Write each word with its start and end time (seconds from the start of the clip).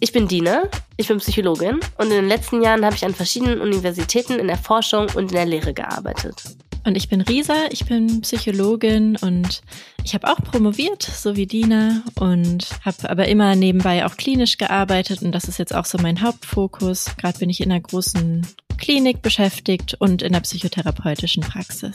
Ich 0.00 0.12
bin 0.12 0.28
Dina, 0.28 0.64
ich 0.98 1.08
bin 1.08 1.18
Psychologin 1.18 1.80
und 1.96 2.06
in 2.06 2.10
den 2.10 2.28
letzten 2.28 2.62
Jahren 2.62 2.84
habe 2.84 2.94
ich 2.94 3.04
an 3.04 3.14
verschiedenen 3.14 3.60
Universitäten 3.60 4.34
in 4.34 4.46
der 4.46 4.58
Forschung 4.58 5.06
und 5.14 5.30
in 5.30 5.36
der 5.36 5.46
Lehre 5.46 5.72
gearbeitet. 5.72 6.42
Und 6.84 6.96
ich 6.96 7.08
bin 7.08 7.22
Risa, 7.22 7.54
ich 7.70 7.86
bin 7.86 8.20
Psychologin 8.20 9.16
und 9.16 9.62
ich 10.04 10.14
habe 10.14 10.28
auch 10.28 10.36
promoviert, 10.36 11.02
so 11.02 11.34
wie 11.34 11.46
Dina, 11.46 12.02
und 12.20 12.68
habe 12.84 13.08
aber 13.08 13.26
immer 13.26 13.56
nebenbei 13.56 14.04
auch 14.04 14.16
klinisch 14.16 14.58
gearbeitet 14.58 15.22
und 15.22 15.32
das 15.32 15.44
ist 15.44 15.58
jetzt 15.58 15.74
auch 15.74 15.86
so 15.86 15.98
mein 15.98 16.22
Hauptfokus. 16.22 17.16
Gerade 17.16 17.38
bin 17.38 17.50
ich 17.50 17.60
in 17.60 17.72
einer 17.72 17.80
großen 17.80 18.46
Klinik 18.78 19.22
beschäftigt 19.22 19.96
und 19.98 20.20
in 20.20 20.32
der 20.32 20.40
psychotherapeutischen 20.40 21.42
Praxis. 21.42 21.94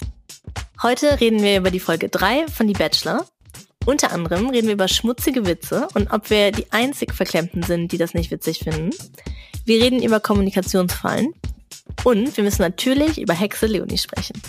Heute 0.81 1.21
reden 1.21 1.43
wir 1.43 1.57
über 1.57 1.69
die 1.69 1.79
Folge 1.79 2.09
3 2.09 2.47
von 2.47 2.67
Die 2.67 2.73
Bachelor 2.73 3.25
unter 3.85 4.11
anderem 4.11 4.49
reden 4.49 4.67
wir 4.67 4.73
über 4.73 4.87
schmutzige 4.87 5.45
Witze 5.45 5.87
und 5.95 6.11
ob 6.11 6.29
wir 6.29 6.51
die 6.51 6.71
einzig 6.71 7.13
Verklemmten 7.13 7.63
sind, 7.63 7.91
die 7.91 7.97
das 7.97 8.13
nicht 8.13 8.31
witzig 8.31 8.59
finden. 8.59 8.91
Wir 9.65 9.83
reden 9.83 10.03
über 10.03 10.19
Kommunikationsfallen 10.19 11.33
und 12.03 12.35
wir 12.37 12.43
müssen 12.43 12.61
natürlich 12.61 13.19
über 13.19 13.33
Hexe 13.33 13.67
Leonie 13.67 13.97
sprechen. 13.97 14.39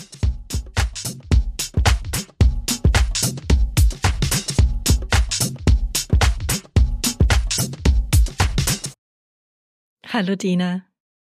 Hallo 10.07 10.35
Dina. 10.35 10.85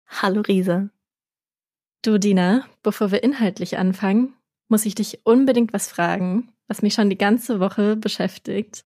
Hallo 0.07 0.41
Risa. 0.43 0.89
Du 2.03 2.19
Dina, 2.19 2.65
bevor 2.85 3.11
wir 3.11 3.25
inhaltlich 3.25 3.77
anfangen, 3.77 4.38
muss 4.69 4.87
ich 4.87 4.95
dich 4.95 5.21
unbedingt 5.25 5.73
was 5.73 5.89
fragen, 5.89 6.53
was 6.67 6.83
mich 6.83 6.95
schon 6.95 7.11
die 7.11 7.19
ganze 7.19 7.61
Woche 7.61 7.97
beschäftigt. 7.97 8.85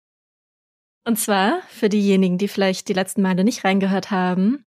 Und 1.04 1.20
zwar 1.20 1.62
für 1.70 1.90
diejenigen, 1.90 2.38
die 2.38 2.48
vielleicht 2.48 2.88
die 2.88 2.94
letzten 2.94 3.22
Male 3.22 3.44
nicht 3.44 3.64
reingehört 3.64 4.10
haben. 4.10 4.66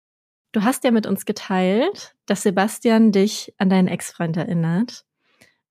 Du 0.52 0.64
hast 0.64 0.84
ja 0.84 0.92
mit 0.92 1.08
uns 1.08 1.26
geteilt, 1.26 2.16
dass 2.26 2.44
Sebastian 2.44 3.12
dich 3.12 3.54
an 3.58 3.70
deinen 3.70 3.88
Ex-Freund 3.88 4.38
erinnert. 4.38 5.06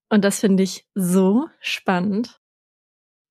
Und 0.09 0.25
das 0.25 0.41
finde 0.41 0.63
ich 0.63 0.87
so 0.95 1.47
spannend. 1.61 2.41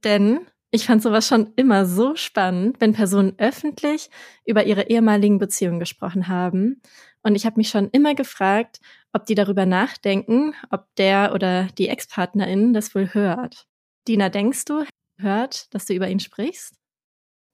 Denn 0.03 0.47
ich 0.72 0.86
fand 0.86 1.02
sowas 1.02 1.28
schon 1.28 1.53
immer 1.56 1.86
so 1.86 2.16
spannend, 2.16 2.81
wenn 2.81 2.94
Personen 2.94 3.34
öffentlich 3.38 4.09
über 4.45 4.66
ihre 4.66 4.90
ehemaligen 4.90 5.40
Beziehungen 5.40 5.80
gesprochen 5.80 6.28
haben. 6.28 6.81
Und 7.22 7.36
ich 7.36 7.45
habe 7.45 7.58
mich 7.58 7.69
schon 7.69 7.90
immer 7.92 8.14
gefragt, 8.14 8.80
ob 9.16 9.26
die 9.26 9.36
darüber 9.36 9.66
nachdenken, 9.66 10.54
ob 10.72 10.94
der 10.98 11.32
oder 11.34 11.68
die 11.78 11.88
Ex-Partnerin 11.88 12.74
das 12.74 12.94
wohl 12.94 13.14
hört. 13.14 13.66
Dina, 14.10 14.28
denkst 14.28 14.66
du, 14.66 14.84
hört, 15.18 15.74
dass 15.74 15.86
du 15.86 15.94
über 15.94 16.10
ihn 16.10 16.20
sprichst? 16.20 16.76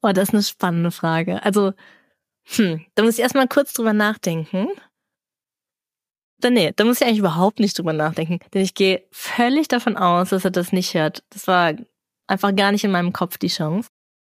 Oh, 0.02 0.12
das 0.12 0.30
ist 0.30 0.34
eine 0.34 0.42
spannende 0.42 0.90
Frage. 0.90 1.44
Also, 1.44 1.74
hm, 2.46 2.84
da 2.96 3.04
muss 3.04 3.14
ich 3.14 3.20
erstmal 3.20 3.48
kurz 3.48 3.74
drüber 3.74 3.94
nachdenken. 3.94 4.70
Dann, 6.40 6.54
nee, 6.54 6.74
da 6.76 6.84
muss 6.84 7.00
ich 7.00 7.06
eigentlich 7.06 7.20
überhaupt 7.20 7.60
nicht 7.60 7.78
drüber 7.78 7.94
nachdenken, 7.94 8.40
denn 8.56 8.64
ich 8.64 8.74
gehe 8.74 9.06
völlig 9.12 9.68
davon 9.68 9.96
aus, 9.96 10.30
dass 10.30 10.44
er 10.44 10.50
das 10.50 10.72
nicht 10.72 10.96
hört. 10.96 11.24
Das 11.30 11.46
war 11.46 11.76
einfach 12.26 12.56
gar 12.56 12.72
nicht 12.72 12.84
in 12.84 12.92
meinem 12.92 13.14
Kopf 13.14 13.38
die 13.38 13.50
Chance. 13.50 13.90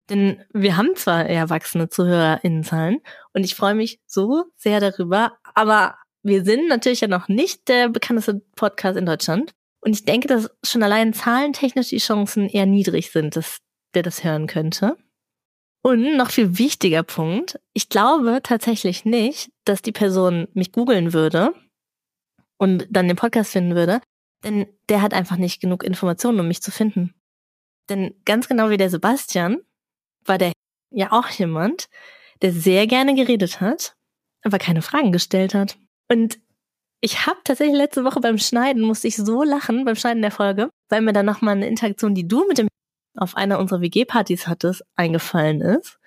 Denn 0.10 0.44
wir 0.52 0.76
haben 0.76 0.98
zwar 0.98 1.26
erwachsene 1.26 1.88
ZuhörerInnenzahlen 1.88 3.00
und 3.34 3.46
ich 3.46 3.56
freue 3.56 3.76
mich 3.76 4.02
so 4.06 4.44
sehr 4.58 4.82
darüber, 4.82 5.38
aber 5.56 5.96
wir 6.24 6.44
sind 6.44 6.68
natürlich 6.68 7.02
ja 7.02 7.08
noch 7.08 7.28
nicht 7.28 7.68
der 7.68 7.90
bekannteste 7.90 8.42
Podcast 8.56 8.98
in 8.98 9.06
Deutschland. 9.06 9.52
Und 9.82 9.94
ich 9.94 10.06
denke, 10.06 10.28
dass 10.28 10.52
schon 10.64 10.84
allein 10.84 11.14
zahlentechnisch 11.14 11.90
die 11.90 11.98
Chancen 11.98 12.48
eher 12.48 12.66
niedrig 12.66 13.12
sind, 13.12 13.36
dass 13.36 13.58
der 13.96 14.04
das 14.04 14.24
hören 14.24 14.48
könnte. 14.48 14.98
Und 15.84 16.16
noch 16.16 16.30
viel 16.30 16.60
wichtiger 16.60 17.02
Punkt, 17.02 17.60
ich 17.74 17.90
glaube 17.90 18.42
tatsächlich 18.44 19.04
nicht, 19.04 19.52
dass 19.66 19.82
die 19.82 19.92
Person 19.92 20.48
mich 20.54 20.72
googeln 20.72 21.14
würde 21.14 21.56
und 22.58 22.86
dann 22.92 23.08
den 23.08 23.18
Podcast 23.18 23.52
finden 23.52 23.76
würde, 23.76 24.00
denn 24.44 24.68
der 24.90 25.02
hat 25.02 25.16
einfach 25.16 25.38
nicht 25.38 25.60
genug 25.60 25.84
Informationen, 25.84 26.40
um 26.40 26.48
mich 26.48 26.62
zu 26.62 26.70
finden. 26.70 27.16
Denn 27.90 28.14
ganz 28.26 28.48
genau 28.48 28.70
wie 28.70 28.78
der 28.78 28.92
Sebastian 28.92 29.62
war 30.24 30.38
der 30.38 30.54
ja 30.92 31.12
auch 31.12 31.30
jemand, 31.30 31.90
der 32.44 32.52
sehr 32.54 32.86
gerne 32.86 33.16
geredet 33.16 33.60
hat, 33.60 33.96
aber 34.44 34.60
keine 34.60 34.84
Fragen 34.84 35.12
gestellt 35.12 35.56
hat. 35.56 35.78
Und 36.12 36.40
ich 37.00 37.26
habe 37.26 37.40
tatsächlich 37.46 37.78
letzte 37.78 38.04
Woche 38.04 38.20
beim 38.20 38.38
Schneiden, 38.38 38.84
musste 38.84 39.08
ich 39.08 39.16
so 39.16 39.44
lachen 39.44 39.86
beim 39.86 39.96
Schneiden 39.96 40.22
der 40.22 40.32
Folge, 40.32 40.70
weil 40.90 41.02
mir 41.02 41.14
dann 41.14 41.26
nochmal 41.26 41.56
eine 41.56 41.68
Interaktion, 41.68 42.14
die 42.14 42.28
du 42.28 42.46
mit 42.48 42.58
dem 42.58 42.68
auf 43.18 43.38
einer 43.38 43.60
unserer 43.60 43.82
WG-Partys 43.82 44.48
hattest, 44.48 44.84
eingefallen 44.96 45.62
ist. 45.62 46.00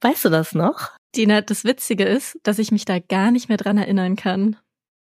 Weißt 0.00 0.24
du 0.24 0.30
das 0.30 0.52
noch? 0.54 0.90
Dina, 1.14 1.42
das 1.42 1.64
Witzige 1.64 2.04
ist, 2.04 2.38
dass 2.42 2.58
ich 2.58 2.72
mich 2.72 2.84
da 2.84 2.98
gar 2.98 3.30
nicht 3.30 3.48
mehr 3.48 3.56
dran 3.56 3.78
erinnern 3.78 4.16
kann. 4.16 4.56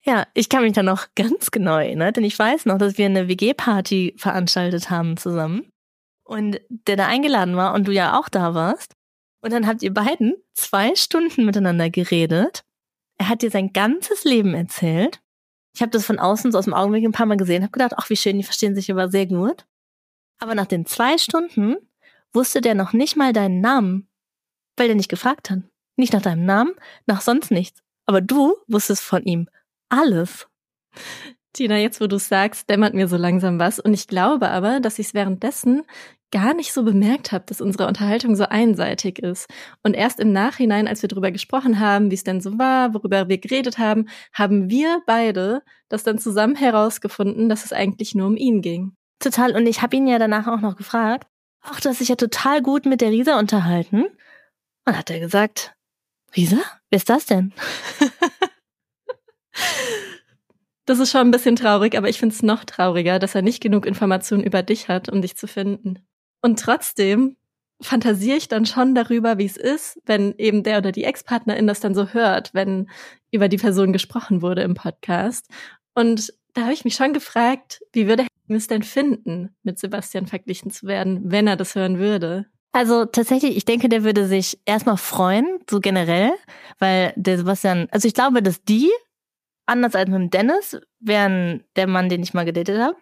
Ja, 0.02 0.26
ich 0.34 0.48
kann 0.48 0.62
mich 0.62 0.72
da 0.72 0.82
noch 0.82 1.08
ganz 1.14 1.50
genau 1.50 1.76
erinnern, 1.76 2.12
denn 2.14 2.24
ich 2.24 2.38
weiß 2.38 2.64
noch, 2.66 2.78
dass 2.78 2.98
wir 2.98 3.06
eine 3.06 3.28
WG-Party 3.28 4.14
veranstaltet 4.16 4.90
haben 4.90 5.16
zusammen 5.18 5.70
und 6.24 6.58
der 6.68 6.96
da 6.96 7.06
eingeladen 7.06 7.56
war 7.56 7.74
und 7.74 7.86
du 7.86 7.92
ja 7.92 8.18
auch 8.18 8.28
da 8.30 8.54
warst. 8.54 8.94
Und 9.42 9.52
dann 9.52 9.66
habt 9.66 9.82
ihr 9.82 9.92
beiden 9.92 10.34
zwei 10.54 10.94
Stunden 10.94 11.44
miteinander 11.44 11.90
geredet 11.90 12.64
er 13.22 13.28
hat 13.28 13.42
dir 13.42 13.52
sein 13.52 13.72
ganzes 13.72 14.24
Leben 14.24 14.52
erzählt. 14.52 15.22
Ich 15.76 15.80
habe 15.80 15.90
das 15.90 16.04
von 16.04 16.18
außen 16.18 16.50
so 16.50 16.58
aus 16.58 16.64
dem 16.64 16.74
Augenblick 16.74 17.04
ein 17.04 17.12
paar 17.12 17.26
Mal 17.26 17.36
gesehen, 17.36 17.62
habe 17.62 17.70
gedacht, 17.70 17.92
ach 17.96 18.10
wie 18.10 18.16
schön, 18.16 18.36
die 18.36 18.42
verstehen 18.42 18.74
sich 18.74 18.90
aber 18.90 19.08
sehr 19.08 19.26
gut. 19.26 19.64
Aber 20.40 20.56
nach 20.56 20.66
den 20.66 20.86
zwei 20.86 21.16
Stunden 21.18 21.76
wusste 22.32 22.60
der 22.60 22.74
noch 22.74 22.92
nicht 22.92 23.16
mal 23.16 23.32
deinen 23.32 23.60
Namen, 23.60 24.08
weil 24.76 24.88
der 24.88 24.96
nicht 24.96 25.08
gefragt 25.08 25.50
hat. 25.50 25.60
Nicht 25.96 26.12
nach 26.12 26.22
deinem 26.22 26.44
Namen, 26.44 26.72
nach 27.06 27.20
sonst 27.20 27.52
nichts. 27.52 27.80
Aber 28.06 28.20
du 28.20 28.56
wusstest 28.66 29.02
von 29.02 29.22
ihm 29.22 29.48
alles. 29.88 30.48
Tina, 31.52 31.76
jetzt 31.76 32.00
wo 32.00 32.08
du 32.08 32.18
sagst, 32.18 32.68
dämmert 32.68 32.94
mir 32.94 33.06
so 33.06 33.16
langsam 33.16 33.60
was. 33.60 33.78
Und 33.78 33.94
ich 33.94 34.08
glaube 34.08 34.48
aber, 34.48 34.80
dass 34.80 34.98
ich 34.98 35.06
es 35.06 35.14
währenddessen 35.14 35.84
gar 36.32 36.54
nicht 36.54 36.72
so 36.72 36.82
bemerkt 36.82 37.30
habe, 37.30 37.44
dass 37.46 37.60
unsere 37.60 37.86
Unterhaltung 37.86 38.34
so 38.34 38.44
einseitig 38.44 39.20
ist. 39.20 39.48
Und 39.84 39.94
erst 39.94 40.18
im 40.18 40.32
Nachhinein, 40.32 40.88
als 40.88 41.02
wir 41.02 41.08
darüber 41.08 41.30
gesprochen 41.30 41.78
haben, 41.78 42.10
wie 42.10 42.16
es 42.16 42.24
denn 42.24 42.40
so 42.40 42.58
war, 42.58 42.94
worüber 42.94 43.28
wir 43.28 43.38
geredet 43.38 43.78
haben, 43.78 44.08
haben 44.32 44.68
wir 44.68 45.02
beide 45.06 45.62
das 45.88 46.02
dann 46.02 46.18
zusammen 46.18 46.56
herausgefunden, 46.56 47.48
dass 47.48 47.64
es 47.64 47.72
eigentlich 47.72 48.14
nur 48.14 48.26
um 48.26 48.36
ihn 48.36 48.62
ging. 48.62 48.96
Total. 49.20 49.54
Und 49.54 49.66
ich 49.66 49.82
habe 49.82 49.94
ihn 49.94 50.08
ja 50.08 50.18
danach 50.18 50.48
auch 50.48 50.60
noch 50.60 50.76
gefragt, 50.76 51.28
ach, 51.60 51.80
du 51.80 51.90
hast 51.90 52.00
dich 52.00 52.08
ja 52.08 52.16
total 52.16 52.62
gut 52.62 52.86
mit 52.86 53.00
der 53.00 53.10
Risa 53.10 53.38
unterhalten. 53.38 54.06
Und 54.84 54.98
hat 54.98 55.10
er 55.10 55.20
gesagt, 55.20 55.74
Risa? 56.34 56.58
Wer 56.90 56.96
ist 56.96 57.08
das 57.08 57.26
denn? 57.26 57.52
Das 60.84 60.98
ist 60.98 61.12
schon 61.12 61.20
ein 61.20 61.30
bisschen 61.30 61.54
traurig, 61.54 61.96
aber 61.96 62.08
ich 62.08 62.18
finde 62.18 62.34
es 62.34 62.42
noch 62.42 62.64
trauriger, 62.64 63.20
dass 63.20 63.36
er 63.36 63.42
nicht 63.42 63.62
genug 63.62 63.86
Informationen 63.86 64.42
über 64.42 64.64
dich 64.64 64.88
hat, 64.88 65.08
um 65.08 65.22
dich 65.22 65.36
zu 65.36 65.46
finden. 65.46 66.04
Und 66.42 66.58
trotzdem 66.58 67.36
fantasiere 67.80 68.36
ich 68.36 68.48
dann 68.48 68.66
schon 68.66 68.94
darüber, 68.94 69.38
wie 69.38 69.46
es 69.46 69.56
ist, 69.56 70.00
wenn 70.04 70.34
eben 70.38 70.62
der 70.62 70.78
oder 70.78 70.92
die 70.92 71.04
Ex-Partnerin 71.04 71.66
das 71.66 71.80
dann 71.80 71.94
so 71.94 72.08
hört, 72.08 72.54
wenn 72.54 72.88
über 73.30 73.48
die 73.48 73.56
Person 73.56 73.92
gesprochen 73.92 74.42
wurde 74.42 74.62
im 74.62 74.74
Podcast. 74.74 75.48
Und 75.94 76.32
da 76.54 76.62
habe 76.62 76.72
ich 76.72 76.84
mich 76.84 76.94
schon 76.94 77.12
gefragt, 77.12 77.80
wie 77.92 78.06
würde 78.06 78.26
er 78.48 78.56
es 78.56 78.66
denn 78.66 78.82
finden, 78.82 79.54
mit 79.62 79.78
Sebastian 79.78 80.26
verglichen 80.26 80.70
zu 80.70 80.86
werden, 80.86 81.20
wenn 81.24 81.46
er 81.46 81.56
das 81.56 81.74
hören 81.74 81.98
würde? 81.98 82.46
Also 82.72 83.04
tatsächlich, 83.04 83.56
ich 83.56 83.64
denke, 83.64 83.88
der 83.88 84.04
würde 84.04 84.26
sich 84.26 84.58
erstmal 84.64 84.96
freuen, 84.96 85.58
so 85.68 85.80
generell, 85.80 86.32
weil 86.78 87.12
der 87.16 87.36
Sebastian, 87.36 87.88
also 87.90 88.08
ich 88.08 88.14
glaube, 88.14 88.42
dass 88.42 88.62
die, 88.64 88.90
anders 89.66 89.94
als 89.94 90.08
mit 90.08 90.18
dem 90.18 90.30
Dennis, 90.30 90.80
wären 90.98 91.64
der 91.76 91.86
Mann, 91.86 92.08
den 92.08 92.22
ich 92.22 92.32
mal 92.32 92.44
gedatet 92.44 92.80
habe, 92.80 92.96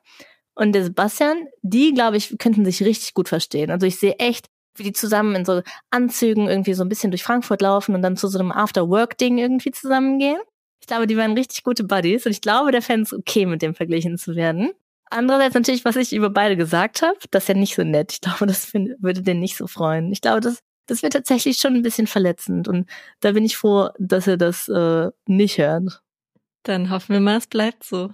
und 0.61 0.73
der 0.73 0.85
Sebastian, 0.85 1.49
die, 1.63 1.95
glaube 1.95 2.19
ich, 2.19 2.37
könnten 2.39 2.67
sich 2.67 2.83
richtig 2.83 3.15
gut 3.15 3.31
verstehen. 3.31 3.71
Also 3.71 3.87
ich 3.87 3.99
sehe 3.99 4.17
echt, 4.19 4.45
wie 4.75 4.83
die 4.83 4.93
zusammen 4.93 5.35
in 5.35 5.47
so 5.47 5.63
Anzügen 5.89 6.49
irgendwie 6.49 6.75
so 6.75 6.85
ein 6.85 6.91
bisschen 6.91 7.11
durch 7.11 7.23
Frankfurt 7.23 7.63
laufen 7.63 7.95
und 7.95 8.03
dann 8.03 8.19
zu 8.19 8.29
so 8.29 8.39
einem 8.39 8.53
After-Work-Ding 8.53 9.39
irgendwie 9.39 9.71
zusammengehen. 9.71 10.39
Ich 10.83 10.87
glaube, 10.87 11.07
die 11.07 11.17
wären 11.17 11.33
richtig 11.33 11.65
gute 11.65 11.83
Buddies 11.85 12.27
und 12.27 12.33
ich 12.33 12.43
glaube, 12.43 12.73
der 12.73 12.83
fände 12.83 13.05
es 13.05 13.15
okay, 13.15 13.47
mit 13.47 13.63
dem 13.63 13.75
verglichen 13.75 14.19
zu 14.19 14.37
werden. 14.37 14.73
Andererseits 15.07 15.55
natürlich, 15.55 15.87
was 15.87 15.97
ich 15.97 16.13
über 16.13 16.29
beide 16.29 16.59
gesagt 16.59 17.01
habe, 17.01 17.17
das 17.31 17.45
ist 17.45 17.49
ja 17.49 17.55
nicht 17.55 17.75
so 17.75 17.83
nett. 17.83 18.13
Ich 18.13 18.21
glaube, 18.21 18.45
das 18.47 18.75
würde 18.75 19.23
den 19.23 19.41
nicht 19.41 19.57
so 19.57 19.67
freuen. 19.67 20.13
Ich 20.13 20.21
glaube, 20.21 20.41
das, 20.41 20.59
das 20.85 21.03
wäre 21.03 21.11
tatsächlich 21.11 21.57
schon 21.57 21.75
ein 21.75 21.83
bisschen 21.83 22.07
verletzend 22.07 22.69
und 22.69 22.87
da 23.21 23.33
bin 23.33 23.47
ich 23.47 23.57
froh, 23.57 23.89
dass 23.99 24.27
er 24.27 24.37
das 24.37 24.69
äh, 24.69 25.09
nicht 25.25 25.57
hört. 25.57 26.03
Dann 26.65 26.91
hoffen 26.91 27.15
wir 27.15 27.21
mal, 27.21 27.39
es 27.39 27.47
bleibt 27.47 27.83
so. 27.83 28.11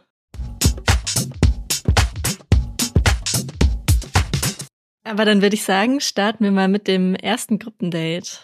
Aber 5.06 5.24
dann 5.24 5.40
würde 5.40 5.54
ich 5.54 5.62
sagen, 5.62 6.00
starten 6.00 6.42
wir 6.42 6.50
mal 6.50 6.66
mit 6.66 6.88
dem 6.88 7.14
ersten 7.14 7.60
Gruppendate. 7.60 8.40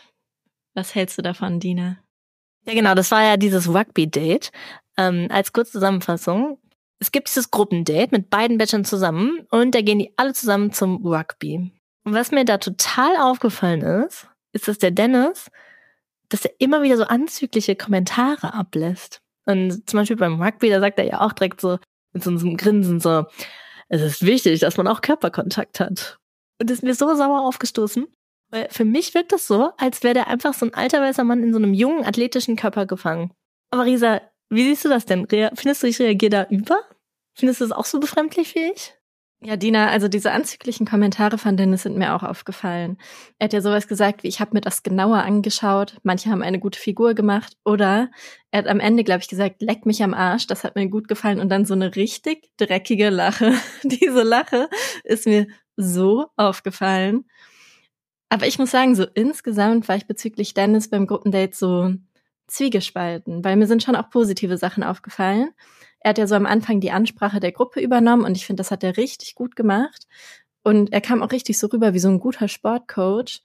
Was 0.75 0.95
hältst 0.95 1.19
du 1.19 1.23
davon, 1.23 1.59
Dina? 1.59 1.99
Ja, 2.65 2.75
genau, 2.75 2.95
das 2.95 3.11
war 3.11 3.25
ja 3.25 3.37
dieses 3.37 3.69
Rugby-Date. 3.69 4.53
Ähm, 4.97 5.27
als 5.31 5.53
Kurzzusammenfassung. 5.53 6.59
Es 7.01 7.11
gibt 7.11 7.29
dieses 7.29 7.51
Gruppendate 7.51 8.11
mit 8.13 8.31
beiden 8.31 8.59
Bachelorn 8.59 8.85
zusammen 8.85 9.45
und 9.51 9.75
da 9.75 9.81
gehen 9.81 9.99
die 9.99 10.13
alle 10.17 10.35
zusammen 10.35 10.73
zum 10.73 11.05
Rugby. 11.05 11.73
Und 12.05 12.15
was 12.15 12.31
mir 12.31 12.45
da 12.45 12.59
total 12.59 13.17
aufgefallen 13.17 13.83
ist, 13.83 14.29
ist, 14.53 14.69
dass 14.69 14.79
der 14.79 14.93
Dennis, 14.93 15.51
dass 16.29 16.45
er 16.45 16.53
immer 16.59 16.83
wieder 16.83 16.97
so 16.97 17.05
anzügliche 17.05 17.75
Kommentare 17.75 18.55
ablässt. 18.55 19.21
Und 19.47 19.91
zum 19.91 19.99
Beispiel 19.99 20.17
beim 20.17 20.41
Rugby, 20.41 20.71
da 20.71 20.79
sagt 20.79 21.01
er 21.01 21.07
ja 21.07 21.21
auch 21.23 21.33
direkt 21.33 21.61
so 21.61 21.79
mit 22.13 22.23
so 22.23 22.31
einem 22.31 22.57
Grinsen 22.57 23.01
so, 23.01 23.25
es 23.89 24.01
ist 24.01 24.25
wichtig, 24.25 24.61
dass 24.61 24.77
man 24.77 24.87
auch 24.87 25.01
Körperkontakt 25.01 25.81
hat. 25.81 26.19
Und 26.63 26.71
ist 26.71 26.85
mir 26.85 26.95
so 26.95 27.13
sauer 27.17 27.41
aufgestoßen. 27.41 28.07
Weil 28.51 28.69
für 28.71 28.85
mich 28.85 29.15
wirkt 29.15 29.33
das 29.33 29.49
so, 29.49 29.73
als 29.79 30.05
wäre 30.05 30.15
der 30.15 30.29
einfach 30.29 30.55
so 30.55 30.67
ein 30.67 30.75
alter 30.75 31.01
weißer 31.01 31.25
Mann 31.25 31.43
in 31.43 31.53
so 31.53 31.59
einem 31.59 31.75
jungen, 31.75 32.05
athletischen 32.05 32.55
Körper 32.55 32.87
gefangen. 32.87 33.33
Aber 33.71 33.85
Risa, 33.85 34.21
wie 34.49 34.63
siehst 34.63 34.85
du 34.85 34.89
das 34.89 35.07
denn? 35.07 35.27
Findest 35.29 35.83
du, 35.83 35.89
ich 35.89 35.99
reagiere 35.99 36.31
da 36.31 36.47
über? 36.51 36.79
Findest 37.35 37.61
du 37.61 37.65
das 37.65 37.77
auch 37.77 37.87
so 37.87 37.99
befremdlich 37.99 38.55
wie 38.55 38.71
ich? 38.73 38.95
Ja, 39.45 39.57
Dina, 39.57 39.89
also 39.89 40.07
diese 40.07 40.31
anzüglichen 40.31 40.87
Kommentare 40.87 41.37
von 41.37 41.57
Dennis 41.57 41.83
sind 41.83 41.99
mir 41.99 42.15
auch 42.15 42.23
aufgefallen. 42.23 42.97
Er 43.41 43.47
hat 43.47 43.53
ja 43.53 43.61
sowas 43.61 43.89
gesagt 43.89 44.23
wie, 44.23 44.29
ich 44.29 44.39
habe 44.39 44.53
mir 44.55 44.61
das 44.61 44.85
genauer 44.85 45.17
angeschaut, 45.25 45.99
manche 46.05 46.31
haben 46.31 46.43
eine 46.43 46.61
gute 46.61 46.79
Figur 46.79 47.15
gemacht. 47.15 47.57
Oder 47.65 48.13
er 48.53 48.59
hat 48.59 48.69
am 48.69 48.79
Ende, 48.79 49.03
glaube 49.03 49.23
ich, 49.23 49.29
gesagt, 49.29 49.61
leck 49.61 49.85
mich 49.85 50.01
am 50.05 50.15
Arsch, 50.15 50.47
das 50.47 50.63
hat 50.63 50.77
mir 50.77 50.89
gut 50.89 51.09
gefallen. 51.09 51.41
Und 51.41 51.49
dann 51.49 51.65
so 51.65 51.75
eine 51.75 51.97
richtig 51.97 52.51
dreckige 52.57 53.11
Lache. 53.11 53.53
Diese 53.83 54.23
Lache 54.23 54.69
ist 55.03 55.27
mir 55.27 55.49
so 55.77 56.27
aufgefallen. 56.37 57.25
Aber 58.29 58.47
ich 58.47 58.59
muss 58.59 58.71
sagen, 58.71 58.95
so 58.95 59.05
insgesamt 59.15 59.89
war 59.89 59.97
ich 59.97 60.07
bezüglich 60.07 60.55
Dennis 60.55 60.89
beim 60.89 61.07
Gruppendate 61.07 61.55
so 61.55 61.95
zwiegespalten, 62.47 63.45
weil 63.45 63.57
mir 63.57 63.67
sind 63.67 63.83
schon 63.83 63.97
auch 63.97 64.11
positive 64.11 64.57
Sachen 64.57 64.83
aufgefallen. 64.83 65.51
Er 66.01 66.11
hat 66.11 66.19
ja 66.19 66.27
so 66.27 66.35
am 66.35 66.47
Anfang 66.47 66.81
die 66.81 66.91
Ansprache 66.91 67.41
der 67.41 67.53
Gruppe 67.53 67.81
übernommen 67.81 68.25
und 68.25 68.37
ich 68.37 68.47
finde, 68.47 68.61
das 68.61 68.71
hat 68.71 68.85
er 68.85 68.97
richtig 68.97 69.35
gut 69.35 69.57
gemacht. 69.57 70.07
Und 70.63 70.93
er 70.93 71.01
kam 71.01 71.23
auch 71.23 71.33
richtig 71.33 71.59
so 71.59 71.67
rüber 71.69 71.95
wie 71.95 71.99
so 71.99 72.09
ein 72.09 72.21
guter 72.21 72.49
Sportcoach. 72.49 73.43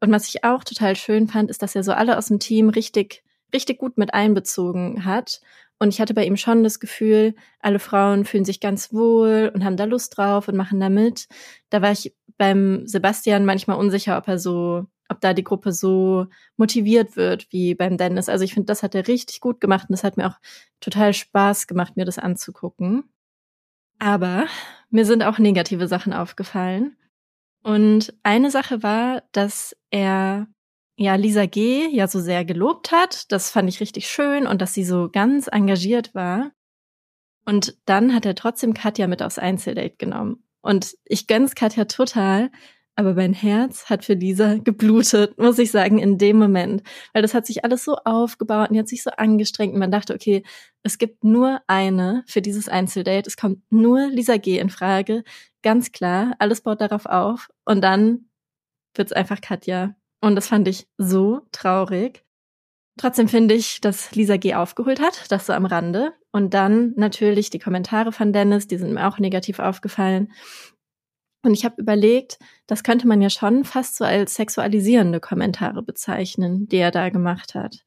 Und 0.00 0.10
was 0.10 0.28
ich 0.28 0.44
auch 0.44 0.64
total 0.64 0.96
schön 0.96 1.28
fand, 1.28 1.50
ist, 1.50 1.62
dass 1.62 1.74
er 1.74 1.82
so 1.82 1.92
alle 1.92 2.18
aus 2.18 2.26
dem 2.26 2.38
Team 2.38 2.68
richtig, 2.68 3.24
richtig 3.54 3.78
gut 3.78 3.98
mit 3.98 4.14
einbezogen 4.14 5.04
hat. 5.04 5.40
Und 5.78 5.88
ich 5.88 6.00
hatte 6.00 6.14
bei 6.14 6.24
ihm 6.24 6.36
schon 6.36 6.64
das 6.64 6.80
Gefühl, 6.80 7.34
alle 7.60 7.78
Frauen 7.78 8.24
fühlen 8.24 8.44
sich 8.44 8.60
ganz 8.60 8.92
wohl 8.92 9.50
und 9.54 9.64
haben 9.64 9.76
da 9.76 9.84
Lust 9.84 10.16
drauf 10.16 10.48
und 10.48 10.56
machen 10.56 10.80
da 10.80 10.88
mit. 10.88 11.28
Da 11.70 11.82
war 11.82 11.92
ich 11.92 12.14
beim 12.38 12.86
Sebastian 12.86 13.44
manchmal 13.44 13.78
unsicher, 13.78 14.16
ob 14.16 14.26
er 14.28 14.38
so, 14.38 14.86
ob 15.08 15.20
da 15.20 15.34
die 15.34 15.44
Gruppe 15.44 15.72
so 15.72 16.26
motiviert 16.56 17.16
wird 17.16 17.46
wie 17.50 17.74
beim 17.74 17.98
Dennis. 17.98 18.28
Also 18.28 18.44
ich 18.44 18.54
finde, 18.54 18.66
das 18.66 18.82
hat 18.82 18.94
er 18.94 19.06
richtig 19.06 19.40
gut 19.40 19.60
gemacht 19.60 19.88
und 19.88 19.92
das 19.92 20.04
hat 20.04 20.16
mir 20.16 20.28
auch 20.28 20.38
total 20.80 21.12
Spaß 21.12 21.66
gemacht, 21.66 21.96
mir 21.96 22.06
das 22.06 22.18
anzugucken. 22.18 23.04
Aber 23.98 24.46
mir 24.90 25.04
sind 25.04 25.22
auch 25.22 25.38
negative 25.38 25.88
Sachen 25.88 26.12
aufgefallen. 26.12 26.96
Und 27.62 28.14
eine 28.22 28.50
Sache 28.50 28.82
war, 28.82 29.24
dass 29.32 29.76
er 29.90 30.46
ja 30.96 31.14
Lisa 31.14 31.46
G. 31.46 31.88
ja 31.88 32.08
so 32.08 32.20
sehr 32.20 32.44
gelobt 32.44 32.92
hat. 32.92 33.30
Das 33.30 33.50
fand 33.50 33.68
ich 33.68 33.80
richtig 33.80 34.08
schön 34.08 34.46
und 34.46 34.60
dass 34.62 34.74
sie 34.74 34.84
so 34.84 35.08
ganz 35.10 35.48
engagiert 35.48 36.14
war. 36.14 36.52
Und 37.44 37.76
dann 37.84 38.14
hat 38.14 38.26
er 38.26 38.34
trotzdem 38.34 38.74
Katja 38.74 39.06
mit 39.06 39.22
aufs 39.22 39.38
Einzeldate 39.38 39.96
genommen. 39.96 40.42
Und 40.62 40.96
ich 41.04 41.28
gönn's 41.28 41.54
Katja 41.54 41.84
total, 41.84 42.50
aber 42.96 43.14
mein 43.14 43.34
Herz 43.34 43.90
hat 43.90 44.04
für 44.04 44.14
Lisa 44.14 44.56
geblutet, 44.56 45.38
muss 45.38 45.58
ich 45.58 45.70
sagen, 45.70 45.98
in 45.98 46.18
dem 46.18 46.38
Moment. 46.38 46.82
Weil 47.12 47.22
das 47.22 47.34
hat 47.34 47.46
sich 47.46 47.62
alles 47.62 47.84
so 47.84 47.96
aufgebaut 48.04 48.70
und 48.70 48.74
die 48.74 48.80
hat 48.80 48.88
sich 48.88 49.02
so 49.02 49.10
angestrengt 49.10 49.74
und 49.74 49.78
man 49.78 49.92
dachte, 49.92 50.14
okay, 50.14 50.42
es 50.82 50.98
gibt 50.98 51.22
nur 51.22 51.60
eine 51.66 52.24
für 52.26 52.42
dieses 52.42 52.68
Einzeldate. 52.68 53.28
Es 53.28 53.36
kommt 53.36 53.60
nur 53.70 54.08
Lisa 54.08 54.38
G. 54.38 54.58
in 54.58 54.70
Frage. 54.70 55.22
Ganz 55.62 55.92
klar, 55.92 56.34
alles 56.38 56.62
baut 56.62 56.80
darauf 56.80 57.06
auf. 57.06 57.48
Und 57.64 57.82
dann 57.82 58.30
wird's 58.94 59.12
einfach 59.12 59.40
Katja. 59.40 59.94
Und 60.20 60.34
das 60.36 60.48
fand 60.48 60.68
ich 60.68 60.88
so 60.98 61.42
traurig. 61.52 62.24
Trotzdem 62.98 63.28
finde 63.28 63.54
ich, 63.54 63.80
dass 63.80 64.14
Lisa 64.14 64.38
G. 64.38 64.54
aufgeholt 64.54 65.00
hat, 65.00 65.30
das 65.30 65.46
so 65.46 65.52
am 65.52 65.66
Rande. 65.66 66.14
Und 66.32 66.54
dann 66.54 66.94
natürlich 66.96 67.50
die 67.50 67.58
Kommentare 67.58 68.12
von 68.12 68.32
Dennis, 68.32 68.66
die 68.66 68.78
sind 68.78 68.94
mir 68.94 69.06
auch 69.06 69.18
negativ 69.18 69.58
aufgefallen. 69.58 70.32
Und 71.42 71.52
ich 71.52 71.64
habe 71.64 71.80
überlegt, 71.80 72.38
das 72.66 72.82
könnte 72.82 73.06
man 73.06 73.22
ja 73.22 73.30
schon 73.30 73.64
fast 73.64 73.96
so 73.96 74.04
als 74.04 74.34
sexualisierende 74.34 75.20
Kommentare 75.20 75.82
bezeichnen, 75.82 76.66
die 76.68 76.78
er 76.78 76.90
da 76.90 77.10
gemacht 77.10 77.54
hat. 77.54 77.84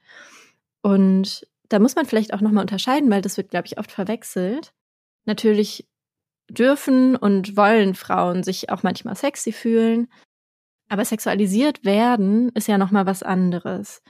Und 0.82 1.46
da 1.68 1.80
muss 1.80 1.96
man 1.96 2.06
vielleicht 2.06 2.34
auch 2.34 2.42
nochmal 2.42 2.62
unterscheiden, 2.62 3.10
weil 3.10 3.22
das 3.22 3.38
wird, 3.38 3.50
glaube 3.50 3.68
ich, 3.68 3.78
oft 3.78 3.92
verwechselt. 3.92 4.74
Natürlich 5.26 5.88
dürfen 6.50 7.16
und 7.16 7.58
wollen 7.58 7.96
Frauen 7.96 8.44
sich 8.44 8.70
auch 8.70 8.84
manchmal 8.84 9.16
sexy 9.16 9.52
fühlen, 9.52 10.08
aber 10.90 11.06
sexualisiert 11.06 11.86
werden 11.86 12.50
ist 12.56 12.68
ja 12.68 12.78
noch 12.78 12.92
mal 12.92 13.06
was 13.06 13.24
anderes. 13.24 14.02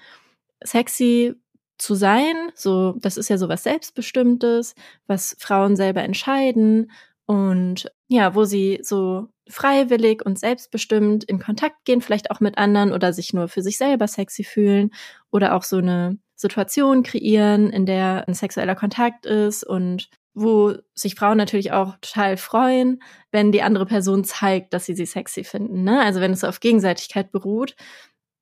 Sexy 0.64 1.36
zu 1.78 1.96
sein, 1.96 2.36
so 2.56 2.94
das 3.00 3.18
ist 3.18 3.30
ja 3.30 3.38
so 3.38 3.48
was 3.48 3.64
selbstbestimmtes, 3.64 4.76
was 5.08 5.36
Frauen 5.40 5.76
selber 5.76 6.04
entscheiden 6.04 6.92
und 7.26 7.92
ja, 8.08 8.36
wo 8.36 8.44
sie 8.44 8.80
so 8.82 9.28
freiwillig 9.48 10.26
und 10.26 10.40
selbstbestimmt 10.40 11.24
in 11.24 11.40
Kontakt 11.40 11.86
gehen, 11.86 12.02
vielleicht 12.02 12.32
auch 12.32 12.40
mit 12.40 12.58
anderen 12.58 12.92
oder 12.92 13.14
sich 13.14 13.34
nur 13.34 13.48
für 13.48 13.62
sich 13.62 13.78
selber 13.78 14.08
sexy 14.08 14.44
fühlen 14.44 14.92
oder 15.32 15.56
auch 15.56 15.64
so 15.64 15.78
eine 15.78 16.18
Situation 16.36 17.04
kreieren, 17.04 17.70
in 17.70 17.86
der 17.86 18.28
ein 18.28 18.34
sexueller 18.34 18.76
Kontakt 18.76 19.26
ist 19.26 19.64
und 19.64 20.10
wo 20.42 20.76
sich 20.94 21.16
Frauen 21.16 21.38
natürlich 21.38 21.72
auch 21.72 21.96
total 22.02 22.38
freuen, 22.38 23.02
wenn 23.32 23.52
die 23.52 23.62
andere 23.62 23.86
Person 23.86 24.24
zeigt, 24.24 24.74
dass 24.74 24.86
sie 24.86 24.96
sie 24.96 25.06
sexy 25.06 25.44
finden. 25.44 25.84
Ne? 25.84 26.02
Also 26.02 26.22
wenn 26.22 26.32
es 26.32 26.44
auf 26.44 26.60
Gegenseitigkeit 26.60 27.32
beruht. 27.32 27.76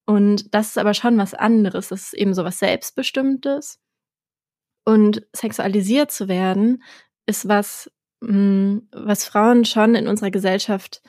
Und 0.05 0.53
das 0.53 0.69
ist 0.69 0.77
aber 0.77 0.93
schon 0.93 1.17
was 1.17 1.33
anderes. 1.33 1.89
Das 1.89 2.03
ist 2.03 2.13
eben 2.13 2.33
so 2.33 2.43
was 2.43 2.59
Selbstbestimmtes. 2.59 3.79
Und 4.85 5.27
sexualisiert 5.33 6.11
zu 6.11 6.27
werden, 6.29 6.81
ist 7.25 7.47
was, 7.47 7.91
mh, 8.21 8.29
hm, 8.29 8.87
was 8.91 9.25
Frauen 9.25 9.65
schon 9.65 9.95
in 9.95 10.07
unserer 10.07 10.31
Gesellschaft 10.31 11.01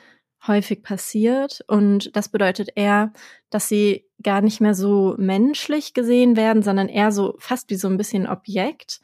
häufig 0.47 0.83
passiert. 0.83 1.63
Und 1.67 2.15
das 2.15 2.29
bedeutet 2.29 2.69
eher, 2.75 3.13
dass 3.49 3.69
sie 3.69 4.05
gar 4.21 4.41
nicht 4.41 4.61
mehr 4.61 4.73
so 4.73 5.15
menschlich 5.17 5.93
gesehen 5.93 6.35
werden, 6.35 6.63
sondern 6.63 6.89
eher 6.89 7.11
so 7.11 7.35
fast 7.39 7.69
wie 7.69 7.75
so 7.75 7.87
ein 7.87 7.97
bisschen 7.97 8.27
Objekt 8.27 8.99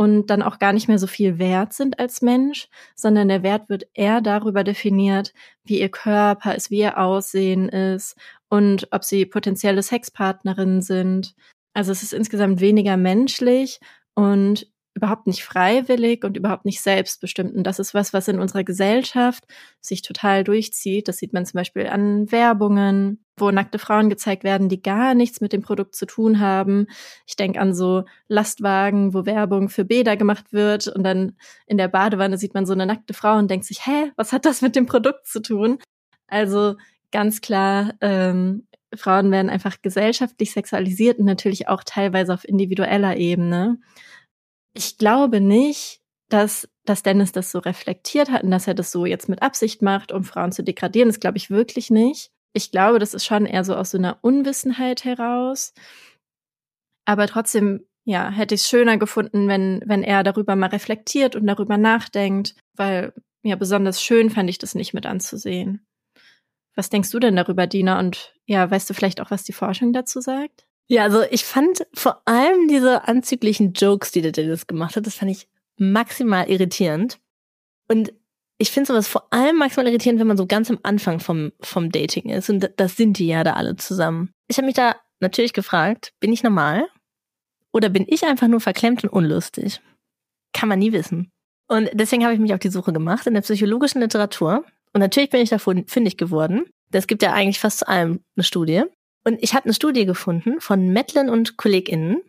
und 0.00 0.28
dann 0.28 0.40
auch 0.40 0.58
gar 0.58 0.72
nicht 0.72 0.88
mehr 0.88 0.98
so 0.98 1.06
viel 1.06 1.38
wert 1.38 1.74
sind 1.74 1.98
als 1.98 2.22
Mensch, 2.22 2.68
sondern 2.94 3.28
der 3.28 3.42
Wert 3.42 3.68
wird 3.68 3.86
eher 3.92 4.22
darüber 4.22 4.64
definiert, 4.64 5.34
wie 5.62 5.78
ihr 5.78 5.90
Körper 5.90 6.54
ist, 6.54 6.70
wie 6.70 6.78
ihr 6.78 6.96
Aussehen 6.96 7.68
ist 7.68 8.16
und 8.48 8.88
ob 8.92 9.04
sie 9.04 9.26
potenzielle 9.26 9.82
Sexpartnerinnen 9.82 10.80
sind. 10.80 11.34
Also 11.74 11.92
es 11.92 12.02
ist 12.02 12.14
insgesamt 12.14 12.60
weniger 12.60 12.96
menschlich 12.96 13.78
und 14.14 14.69
überhaupt 14.94 15.26
nicht 15.26 15.44
freiwillig 15.44 16.24
und 16.24 16.36
überhaupt 16.36 16.64
nicht 16.64 16.80
selbstbestimmt. 16.80 17.54
Und 17.54 17.64
das 17.64 17.78
ist 17.78 17.94
was, 17.94 18.12
was 18.12 18.28
in 18.28 18.40
unserer 18.40 18.64
Gesellschaft 18.64 19.44
sich 19.80 20.02
total 20.02 20.44
durchzieht. 20.44 21.08
Das 21.08 21.18
sieht 21.18 21.32
man 21.32 21.46
zum 21.46 21.58
Beispiel 21.58 21.86
an 21.86 22.30
Werbungen, 22.32 23.24
wo 23.36 23.50
nackte 23.50 23.78
Frauen 23.78 24.10
gezeigt 24.10 24.44
werden, 24.44 24.68
die 24.68 24.82
gar 24.82 25.14
nichts 25.14 25.40
mit 25.40 25.52
dem 25.52 25.62
Produkt 25.62 25.94
zu 25.94 26.06
tun 26.06 26.40
haben. 26.40 26.86
Ich 27.26 27.36
denke 27.36 27.60
an 27.60 27.72
so 27.72 28.04
Lastwagen, 28.28 29.14
wo 29.14 29.24
Werbung 29.26 29.68
für 29.68 29.84
Bäder 29.84 30.16
gemacht 30.16 30.52
wird 30.52 30.88
und 30.88 31.04
dann 31.04 31.36
in 31.66 31.78
der 31.78 31.88
Badewanne 31.88 32.36
sieht 32.36 32.54
man 32.54 32.66
so 32.66 32.72
eine 32.72 32.86
nackte 32.86 33.14
Frau 33.14 33.38
und 33.38 33.50
denkt 33.50 33.66
sich, 33.66 33.86
hä, 33.86 34.12
was 34.16 34.32
hat 34.32 34.44
das 34.44 34.60
mit 34.60 34.76
dem 34.76 34.86
Produkt 34.86 35.26
zu 35.26 35.40
tun? 35.40 35.78
Also 36.26 36.74
ganz 37.12 37.40
klar, 37.40 37.94
ähm, 38.00 38.66
Frauen 38.94 39.30
werden 39.30 39.50
einfach 39.50 39.82
gesellschaftlich 39.82 40.52
sexualisiert 40.52 41.18
und 41.18 41.24
natürlich 41.24 41.68
auch 41.68 41.84
teilweise 41.84 42.34
auf 42.34 42.46
individueller 42.46 43.16
Ebene. 43.16 43.78
Ich 44.74 44.98
glaube 44.98 45.40
nicht, 45.40 46.00
dass, 46.28 46.68
dass 46.84 47.02
Dennis 47.02 47.32
das 47.32 47.50
so 47.50 47.58
reflektiert 47.58 48.30
hat 48.30 48.44
und 48.44 48.50
dass 48.50 48.66
er 48.66 48.74
das 48.74 48.92
so 48.92 49.04
jetzt 49.04 49.28
mit 49.28 49.42
Absicht 49.42 49.82
macht, 49.82 50.12
um 50.12 50.24
Frauen 50.24 50.52
zu 50.52 50.62
degradieren. 50.62 51.08
Das 51.08 51.20
glaube 51.20 51.38
ich 51.38 51.50
wirklich 51.50 51.90
nicht. 51.90 52.30
Ich 52.52 52.70
glaube, 52.70 52.98
das 52.98 53.14
ist 53.14 53.24
schon 53.24 53.46
eher 53.46 53.64
so 53.64 53.74
aus 53.74 53.90
so 53.90 53.98
einer 53.98 54.18
Unwissenheit 54.22 55.04
heraus. 55.04 55.72
Aber 57.04 57.26
trotzdem, 57.26 57.84
ja, 58.04 58.30
hätte 58.30 58.54
ich 58.54 58.62
es 58.62 58.68
schöner 58.68 58.96
gefunden, 58.96 59.48
wenn, 59.48 59.82
wenn 59.86 60.02
er 60.02 60.22
darüber 60.22 60.56
mal 60.56 60.68
reflektiert 60.68 61.36
und 61.36 61.46
darüber 61.46 61.76
nachdenkt, 61.76 62.54
weil 62.76 63.12
ja, 63.42 63.56
besonders 63.56 64.02
schön 64.02 64.30
fand 64.30 64.50
ich 64.50 64.58
das 64.58 64.74
nicht 64.74 64.94
mit 64.94 65.06
anzusehen. 65.06 65.86
Was 66.76 66.90
denkst 66.90 67.10
du 67.10 67.18
denn 67.18 67.36
darüber, 67.36 67.66
Dina? 67.66 67.98
Und 67.98 68.34
ja, 68.46 68.70
weißt 68.70 68.88
du 68.88 68.94
vielleicht 68.94 69.20
auch, 69.20 69.30
was 69.30 69.44
die 69.44 69.52
Forschung 69.52 69.92
dazu 69.92 70.20
sagt? 70.20 70.66
Ja, 70.90 71.04
also 71.04 71.22
ich 71.30 71.44
fand 71.44 71.86
vor 71.94 72.20
allem 72.24 72.66
diese 72.66 73.06
anzüglichen 73.06 73.74
Jokes, 73.74 74.10
die 74.10 74.22
der 74.22 74.32
Dennis 74.32 74.66
gemacht 74.66 74.96
hat, 74.96 75.06
das 75.06 75.14
fand 75.14 75.30
ich 75.30 75.48
maximal 75.76 76.50
irritierend. 76.50 77.20
Und 77.88 78.12
ich 78.58 78.72
finde 78.72 78.88
sowas 78.88 79.06
vor 79.06 79.32
allem 79.32 79.56
maximal 79.56 79.86
irritierend, 79.86 80.18
wenn 80.18 80.26
man 80.26 80.36
so 80.36 80.46
ganz 80.46 80.68
am 80.68 80.80
Anfang 80.82 81.20
vom, 81.20 81.52
vom 81.60 81.92
Dating 81.92 82.28
ist. 82.28 82.50
Und 82.50 82.72
das 82.76 82.96
sind 82.96 83.18
die 83.18 83.28
ja 83.28 83.44
da 83.44 83.52
alle 83.52 83.76
zusammen. 83.76 84.32
Ich 84.48 84.56
habe 84.56 84.66
mich 84.66 84.74
da 84.74 84.96
natürlich 85.20 85.52
gefragt, 85.52 86.12
bin 86.18 86.32
ich 86.32 86.42
normal? 86.42 86.88
Oder 87.72 87.88
bin 87.88 88.04
ich 88.08 88.24
einfach 88.24 88.48
nur 88.48 88.60
verklemmt 88.60 89.04
und 89.04 89.10
unlustig? 89.10 89.80
Kann 90.52 90.68
man 90.68 90.80
nie 90.80 90.90
wissen. 90.90 91.30
Und 91.68 91.88
deswegen 91.92 92.24
habe 92.24 92.34
ich 92.34 92.40
mich 92.40 92.52
auf 92.52 92.58
die 92.58 92.68
Suche 92.68 92.92
gemacht 92.92 93.28
in 93.28 93.34
der 93.34 93.42
psychologischen 93.42 94.00
Literatur. 94.00 94.64
Und 94.92 95.00
natürlich 95.00 95.30
bin 95.30 95.40
ich 95.40 95.50
davon 95.50 95.86
fündig 95.86 96.16
geworden. 96.16 96.64
Es 96.90 97.06
gibt 97.06 97.22
ja 97.22 97.32
eigentlich 97.32 97.60
fast 97.60 97.78
zu 97.78 97.88
allem 97.88 98.24
eine 98.34 98.42
Studie. 98.42 98.82
Und 99.24 99.38
ich 99.42 99.54
habe 99.54 99.66
eine 99.66 99.74
Studie 99.74 100.06
gefunden 100.06 100.60
von 100.60 100.88
Metlin 100.88 101.28
und 101.28 101.56
KollegInnen. 101.56 102.22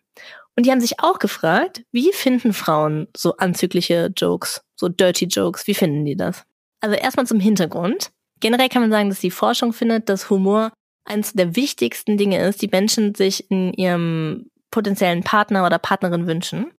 Und 0.55 0.65
die 0.65 0.71
haben 0.71 0.81
sich 0.81 0.99
auch 0.99 1.19
gefragt, 1.19 1.83
wie 1.91 2.11
finden 2.11 2.53
Frauen 2.53 3.07
so 3.15 3.37
anzügliche 3.37 4.11
Jokes, 4.15 4.61
so 4.75 4.89
dirty 4.89 5.25
Jokes, 5.25 5.65
wie 5.67 5.73
finden 5.73 6.05
die 6.05 6.17
das? 6.17 6.43
Also 6.81 6.95
erstmal 6.95 7.25
zum 7.27 7.39
Hintergrund. 7.39 8.11
Generell 8.41 8.69
kann 8.69 8.81
man 8.81 8.91
sagen, 8.91 9.09
dass 9.09 9.19
die 9.19 9.31
Forschung 9.31 9.71
findet, 9.71 10.09
dass 10.09 10.29
Humor 10.29 10.73
eines 11.05 11.33
der 11.33 11.55
wichtigsten 11.55 12.17
Dinge 12.17 12.45
ist, 12.45 12.61
die 12.61 12.67
Menschen 12.67 13.15
sich 13.15 13.49
in 13.49 13.73
ihrem 13.73 14.49
potenziellen 14.71 15.23
Partner 15.23 15.65
oder 15.65 15.79
Partnerin 15.79 16.27
wünschen. 16.27 16.71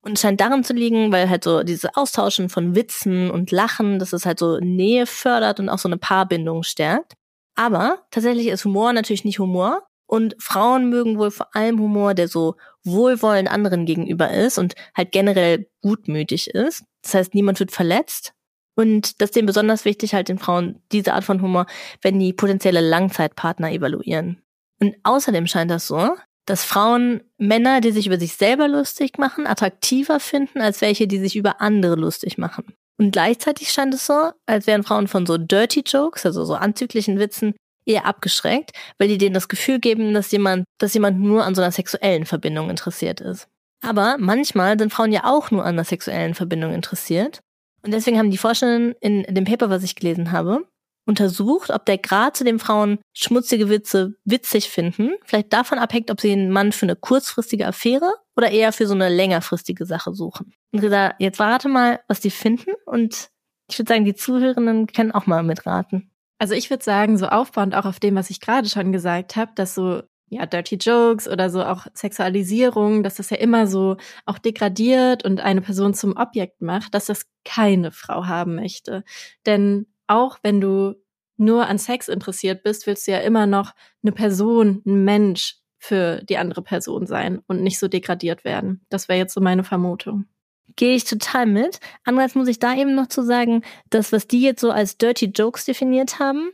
Und 0.00 0.18
scheint 0.18 0.40
darin 0.40 0.62
zu 0.62 0.74
liegen, 0.74 1.10
weil 1.10 1.28
halt 1.28 1.42
so 1.42 1.64
diese 1.64 1.96
Austauschen 1.96 2.48
von 2.48 2.76
Witzen 2.76 3.30
und 3.30 3.50
Lachen, 3.50 3.98
dass 3.98 4.12
es 4.12 4.26
halt 4.26 4.38
so 4.38 4.58
Nähe 4.58 5.06
fördert 5.06 5.58
und 5.58 5.68
auch 5.68 5.78
so 5.78 5.88
eine 5.88 5.98
Paarbindung 5.98 6.62
stärkt. 6.62 7.14
Aber 7.58 8.04
tatsächlich 8.12 8.46
ist 8.46 8.64
Humor 8.64 8.92
natürlich 8.92 9.24
nicht 9.24 9.40
Humor. 9.40 9.82
Und 10.06 10.36
Frauen 10.38 10.88
mögen 10.88 11.18
wohl 11.18 11.32
vor 11.32 11.54
allem 11.54 11.80
Humor, 11.80 12.14
der 12.14 12.28
so 12.28 12.54
wohlwollend 12.84 13.50
anderen 13.50 13.84
gegenüber 13.84 14.30
ist 14.30 14.56
und 14.56 14.74
halt 14.96 15.12
generell 15.12 15.68
gutmütig 15.82 16.48
ist. 16.50 16.84
Das 17.02 17.14
heißt, 17.14 17.34
niemand 17.34 17.58
wird 17.58 17.72
verletzt. 17.72 18.32
Und 18.76 19.20
das 19.20 19.30
ist 19.30 19.36
denen 19.36 19.46
besonders 19.46 19.84
wichtig, 19.84 20.14
halt 20.14 20.28
den 20.28 20.38
Frauen 20.38 20.80
diese 20.92 21.12
Art 21.12 21.24
von 21.24 21.42
Humor, 21.42 21.66
wenn 22.00 22.20
die 22.20 22.32
potenzielle 22.32 22.80
Langzeitpartner 22.80 23.72
evaluieren. 23.72 24.40
Und 24.80 24.94
außerdem 25.02 25.48
scheint 25.48 25.72
das 25.72 25.88
so, 25.88 26.14
dass 26.46 26.64
Frauen 26.64 27.22
Männer, 27.38 27.80
die 27.80 27.90
sich 27.90 28.06
über 28.06 28.20
sich 28.20 28.34
selber 28.34 28.68
lustig 28.68 29.18
machen, 29.18 29.48
attraktiver 29.48 30.20
finden, 30.20 30.60
als 30.60 30.80
welche, 30.80 31.08
die 31.08 31.18
sich 31.18 31.34
über 31.34 31.60
andere 31.60 31.96
lustig 31.96 32.38
machen. 32.38 32.72
Und 32.98 33.12
gleichzeitig 33.12 33.70
scheint 33.70 33.94
es 33.94 34.06
so, 34.06 34.32
als 34.46 34.66
wären 34.66 34.82
Frauen 34.82 35.08
von 35.08 35.24
so 35.24 35.38
Dirty 35.38 35.82
Jokes, 35.86 36.26
also 36.26 36.44
so 36.44 36.54
anzüglichen 36.54 37.18
Witzen, 37.18 37.54
eher 37.86 38.04
abgeschreckt, 38.04 38.72
weil 38.98 39.08
die 39.08 39.18
denen 39.18 39.34
das 39.34 39.48
Gefühl 39.48 39.78
geben, 39.78 40.12
dass 40.12 40.30
jemand, 40.30 40.64
dass 40.78 40.94
jemand 40.94 41.20
nur 41.20 41.44
an 41.44 41.54
so 41.54 41.62
einer 41.62 41.72
sexuellen 41.72 42.26
Verbindung 42.26 42.68
interessiert 42.70 43.20
ist. 43.20 43.48
Aber 43.80 44.16
manchmal 44.18 44.78
sind 44.78 44.92
Frauen 44.92 45.12
ja 45.12 45.24
auch 45.24 45.50
nur 45.50 45.62
an 45.62 45.74
einer 45.74 45.84
sexuellen 45.84 46.34
Verbindung 46.34 46.74
interessiert. 46.74 47.40
Und 47.82 47.92
deswegen 47.92 48.18
haben 48.18 48.30
die 48.30 48.38
Forscherinnen 48.38 48.94
in 49.00 49.34
dem 49.34 49.44
Paper, 49.44 49.70
was 49.70 49.84
ich 49.84 49.94
gelesen 49.94 50.32
habe, 50.32 50.66
untersucht, 51.06 51.70
ob 51.70 51.86
der 51.86 51.98
Grad, 51.98 52.36
zu 52.36 52.44
dem 52.44 52.60
Frauen 52.60 52.98
schmutzige 53.14 53.70
Witze 53.70 54.14
witzig 54.24 54.68
finden, 54.68 55.14
vielleicht 55.24 55.52
davon 55.52 55.78
abhängt, 55.78 56.10
ob 56.10 56.20
sie 56.20 56.32
einen 56.32 56.50
Mann 56.50 56.72
für 56.72 56.84
eine 56.86 56.96
kurzfristige 56.96 57.66
Affäre 57.66 58.12
oder 58.38 58.52
eher 58.52 58.72
für 58.72 58.86
so 58.86 58.94
eine 58.94 59.08
längerfristige 59.08 59.84
Sache 59.84 60.14
suchen. 60.14 60.54
Und 60.70 60.84
Rita, 60.84 61.14
jetzt 61.18 61.40
warte 61.40 61.68
mal, 61.68 61.98
was 62.06 62.20
die 62.20 62.30
finden 62.30 62.70
und 62.86 63.30
ich 63.68 63.76
würde 63.78 63.92
sagen, 63.92 64.04
die 64.04 64.14
Zuhörenden 64.14 64.86
können 64.86 65.10
auch 65.10 65.26
mal 65.26 65.42
mitraten. 65.42 66.12
Also 66.38 66.54
ich 66.54 66.70
würde 66.70 66.84
sagen, 66.84 67.18
so 67.18 67.26
aufbauend 67.26 67.74
auch 67.74 67.84
auf 67.84 67.98
dem, 67.98 68.14
was 68.14 68.30
ich 68.30 68.40
gerade 68.40 68.68
schon 68.68 68.92
gesagt 68.92 69.34
habe, 69.34 69.50
dass 69.56 69.74
so 69.74 70.02
ja, 70.28 70.46
Dirty 70.46 70.76
Jokes 70.76 71.26
oder 71.26 71.50
so 71.50 71.64
auch 71.64 71.86
Sexualisierung, 71.94 73.02
dass 73.02 73.16
das 73.16 73.30
ja 73.30 73.38
immer 73.38 73.66
so 73.66 73.96
auch 74.24 74.38
degradiert 74.38 75.24
und 75.24 75.40
eine 75.40 75.60
Person 75.60 75.92
zum 75.92 76.16
Objekt 76.16 76.62
macht, 76.62 76.94
dass 76.94 77.06
das 77.06 77.26
keine 77.44 77.90
Frau 77.90 78.26
haben 78.26 78.54
möchte. 78.54 79.02
Denn 79.46 79.86
auch 80.06 80.38
wenn 80.44 80.60
du 80.60 80.94
nur 81.38 81.66
an 81.66 81.78
Sex 81.78 82.06
interessiert 82.06 82.62
bist, 82.62 82.86
willst 82.86 83.08
du 83.08 83.12
ja 83.12 83.18
immer 83.18 83.46
noch 83.46 83.72
eine 84.02 84.12
Person, 84.12 84.82
ein 84.86 85.04
Mensch 85.04 85.57
für 85.78 86.22
die 86.24 86.38
andere 86.38 86.62
Person 86.62 87.06
sein 87.06 87.40
und 87.46 87.62
nicht 87.62 87.78
so 87.78 87.88
degradiert 87.88 88.44
werden. 88.44 88.84
Das 88.88 89.08
wäre 89.08 89.18
jetzt 89.18 89.34
so 89.34 89.40
meine 89.40 89.64
Vermutung. 89.64 90.26
Gehe 90.76 90.94
ich 90.94 91.04
total 91.04 91.46
mit. 91.46 91.80
Andererseits 92.04 92.34
muss 92.34 92.48
ich 92.48 92.58
da 92.58 92.74
eben 92.74 92.94
noch 92.94 93.06
zu 93.06 93.22
sagen, 93.22 93.62
dass 93.90 94.12
was 94.12 94.26
die 94.26 94.42
jetzt 94.42 94.60
so 94.60 94.70
als 94.70 94.98
Dirty 94.98 95.26
Jokes 95.26 95.64
definiert 95.64 96.18
haben, 96.18 96.50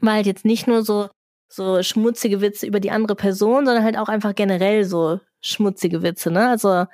war 0.00 0.14
halt 0.14 0.26
jetzt 0.26 0.44
nicht 0.44 0.66
nur 0.66 0.82
so 0.82 1.08
so 1.48 1.82
schmutzige 1.82 2.40
Witze 2.42 2.66
über 2.66 2.78
die 2.78 2.90
andere 2.90 3.16
Person, 3.16 3.64
sondern 3.64 3.82
halt 3.82 3.96
auch 3.96 4.08
einfach 4.08 4.34
generell 4.34 4.84
so 4.84 5.18
schmutzige 5.40 6.02
Witze, 6.02 6.30
ne? 6.30 6.50
Also 6.50 6.84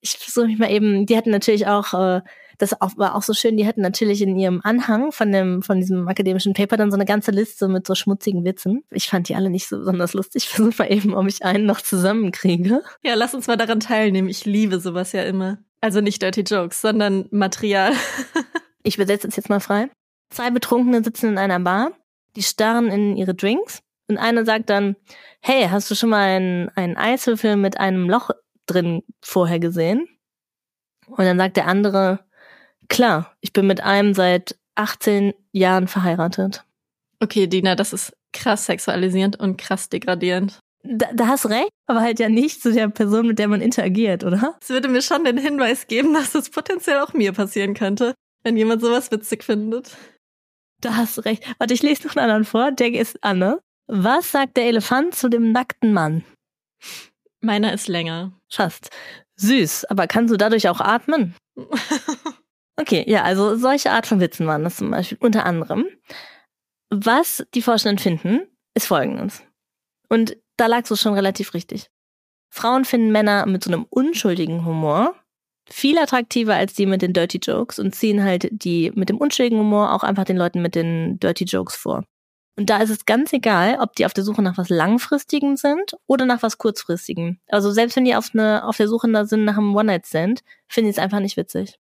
ich 0.00 0.16
versuche 0.16 0.46
mich 0.46 0.58
mal 0.58 0.70
eben, 0.70 1.06
die 1.06 1.16
hatten 1.16 1.30
natürlich 1.30 1.66
auch 1.66 1.92
äh, 1.94 2.20
das 2.58 2.72
war 2.96 3.14
auch 3.14 3.22
so 3.22 3.32
schön, 3.34 3.56
die 3.56 3.66
hatten 3.66 3.80
natürlich 3.80 4.20
in 4.20 4.36
ihrem 4.36 4.60
Anhang 4.64 5.12
von 5.12 5.30
dem, 5.30 5.62
von 5.62 5.78
diesem 5.78 6.08
akademischen 6.08 6.54
Paper 6.54 6.76
dann 6.76 6.90
so 6.90 6.96
eine 6.96 7.04
ganze 7.04 7.30
Liste 7.30 7.68
mit 7.68 7.86
so 7.86 7.94
schmutzigen 7.94 8.44
Witzen. 8.44 8.82
Ich 8.90 9.08
fand 9.08 9.28
die 9.28 9.36
alle 9.36 9.48
nicht 9.48 9.68
so 9.68 9.78
besonders 9.78 10.12
lustig. 10.12 10.44
Ich 10.44 10.48
versuche 10.48 10.82
mal 10.82 10.92
eben, 10.92 11.14
ob 11.14 11.26
ich 11.28 11.44
einen 11.44 11.66
noch 11.66 11.80
zusammenkriege. 11.80 12.82
Ja, 13.02 13.14
lass 13.14 13.34
uns 13.34 13.46
mal 13.46 13.56
daran 13.56 13.80
teilnehmen. 13.80 14.28
Ich 14.28 14.44
liebe 14.44 14.80
sowas 14.80 15.12
ja 15.12 15.22
immer. 15.22 15.58
Also 15.80 16.00
nicht 16.00 16.20
Dirty 16.20 16.40
Jokes, 16.40 16.80
sondern 16.80 17.28
Material. 17.30 17.92
ich 18.82 18.96
übersetze 18.96 19.28
es 19.28 19.36
jetzt 19.36 19.48
mal 19.48 19.60
frei. 19.60 19.88
Zwei 20.30 20.50
Betrunkene 20.50 21.02
sitzen 21.04 21.30
in 21.30 21.38
einer 21.38 21.60
Bar, 21.60 21.92
die 22.34 22.42
starren 22.42 22.88
in 22.88 23.16
ihre 23.16 23.34
Drinks 23.34 23.82
und 24.08 24.18
einer 24.18 24.44
sagt 24.44 24.68
dann, 24.70 24.96
hey, 25.40 25.68
hast 25.70 25.90
du 25.90 25.94
schon 25.94 26.10
mal 26.10 26.24
einen, 26.24 26.70
einen 26.70 26.96
Eiswürfel 26.96 27.56
mit 27.56 27.78
einem 27.78 28.08
Loch 28.10 28.30
drin 28.66 29.02
vorher 29.20 29.60
gesehen? 29.60 30.08
Und 31.06 31.24
dann 31.24 31.38
sagt 31.38 31.56
der 31.56 31.66
andere, 31.66 32.20
Klar, 32.88 33.34
ich 33.40 33.52
bin 33.52 33.66
mit 33.66 33.82
einem 33.82 34.14
seit 34.14 34.56
18 34.74 35.34
Jahren 35.52 35.88
verheiratet. 35.88 36.64
Okay, 37.20 37.46
Dina, 37.46 37.74
das 37.74 37.92
ist 37.92 38.12
krass 38.32 38.66
sexualisierend 38.66 39.38
und 39.38 39.58
krass 39.58 39.88
degradierend. 39.88 40.60
Da, 40.84 41.08
da 41.12 41.26
hast 41.26 41.46
recht, 41.46 41.70
aber 41.86 42.00
halt 42.00 42.20
ja 42.20 42.28
nicht 42.28 42.62
zu 42.62 42.72
der 42.72 42.88
Person, 42.88 43.26
mit 43.26 43.38
der 43.38 43.48
man 43.48 43.60
interagiert, 43.60 44.24
oder? 44.24 44.56
Es 44.62 44.68
würde 44.70 44.88
mir 44.88 45.02
schon 45.02 45.24
den 45.24 45.36
Hinweis 45.36 45.86
geben, 45.86 46.14
dass 46.14 46.32
das 46.32 46.50
potenziell 46.50 47.00
auch 47.00 47.12
mir 47.12 47.32
passieren 47.32 47.74
könnte, 47.74 48.14
wenn 48.44 48.56
jemand 48.56 48.80
sowas 48.80 49.10
witzig 49.10 49.42
findet. 49.42 49.96
Da 50.80 50.96
hast 50.96 51.24
recht. 51.24 51.42
Warte, 51.58 51.74
ich 51.74 51.82
lese 51.82 52.06
noch 52.06 52.14
einen 52.14 52.24
anderen 52.24 52.44
vor. 52.44 52.70
Der 52.70 52.92
ist 52.92 53.22
Anne. 53.22 53.58
Was 53.88 54.30
sagt 54.30 54.56
der 54.56 54.66
Elefant 54.66 55.14
zu 55.14 55.28
dem 55.28 55.50
nackten 55.50 55.92
Mann? 55.92 56.24
Meiner 57.40 57.72
ist 57.72 57.88
länger. 57.88 58.32
Fast. 58.48 58.90
Süß, 59.36 59.86
aber 59.86 60.06
kannst 60.06 60.32
du 60.32 60.36
dadurch 60.36 60.68
auch 60.68 60.80
atmen? 60.80 61.34
Okay, 62.80 63.04
ja, 63.08 63.24
also 63.24 63.56
solche 63.56 63.90
Art 63.90 64.06
von 64.06 64.20
Witzen 64.20 64.46
waren 64.46 64.62
das 64.62 64.76
zum 64.76 64.90
Beispiel 64.90 65.18
unter 65.20 65.44
anderem. 65.44 65.86
Was 66.90 67.44
die 67.54 67.62
Forschenden 67.62 67.98
finden, 67.98 68.46
ist 68.74 68.86
folgendes. 68.86 69.42
Und 70.08 70.36
da 70.56 70.66
lagst 70.66 70.90
du 70.90 70.96
schon 70.96 71.14
relativ 71.14 71.54
richtig. 71.54 71.90
Frauen 72.50 72.84
finden 72.84 73.10
Männer 73.10 73.46
mit 73.46 73.64
so 73.64 73.70
einem 73.70 73.84
unschuldigen 73.90 74.64
Humor 74.64 75.14
viel 75.68 75.98
attraktiver 75.98 76.54
als 76.54 76.72
die 76.74 76.86
mit 76.86 77.02
den 77.02 77.12
Dirty 77.12 77.38
Jokes 77.38 77.78
und 77.78 77.94
ziehen 77.94 78.22
halt 78.22 78.48
die 78.50 78.90
mit 78.94 79.10
dem 79.10 79.18
unschuldigen 79.18 79.58
Humor 79.58 79.92
auch 79.92 80.02
einfach 80.02 80.24
den 80.24 80.36
Leuten 80.36 80.62
mit 80.62 80.74
den 80.74 81.18
Dirty 81.20 81.44
Jokes 81.44 81.76
vor. 81.76 82.04
Und 82.56 82.70
da 82.70 82.78
ist 82.78 82.90
es 82.90 83.06
ganz 83.06 83.32
egal, 83.32 83.78
ob 83.80 83.94
die 83.94 84.06
auf 84.06 84.14
der 84.14 84.24
Suche 84.24 84.40
nach 84.40 84.56
was 84.56 84.68
Langfristigem 84.68 85.56
sind 85.56 85.94
oder 86.06 86.24
nach 86.24 86.42
was 86.42 86.58
Kurzfristigem. 86.58 87.38
Also 87.48 87.70
selbst 87.70 87.96
wenn 87.96 88.04
die 88.04 88.16
auf, 88.16 88.30
eine, 88.32 88.66
auf 88.66 88.76
der 88.76 88.88
Suche 88.88 89.08
sind 89.26 89.44
nach 89.44 89.58
einem 89.58 89.76
One-Night-Stand, 89.76 90.42
finden 90.68 90.86
die 90.86 90.92
es 90.92 90.98
einfach 90.98 91.20
nicht 91.20 91.36
witzig. 91.36 91.78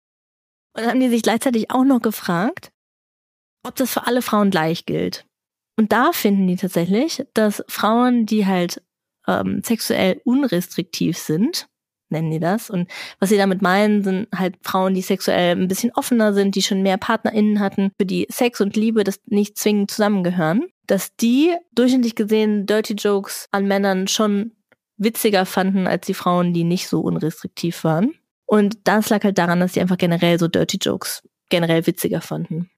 Und 0.75 0.83
dann 0.83 0.91
haben 0.91 0.99
die 0.99 1.09
sich 1.09 1.21
gleichzeitig 1.21 1.71
auch 1.71 1.83
noch 1.83 2.01
gefragt, 2.01 2.71
ob 3.63 3.75
das 3.75 3.91
für 3.91 4.07
alle 4.07 4.21
Frauen 4.21 4.49
gleich 4.49 4.85
gilt. 4.85 5.25
Und 5.77 5.91
da 5.91 6.11
finden 6.11 6.47
die 6.47 6.55
tatsächlich, 6.55 7.25
dass 7.33 7.63
Frauen, 7.67 8.25
die 8.25 8.45
halt 8.45 8.81
ähm, 9.27 9.61
sexuell 9.63 10.21
unrestriktiv 10.23 11.17
sind, 11.17 11.67
nennen 12.09 12.31
die 12.31 12.39
das. 12.39 12.69
Und 12.69 12.89
was 13.19 13.29
sie 13.29 13.37
damit 13.37 13.61
meinen, 13.61 14.03
sind 14.03 14.27
halt 14.33 14.55
Frauen, 14.61 14.93
die 14.93 15.01
sexuell 15.01 15.55
ein 15.55 15.67
bisschen 15.67 15.91
offener 15.93 16.33
sind, 16.33 16.55
die 16.55 16.61
schon 16.61 16.81
mehr 16.81 16.97
PartnerInnen 16.97 17.59
hatten, 17.59 17.91
für 17.97 18.05
die 18.05 18.27
Sex 18.29 18.61
und 18.61 18.75
Liebe 18.75 19.03
das 19.03 19.19
nicht 19.25 19.57
zwingend 19.57 19.91
zusammengehören, 19.91 20.67
dass 20.87 21.15
die 21.15 21.53
durchschnittlich 21.73 22.15
gesehen 22.15 22.65
Dirty 22.65 22.93
Jokes 22.93 23.47
an 23.51 23.67
Männern 23.67 24.07
schon 24.07 24.51
witziger 24.97 25.45
fanden 25.45 25.87
als 25.87 26.05
die 26.05 26.13
Frauen, 26.13 26.53
die 26.53 26.63
nicht 26.63 26.87
so 26.87 27.01
unrestriktiv 27.01 27.83
waren. 27.83 28.13
Und 28.45 28.87
das 28.87 29.09
lag 29.09 29.23
halt 29.23 29.37
daran, 29.37 29.59
dass 29.59 29.73
sie 29.73 29.81
einfach 29.81 29.97
generell 29.97 30.37
so 30.39 30.47
Dirty 30.47 30.77
Jokes 30.77 31.27
generell 31.49 31.85
witziger 31.85 32.21
fanden. 32.21 32.69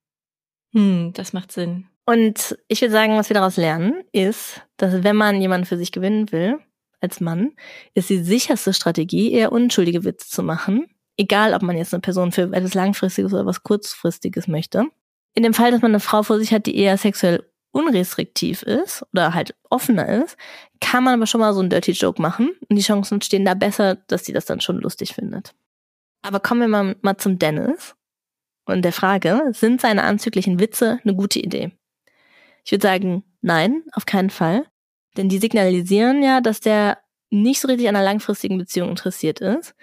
Hm, 0.74 1.12
das 1.13 1.34
macht 1.34 1.51
Sinn. 1.51 1.88
Und 2.05 2.57
ich 2.67 2.81
würde 2.81 2.91
sagen, 2.91 3.17
was 3.17 3.29
wir 3.29 3.34
daraus 3.34 3.57
lernen, 3.57 4.03
ist, 4.12 4.62
dass 4.77 5.03
wenn 5.03 5.15
man 5.15 5.41
jemanden 5.41 5.65
für 5.65 5.77
sich 5.77 5.91
gewinnen 5.91 6.31
will, 6.31 6.60
als 7.01 7.19
Mann, 7.19 7.53
ist 7.93 8.10
die 8.10 8.19
sicherste 8.19 8.74
Strategie, 8.74 9.31
eher 9.31 9.51
unschuldige 9.51 10.03
Witze 10.03 10.29
zu 10.29 10.43
machen. 10.43 10.88
Egal, 11.17 11.53
ob 11.53 11.62
man 11.62 11.77
jetzt 11.77 11.93
eine 11.93 12.01
Person 12.01 12.31
für 12.31 12.53
etwas 12.53 12.74
Langfristiges 12.74 13.34
oder 13.34 13.45
was 13.45 13.63
Kurzfristiges 13.63 14.48
möchte. 14.48 14.86
In 15.34 15.43
dem 15.43 15.53
Fall, 15.53 15.72
dass 15.72 15.81
man 15.81 15.91
eine 15.91 16.00
Frau 16.00 16.24
vor 16.24 16.39
sich 16.39 16.51
hat, 16.53 16.65
die 16.65 16.77
eher 16.77 16.98
sexuell 16.98 17.43
unrestriktiv 17.75 18.63
ist 18.63 19.05
oder 19.12 19.34
halt 19.34 19.53
offener 19.70 20.24
ist, 20.24 20.38
kann 20.79 21.03
man 21.03 21.15
aber 21.15 21.27
schon 21.27 21.41
mal 21.41 21.53
so 21.53 21.60
einen 21.60 21.70
Dirty 21.70 21.91
Joke 21.91 22.22
machen 22.22 22.55
und 22.70 22.75
die 22.77 22.82
Chancen 22.82 23.22
stehen 23.22 23.44
da 23.44 23.53
besser, 23.53 23.96
dass 24.08 24.24
sie 24.24 24.32
das 24.32 24.46
dann 24.46 24.62
schon 24.62 24.77
lustig 24.77 25.13
findet. 25.13 25.53
Aber 26.22 26.39
kommen 26.39 26.62
wir 26.62 26.67
mal, 26.70 26.96
mal 27.01 27.17
zum 27.17 27.38
Dennis 27.38 27.96
und 28.65 28.84
der 28.84 28.94
Frage, 28.94 29.51
sind 29.51 29.82
seine 29.82 30.03
anzüglichen 30.03 30.60
Witze 30.60 31.00
eine 31.03 31.15
gute 31.15 31.39
Idee? 31.39 31.72
Ich 32.63 32.72
würde 32.72 32.82
sagen, 32.82 33.24
nein, 33.41 33.84
auf 33.91 34.05
keinen 34.05 34.29
Fall. 34.29 34.65
Denn 35.17 35.29
die 35.29 35.38
signalisieren 35.38 36.24
ja, 36.24 36.41
dass 36.41 36.62
der 36.62 36.98
nicht 37.29 37.60
so 37.60 37.67
richtig 37.67 37.89
an 37.89 37.96
einer 37.96 38.05
langfristigen 38.05 38.58
Beziehung 38.58 38.89
interessiert 38.89 39.41
ist. 39.41 39.75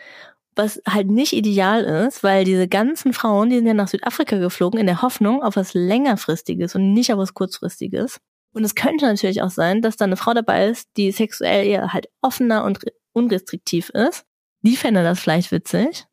Was 0.54 0.82
halt 0.86 1.08
nicht 1.08 1.32
ideal 1.32 1.84
ist, 1.84 2.22
weil 2.22 2.44
diese 2.44 2.68
ganzen 2.68 3.12
Frauen, 3.12 3.50
die 3.50 3.56
sind 3.56 3.66
ja 3.66 3.74
nach 3.74 3.88
Südafrika 3.88 4.36
geflogen 4.36 4.78
in 4.78 4.86
der 4.86 5.00
Hoffnung 5.00 5.42
auf 5.42 5.56
was 5.56 5.72
längerfristiges 5.72 6.74
und 6.74 6.92
nicht 6.92 7.12
auf 7.12 7.18
was 7.18 7.32
kurzfristiges. 7.32 8.18
Und 8.52 8.64
es 8.64 8.74
könnte 8.74 9.06
natürlich 9.06 9.42
auch 9.42 9.50
sein, 9.50 9.80
dass 9.80 9.96
da 9.96 10.04
eine 10.04 10.16
Frau 10.16 10.34
dabei 10.34 10.68
ist, 10.68 10.90
die 10.96 11.10
sexuell 11.10 11.66
eher 11.66 11.92
halt 11.92 12.08
offener 12.20 12.64
und 12.64 12.80
unrestriktiv 13.12 13.88
ist. 13.90 14.24
Die 14.60 14.76
fände 14.76 15.02
das 15.02 15.20
vielleicht 15.20 15.52
witzig. 15.52 16.06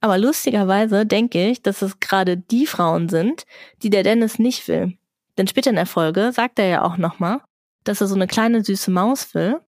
Aber 0.00 0.16
lustigerweise 0.16 1.04
denke 1.04 1.50
ich, 1.50 1.62
dass 1.62 1.82
es 1.82 2.00
gerade 2.00 2.36
die 2.36 2.66
Frauen 2.66 3.08
sind, 3.08 3.44
die 3.82 3.90
der 3.90 4.02
Dennis 4.02 4.38
nicht 4.38 4.66
will. 4.68 4.96
Denn 5.36 5.46
später 5.46 5.70
in 5.70 5.76
der 5.76 5.86
Folge 5.86 6.32
sagt 6.32 6.58
er 6.58 6.68
ja 6.68 6.82
auch 6.82 6.96
nochmal, 6.96 7.40
dass 7.84 8.00
er 8.00 8.06
so 8.06 8.14
eine 8.14 8.26
kleine 8.26 8.64
süße 8.64 8.90
Maus 8.90 9.34
will. 9.34 9.60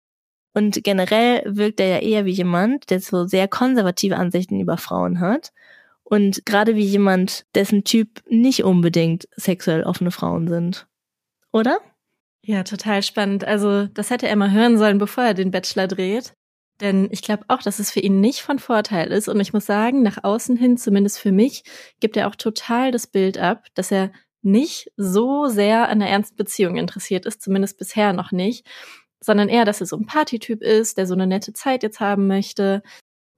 Und 0.54 0.84
generell 0.84 1.44
wirkt 1.46 1.80
er 1.80 1.88
ja 1.88 2.00
eher 2.00 2.26
wie 2.26 2.32
jemand, 2.32 2.90
der 2.90 3.00
so 3.00 3.26
sehr 3.26 3.48
konservative 3.48 4.18
Ansichten 4.18 4.60
über 4.60 4.78
Frauen 4.78 5.20
hat. 5.20 5.52
Und 6.04 6.46
gerade 6.46 6.76
wie 6.76 6.84
jemand, 6.84 7.46
dessen 7.56 7.86
Typ 7.86 8.22
nicht 8.28 8.64
unbedingt 8.64 9.30
sexuell 9.36 9.84
offene 9.84 10.12
Frauen 10.12 10.48
sind. 10.48 10.88
Oder? 11.54 11.80
Ja, 12.44 12.64
total 12.64 13.04
spannend. 13.04 13.46
Also, 13.46 13.86
das 13.86 14.10
hätte 14.10 14.28
er 14.28 14.36
mal 14.36 14.52
hören 14.52 14.78
sollen, 14.78 14.98
bevor 14.98 15.24
er 15.24 15.34
den 15.34 15.52
Bachelor 15.52 15.88
dreht. 15.88 16.34
Denn 16.82 17.08
ich 17.12 17.22
glaube 17.22 17.46
auch, 17.48 17.62
dass 17.62 17.80
es 17.80 17.92
für 17.92 18.00
ihn 18.00 18.20
nicht 18.20 18.42
von 18.42 18.58
Vorteil 18.60 19.12
ist. 19.12 19.30
Und 19.30 19.40
ich 19.40 19.54
muss 19.54 19.68
sagen, 19.68 20.02
nach 20.02 20.24
außen 20.24 20.58
hin, 20.58 20.78
zumindest 20.78 21.20
für 21.20 21.32
mich, 21.32 21.64
gibt 22.00 22.18
er 22.18 22.28
auch 22.28 22.36
total 22.36 22.92
das 22.92 23.08
Bild 23.08 23.38
ab, 23.38 23.68
dass 23.76 23.92
er 23.92 24.12
nicht 24.42 24.92
so 24.98 25.46
sehr 25.46 25.88
an 25.88 26.02
einer 26.02 26.10
ernsten 26.10 26.36
Beziehung 26.36 26.78
interessiert 26.78 27.28
ist, 27.28 27.44
zumindest 27.44 27.78
bisher 27.78 28.12
noch 28.14 28.32
nicht, 28.32 28.66
sondern 29.24 29.50
eher, 29.50 29.66
dass 29.66 29.80
er 29.80 29.88
so 29.88 29.96
ein 29.98 30.06
Partytyp 30.06 30.62
ist, 30.62 30.98
der 30.98 31.08
so 31.08 31.14
eine 31.14 31.28
nette 31.28 31.54
Zeit 31.54 31.84
jetzt 31.84 32.00
haben 32.00 32.28
möchte. 32.28 32.82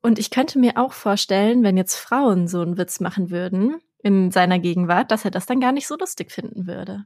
Und 0.02 0.20
ich 0.20 0.32
könnte 0.32 0.60
mir 0.60 0.78
auch 0.78 0.94
vorstellen, 0.94 1.64
wenn 1.64 1.78
jetzt 1.78 1.96
Frauen 1.96 2.48
so 2.48 2.62
einen 2.62 2.78
Witz 2.78 3.00
machen 3.00 3.30
würden 3.30 3.76
in 4.02 4.32
seiner 4.32 4.60
Gegenwart, 4.60 5.12
dass 5.12 5.26
er 5.26 5.32
das 5.32 5.46
dann 5.46 5.60
gar 5.60 5.72
nicht 5.72 5.88
so 5.88 5.96
lustig 5.98 6.32
finden 6.32 6.68
würde. 6.68 7.06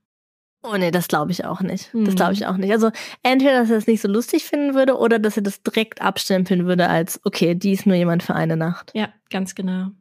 Oh 0.63 0.75
nee, 0.75 0.91
das 0.91 1.07
glaube 1.07 1.31
ich 1.31 1.45
auch 1.45 1.61
nicht. 1.61 1.91
Das 1.93 2.15
glaube 2.15 2.33
ich 2.33 2.41
hm. 2.41 2.47
auch 2.47 2.57
nicht. 2.57 2.71
Also 2.71 2.91
entweder, 3.23 3.59
dass 3.59 3.69
er 3.69 3.77
es 3.77 3.87
nicht 3.87 4.01
so 4.01 4.07
lustig 4.07 4.43
finden 4.43 4.73
würde 4.73 4.97
oder 4.97 5.19
dass 5.19 5.37
er 5.37 5.43
das 5.43 5.61
direkt 5.61 6.01
abstempeln 6.01 6.65
würde 6.65 6.89
als, 6.89 7.21
okay, 7.23 7.55
die 7.55 7.73
ist 7.73 7.85
nur 7.85 7.95
jemand 7.95 8.23
für 8.23 8.35
eine 8.35 8.57
Nacht. 8.57 8.91
Ja, 8.95 9.09
ganz 9.29 9.53
genau. 9.53 9.91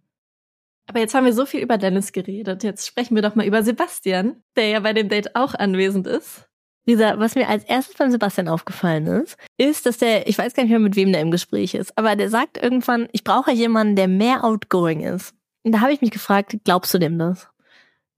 Aber 0.88 1.00
jetzt 1.00 1.14
haben 1.14 1.25
wir 1.25 1.33
so 1.33 1.47
viel 1.47 1.61
über 1.61 1.78
Dennis 1.78 2.12
geredet. 2.12 2.62
Jetzt 2.62 2.87
sprechen 2.87 3.14
wir 3.14 3.23
doch 3.23 3.35
mal 3.35 3.47
über 3.47 3.62
Sebastian, 3.62 4.42
der 4.56 4.68
ja 4.68 4.80
bei 4.80 4.92
dem 4.92 5.09
Date 5.09 5.35
auch 5.37 5.54
anwesend 5.54 6.06
ist. 6.06 6.49
Lisa, 6.87 7.19
was 7.19 7.35
mir 7.35 7.49
als 7.49 7.64
erstes 7.64 7.97
beim 7.97 8.11
Sebastian 8.12 8.49
aufgefallen 8.49 9.07
ist, 9.09 9.37
ist, 9.59 9.87
dass 9.87 9.99
der, 9.99 10.28
ich 10.28 10.38
weiß 10.38 10.55
gar 10.55 10.62
nicht 10.62 10.71
mehr, 10.71 10.78
mit 10.78 10.95
wem 10.95 11.12
der 11.12 11.21
im 11.21 11.33
Gespräch 11.33 11.75
ist, 11.75 11.97
aber 11.99 12.14
der 12.14 12.31
sagt 12.31 12.62
irgendwann, 12.62 13.09
ich 13.12 13.25
brauche 13.25 13.50
jemanden, 13.50 13.97
der 13.97 14.07
mehr 14.09 14.45
outgoing 14.45 15.00
ist. 15.00 15.35
Und 15.64 15.73
da 15.73 15.81
habe 15.81 15.93
ich 15.93 16.00
mich 16.00 16.12
gefragt, 16.12 16.57
glaubst 16.64 16.95
du 16.95 16.99
dem 16.99 17.19
das? 17.19 17.49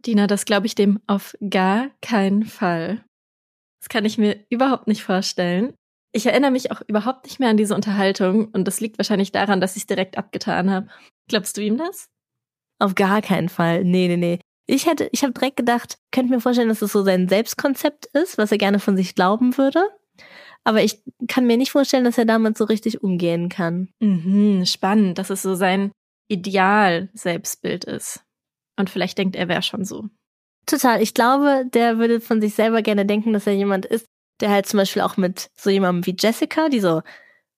Dina, 0.05 0.27
das 0.27 0.45
glaube 0.45 0.67
ich 0.67 0.75
dem 0.75 1.01
auf 1.07 1.35
gar 1.49 1.91
keinen 2.03 2.45
Fall. 2.45 3.03
Das 3.81 3.89
kann 3.89 4.05
ich 4.05 4.19
mir 4.19 4.45
überhaupt 4.51 4.87
nicht 4.87 5.03
vorstellen. 5.03 5.73
Ich 6.13 6.27
erinnere 6.27 6.51
mich 6.51 6.71
auch 6.71 6.83
überhaupt 6.87 7.25
nicht 7.25 7.41
mehr 7.41 7.49
an 7.49 7.57
diese 7.57 7.75
Unterhaltung 7.75 8.49
und 8.49 8.65
das 8.65 8.81
liegt 8.81 8.99
wahrscheinlich 8.99 9.33
daran, 9.33 9.61
dass 9.61 9.77
ich 9.77 9.83
es 9.83 9.87
direkt 9.87 10.19
abgetan 10.19 10.71
habe. 10.71 10.89
Glaubst 11.29 11.57
du 11.57 11.63
ihm 11.63 11.79
das? 11.79 12.09
Auf 12.79 12.95
gar 12.95 13.23
keinen 13.23 13.49
Fall. 13.49 13.85
Nee, 13.85 14.09
nee, 14.09 14.17
nee. 14.17 14.41
Ich 14.71 14.85
hätte, 14.85 15.09
ich 15.13 15.23
habe 15.23 15.33
direkt 15.33 15.57
gedacht, 15.57 15.99
könnte 16.13 16.31
mir 16.31 16.41
vorstellen, 16.41 16.69
dass 16.69 16.83
es 16.83 16.93
so 16.93 17.03
sein 17.03 17.27
Selbstkonzept 17.27 18.07
ist, 18.13 18.37
was 18.37 18.53
er 18.53 18.59
gerne 18.59 18.79
von 18.79 18.99
sich 18.99 19.15
glauben 19.15 19.57
würde. 19.57 19.81
Aber 20.63 20.83
ich 20.83 21.03
kann 21.27 21.47
mir 21.47 21.57
nicht 21.57 21.73
vorstellen, 21.73 22.05
dass 22.05 22.19
er 22.19 22.27
damit 22.27 22.59
so 22.59 22.65
richtig 22.65 23.03
umgehen 23.03 23.49
kann. 23.49 23.89
Mhm, 24.01 24.67
spannend, 24.67 25.17
dass 25.17 25.31
es 25.31 25.41
so 25.41 25.55
sein 25.55 25.91
Ideal-Selbstbild 26.29 27.85
ist. 27.85 28.21
Und 28.79 28.91
vielleicht 28.91 29.17
denkt 29.17 29.37
er, 29.37 29.49
wäre 29.49 29.63
schon 29.63 29.87
so. 29.87 30.11
Total. 30.67 31.01
Ich 31.01 31.15
glaube, 31.15 31.65
der 31.73 31.97
würde 31.97 32.21
von 32.21 32.43
sich 32.43 32.55
selber 32.55 32.83
gerne 32.83 33.07
denken, 33.07 33.33
dass 33.33 33.47
er 33.47 33.55
jemand 33.55 33.87
ist, 33.87 34.05
der 34.41 34.51
halt 34.51 34.67
zum 34.67 34.77
Beispiel 34.77 35.01
auch 35.01 35.17
mit 35.17 35.49
so 35.57 35.71
jemandem 35.71 36.05
wie 36.05 36.17
Jessica, 36.19 36.69
die 36.69 36.81
so 36.81 37.01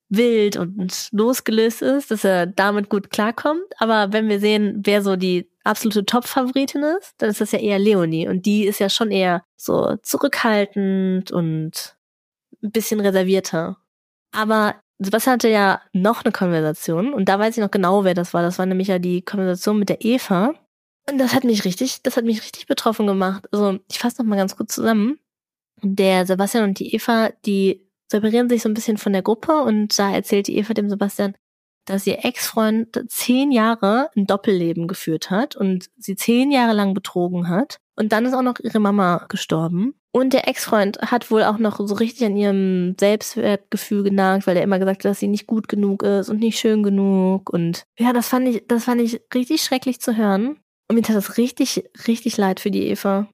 wild 0.09 0.57
und 0.57 1.09
losgelöst 1.11 1.83
ist, 1.83 2.13
dass 2.13 2.23
er 2.23 2.47
damit 2.47 2.89
gut 2.89 3.11
klarkommt. 3.11 3.67
Aber 3.79 4.13
wenn 4.13 4.29
wir 4.29 4.39
sehen, 4.39 4.83
wer 4.85 5.03
so 5.03 5.17
die 5.17 5.50
absolute 5.65 6.05
Top-Favoritin 6.05 6.83
ist, 6.83 7.15
dann 7.19 7.31
ist 7.31 7.41
das 7.41 7.53
ja 7.53 7.59
eher 7.59 7.79
Leonie. 7.79 8.29
Und 8.29 8.47
die 8.47 8.65
ist 8.65 8.79
ja 8.79 8.89
schon 8.89 9.11
eher 9.11 9.45
so 9.57 9.97
zurückhaltend 10.03 11.31
und 11.31 11.97
ein 12.63 12.71
bisschen 12.73 13.01
reservierter. 13.01 13.77
Aber 14.33 14.77
Sebastian 14.99 15.35
hatte 15.35 15.49
ja 15.49 15.81
noch 15.93 16.25
eine 16.25 16.33
Konversation 16.33 17.15
und 17.15 17.29
da 17.29 17.39
weiß 17.39 17.57
ich 17.57 17.63
noch 17.63 17.71
genau, 17.71 18.05
wer 18.05 18.15
das 18.15 18.35
war. 18.35 18.43
Das 18.43 18.59
war 18.59 18.67
nämlich 18.67 18.89
ja 18.89 18.99
die 18.99 19.23
Konversation 19.23 19.79
mit 19.79 19.89
der 19.89 20.05
Eva. 20.05 20.55
Und 21.11 21.19
das 21.19 21.35
hat 21.35 21.45
mich 21.45 21.65
richtig, 21.65 22.03
das 22.03 22.17
hat 22.17 22.25
mich 22.25 22.43
richtig 22.43 22.67
betroffen 22.67 23.07
gemacht. 23.07 23.47
Also 23.51 23.79
ich 23.91 23.99
fasse 23.99 24.21
noch 24.21 24.29
mal 24.29 24.37
ganz 24.37 24.57
kurz 24.57 24.75
zusammen. 24.75 25.19
Der 25.83 26.27
Sebastian 26.27 26.65
und 26.65 26.79
die 26.79 26.95
Eva, 26.95 27.31
die 27.47 27.89
separieren 28.11 28.51
sich 28.51 28.63
so 28.63 28.69
ein 28.69 28.75
bisschen 28.75 28.99
von 28.99 29.13
der 29.13 29.23
Gruppe 29.23 29.63
und 29.63 29.99
da 29.99 30.13
erzählt 30.13 30.49
die 30.49 30.59
Eva 30.59 30.75
dem 30.75 30.91
Sebastian, 30.91 31.35
dass 31.91 32.07
ihr 32.07 32.25
Ex-Freund 32.25 33.05
zehn 33.09 33.51
Jahre 33.51 34.11
ein 34.17 34.27
Doppelleben 34.27 34.89
geführt 34.89 35.31
hat 35.31 35.57
und 35.57 35.91
sie 35.99 36.17
zehn 36.17 36.51
Jahre 36.51 36.73
lang 36.73 36.95
betrogen 36.95 37.49
hat. 37.49 37.79
Und 37.97 38.13
dann 38.13 38.25
ist 38.25 38.35
auch 38.35 38.43
noch 38.43 38.59
ihre 38.61 38.81
Mama 38.81 39.27
gestorben. 39.29 39.95
Und 40.13 40.33
der 40.33 40.49
Ex-Freund 40.49 40.99
hat 41.03 41.31
wohl 41.31 41.45
auch 41.45 41.59
noch 41.59 41.79
so 41.79 41.95
richtig 41.95 42.27
an 42.27 42.37
ihrem 42.37 42.97
Selbstwertgefühl 42.99 44.03
genagt, 44.03 44.47
weil 44.47 44.57
er 44.57 44.63
immer 44.63 44.79
gesagt 44.79 45.05
hat, 45.05 45.11
dass 45.11 45.21
sie 45.21 45.29
nicht 45.29 45.47
gut 45.47 45.69
genug 45.69 46.03
ist 46.03 46.29
und 46.29 46.41
nicht 46.41 46.59
schön 46.59 46.83
genug. 46.83 47.51
Und 47.51 47.85
ja, 47.99 48.13
das 48.13 48.29
fand 48.29 48.49
ich, 48.49 48.67
das 48.67 48.85
fand 48.85 49.01
ich 49.01 49.21
richtig 49.35 49.63
schrecklich 49.63 50.01
zu 50.01 50.17
hören. 50.17 50.59
Und 50.89 50.97
mir 50.97 51.03
tat 51.03 51.15
das 51.15 51.37
richtig, 51.39 51.85
richtig 52.09 52.37
leid 52.37 52.59
für 52.59 52.73
die 52.73 52.89
Eva. 52.89 53.29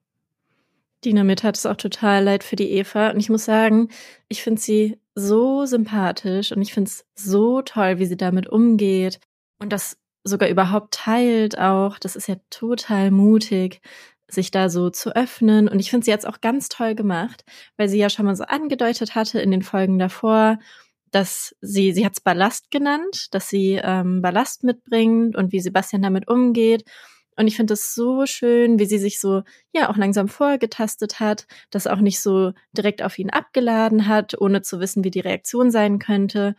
Dina, 1.05 1.25
mir 1.25 1.37
tat 1.37 1.57
es 1.57 1.67
auch 1.67 1.77
total 1.77 2.25
leid 2.25 2.45
für 2.45 2.57
die 2.57 2.71
Eva. 2.71 3.11
Und 3.11 3.19
ich 3.21 3.29
muss 3.29 3.45
sagen, 3.45 3.89
ich 4.29 4.43
finde 4.43 4.61
sie 4.61 4.99
so 5.15 5.67
sympathisch 5.67 6.53
und 6.53 6.63
ich 6.63 6.75
finde 6.75 6.89
es 6.89 7.07
so 7.15 7.63
toll, 7.63 7.99
wie 7.99 8.07
sie 8.07 8.17
damit 8.17 8.49
umgeht 8.49 9.21
und 9.59 9.73
das 9.73 9.99
sogar 10.25 10.49
überhaupt 10.49 10.95
teilt 10.95 11.59
auch. 11.59 11.99
Das 11.99 12.17
ist 12.17 12.29
ja 12.29 12.37
total 12.51 13.11
mutig, 13.11 13.81
sich 14.29 14.51
da 14.51 14.69
so 14.69 14.91
zu 14.91 15.15
öffnen. 15.15 15.69
Und 15.69 15.79
ich 15.79 15.91
finde 15.91 16.05
sie 16.05 16.11
jetzt 16.11 16.27
auch 16.27 16.41
ganz 16.41 16.69
toll 16.69 16.95
gemacht, 16.95 17.45
weil 17.77 17.89
sie 17.89 17.99
ja 17.99 18.11
schon 18.11 18.27
mal 18.27 18.37
so 18.37 18.45
angedeutet 18.45 19.15
hatte 19.15 19.41
in 19.41 19.51
den 19.51 19.63
Folgen 19.63 19.99
davor, 19.99 20.59
dass 21.13 21.55
sie, 21.61 21.93
sie 21.93 22.05
hat 22.05 22.15
es 22.15 22.21
Ballast 22.21 22.71
genannt, 22.71 23.29
dass 23.31 23.49
sie 23.49 23.81
ähm, 23.83 24.21
Ballast 24.23 24.65
mitbringt 24.65 25.37
und 25.37 25.53
wie 25.53 25.61
Sebastian 25.61 26.03
damit 26.03 26.29
umgeht. 26.29 26.85
Und 27.37 27.47
ich 27.47 27.57
finde 27.57 27.75
es 27.75 27.95
so 27.95 28.27
schön, 28.27 28.79
wie 28.79 28.87
sie 28.87 28.99
sich 28.99 29.21
so, 29.21 29.43
ja, 29.73 29.91
auch 29.91 29.97
langsam 29.97 30.29
vorgetastet 30.29 31.21
hat, 31.21 31.47
das 31.71 31.87
auch 31.87 32.01
nicht 32.01 32.21
so 32.21 32.53
direkt 32.73 33.03
auf 33.03 33.19
ihn 33.19 33.31
abgeladen 33.31 34.09
hat, 34.09 34.41
ohne 34.41 34.63
zu 34.63 34.81
wissen, 34.81 35.05
wie 35.05 35.11
die 35.11 35.21
Reaktion 35.21 35.71
sein 35.71 35.99
könnte, 35.99 36.57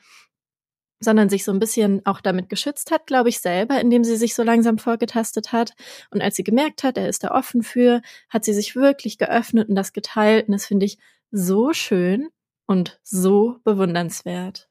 sondern 0.99 1.29
sich 1.29 1.43
so 1.43 1.51
ein 1.51 1.59
bisschen 1.59 2.05
auch 2.05 2.21
damit 2.21 2.49
geschützt 2.49 2.91
hat, 2.91 3.07
glaube 3.07 3.29
ich, 3.29 3.39
selber, 3.39 3.79
indem 3.79 4.03
sie 4.03 4.17
sich 4.17 4.35
so 4.35 4.43
langsam 4.43 4.77
vorgetastet 4.77 5.51
hat. 5.51 5.73
Und 6.11 6.21
als 6.21 6.35
sie 6.35 6.43
gemerkt 6.43 6.83
hat, 6.83 6.97
er 6.97 7.09
ist 7.09 7.23
da 7.23 7.31
offen 7.31 7.63
für, 7.63 8.01
hat 8.29 8.45
sie 8.45 8.53
sich 8.53 8.75
wirklich 8.75 9.17
geöffnet 9.17 9.69
und 9.69 9.75
das 9.75 9.93
geteilt. 9.93 10.47
Und 10.47 10.53
das 10.53 10.65
finde 10.65 10.85
ich 10.85 10.97
so 11.31 11.73
schön 11.73 12.29
und 12.65 12.99
so 13.03 13.57
bewundernswert. 13.63 14.69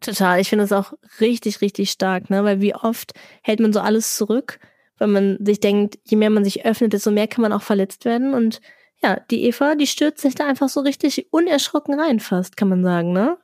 Total. 0.00 0.40
Ich 0.40 0.50
finde 0.50 0.64
es 0.64 0.72
auch 0.72 0.92
richtig, 1.20 1.60
richtig 1.60 1.90
stark, 1.90 2.28
ne? 2.28 2.44
Weil 2.44 2.60
wie 2.60 2.74
oft 2.74 3.12
hält 3.42 3.60
man 3.60 3.72
so 3.72 3.80
alles 3.80 4.16
zurück 4.16 4.58
weil 4.98 5.08
man 5.08 5.38
sich 5.44 5.60
denkt, 5.60 5.98
je 6.04 6.16
mehr 6.16 6.30
man 6.30 6.44
sich 6.44 6.64
öffnet, 6.64 6.92
desto 6.92 7.10
mehr 7.10 7.28
kann 7.28 7.42
man 7.42 7.52
auch 7.52 7.62
verletzt 7.62 8.04
werden. 8.04 8.34
Und 8.34 8.60
ja, 9.02 9.20
die 9.30 9.44
Eva, 9.44 9.74
die 9.74 9.86
stürzt 9.86 10.22
sich 10.22 10.34
da 10.34 10.46
einfach 10.46 10.68
so 10.68 10.80
richtig 10.80 11.28
unerschrocken 11.30 11.98
rein, 11.98 12.20
fast, 12.20 12.56
kann 12.56 12.68
man 12.68 12.82
sagen, 12.82 13.12
ne? 13.12 13.38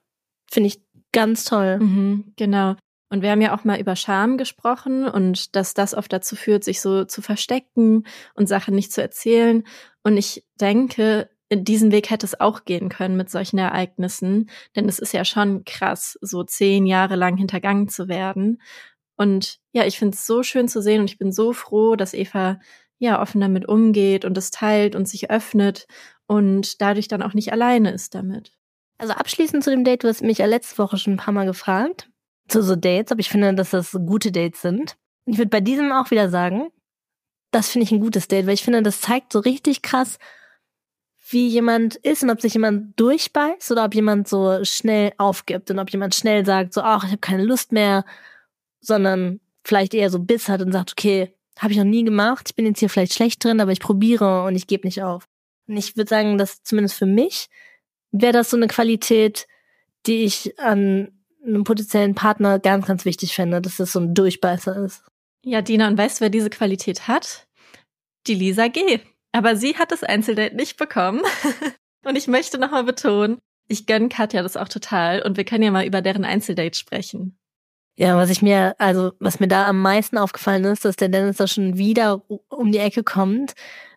Finde 0.50 0.68
ich 0.68 0.82
ganz 1.12 1.44
toll. 1.44 1.78
Mhm, 1.78 2.32
genau. 2.36 2.76
Und 3.10 3.22
wir 3.22 3.30
haben 3.30 3.40
ja 3.42 3.54
auch 3.54 3.64
mal 3.64 3.80
über 3.80 3.96
Scham 3.96 4.38
gesprochen 4.38 5.04
und 5.06 5.56
dass 5.56 5.74
das 5.74 5.94
oft 5.94 6.12
dazu 6.12 6.36
führt, 6.36 6.62
sich 6.62 6.80
so 6.80 7.04
zu 7.04 7.22
verstecken 7.22 8.04
und 8.34 8.48
Sachen 8.48 8.74
nicht 8.74 8.92
zu 8.92 9.02
erzählen. 9.02 9.64
Und 10.04 10.16
ich 10.16 10.46
denke, 10.60 11.28
diesen 11.52 11.90
Weg 11.90 12.10
hätte 12.10 12.24
es 12.24 12.40
auch 12.40 12.64
gehen 12.64 12.88
können 12.88 13.16
mit 13.16 13.28
solchen 13.28 13.58
Ereignissen, 13.58 14.48
denn 14.76 14.88
es 14.88 15.00
ist 15.00 15.12
ja 15.12 15.24
schon 15.24 15.64
krass, 15.64 16.16
so 16.20 16.44
zehn 16.44 16.86
Jahre 16.86 17.16
lang 17.16 17.36
hintergangen 17.36 17.88
zu 17.88 18.06
werden. 18.06 18.62
Und 19.16 19.59
ja, 19.72 19.84
ich 19.84 19.98
finde 19.98 20.14
es 20.14 20.26
so 20.26 20.42
schön 20.42 20.68
zu 20.68 20.82
sehen 20.82 21.00
und 21.00 21.10
ich 21.10 21.18
bin 21.18 21.32
so 21.32 21.52
froh, 21.52 21.96
dass 21.96 22.14
Eva 22.14 22.60
ja 22.98 23.20
offen 23.20 23.40
damit 23.40 23.66
umgeht 23.68 24.24
und 24.24 24.36
es 24.36 24.50
teilt 24.50 24.94
und 24.94 25.08
sich 25.08 25.30
öffnet 25.30 25.86
und 26.26 26.80
dadurch 26.80 27.08
dann 27.08 27.22
auch 27.22 27.34
nicht 27.34 27.52
alleine 27.52 27.90
ist 27.92 28.14
damit. 28.14 28.52
Also 28.98 29.14
abschließend 29.14 29.64
zu 29.64 29.70
dem 29.70 29.84
Date, 29.84 30.04
du 30.04 30.08
hast 30.08 30.22
mich 30.22 30.38
ja 30.38 30.46
letzte 30.46 30.78
Woche 30.78 30.98
schon 30.98 31.14
ein 31.14 31.18
paar 31.18 31.32
Mal 31.32 31.46
gefragt, 31.46 32.10
zu 32.48 32.62
so 32.62 32.76
Dates, 32.76 33.12
ob 33.12 33.18
ich 33.18 33.30
finde, 33.30 33.54
dass 33.54 33.70
das 33.70 33.92
gute 33.92 34.32
Dates 34.32 34.60
sind. 34.60 34.96
Ich 35.24 35.38
würde 35.38 35.48
bei 35.48 35.60
diesem 35.60 35.92
auch 35.92 36.10
wieder 36.10 36.28
sagen, 36.28 36.70
das 37.50 37.70
finde 37.70 37.84
ich 37.84 37.92
ein 37.92 38.00
gutes 38.00 38.28
Date, 38.28 38.46
weil 38.46 38.54
ich 38.54 38.62
finde, 38.62 38.82
das 38.82 39.00
zeigt 39.00 39.32
so 39.32 39.38
richtig 39.38 39.82
krass, 39.82 40.18
wie 41.30 41.48
jemand 41.48 41.96
ist 41.96 42.22
und 42.22 42.30
ob 42.30 42.40
sich 42.40 42.54
jemand 42.54 42.98
durchbeißt 42.98 43.70
oder 43.70 43.84
ob 43.84 43.94
jemand 43.94 44.28
so 44.28 44.64
schnell 44.64 45.12
aufgibt 45.16 45.70
und 45.70 45.78
ob 45.78 45.90
jemand 45.90 46.14
schnell 46.14 46.44
sagt, 46.44 46.74
so, 46.74 46.82
ach, 46.82 47.04
ich 47.04 47.10
habe 47.10 47.20
keine 47.20 47.44
Lust 47.44 47.72
mehr, 47.72 48.04
sondern 48.80 49.40
vielleicht 49.64 49.94
eher 49.94 50.10
so 50.10 50.18
Biss 50.18 50.48
hat 50.48 50.62
und 50.62 50.72
sagt, 50.72 50.92
okay, 50.92 51.34
habe 51.58 51.72
ich 51.72 51.78
noch 51.78 51.84
nie 51.84 52.04
gemacht, 52.04 52.48
ich 52.48 52.56
bin 52.56 52.66
jetzt 52.66 52.78
hier 52.78 52.88
vielleicht 52.88 53.14
schlecht 53.14 53.44
drin, 53.44 53.60
aber 53.60 53.72
ich 53.72 53.80
probiere 53.80 54.44
und 54.44 54.56
ich 54.56 54.66
gebe 54.66 54.86
nicht 54.86 55.02
auf. 55.02 55.28
Und 55.68 55.76
ich 55.76 55.96
würde 55.96 56.08
sagen, 56.08 56.38
dass 56.38 56.62
zumindest 56.62 56.96
für 56.96 57.06
mich 57.06 57.48
wäre 58.12 58.32
das 58.32 58.50
so 58.50 58.56
eine 58.56 58.66
Qualität, 58.66 59.46
die 60.06 60.24
ich 60.24 60.58
an 60.58 61.12
einem 61.44 61.64
potenziellen 61.64 62.14
Partner 62.14 62.58
ganz, 62.58 62.86
ganz 62.86 63.04
wichtig 63.04 63.34
fände, 63.34 63.60
dass 63.60 63.76
das 63.76 63.92
so 63.92 64.00
ein 64.00 64.14
Durchbeißer 64.14 64.84
ist. 64.84 65.02
Ja, 65.44 65.62
Dina, 65.62 65.88
und 65.88 65.96
weißt 65.96 66.18
du, 66.18 66.22
wer 66.22 66.30
diese 66.30 66.50
Qualität 66.50 67.08
hat? 67.08 67.46
Die 68.26 68.34
Lisa 68.34 68.68
G. 68.68 69.00
Aber 69.32 69.56
sie 69.56 69.76
hat 69.76 69.92
das 69.92 70.02
Einzeldate 70.02 70.56
nicht 70.56 70.76
bekommen. 70.76 71.22
und 72.04 72.16
ich 72.16 72.26
möchte 72.26 72.58
nochmal 72.58 72.84
betonen, 72.84 73.38
ich 73.68 73.86
gönne 73.86 74.08
Katja 74.08 74.42
das 74.42 74.56
auch 74.56 74.68
total 74.68 75.22
und 75.22 75.36
wir 75.36 75.44
können 75.44 75.62
ja 75.62 75.70
mal 75.70 75.86
über 75.86 76.02
deren 76.02 76.24
Einzeldate 76.24 76.76
sprechen. 76.76 77.38
Ja, 78.00 78.16
was 78.16 78.30
ich 78.30 78.40
mir, 78.40 78.74
also 78.78 79.12
was 79.20 79.40
mir 79.40 79.46
da 79.48 79.66
am 79.66 79.82
meisten 79.82 80.16
aufgefallen 80.16 80.64
ist, 80.64 80.86
dass 80.86 80.96
der 80.96 81.10
Dennis 81.10 81.36
da 81.36 81.46
schon 81.46 81.76
wieder 81.76 82.22
um 82.48 82.72
die 82.72 82.78
Ecke 82.78 83.04
kommt 83.04 83.52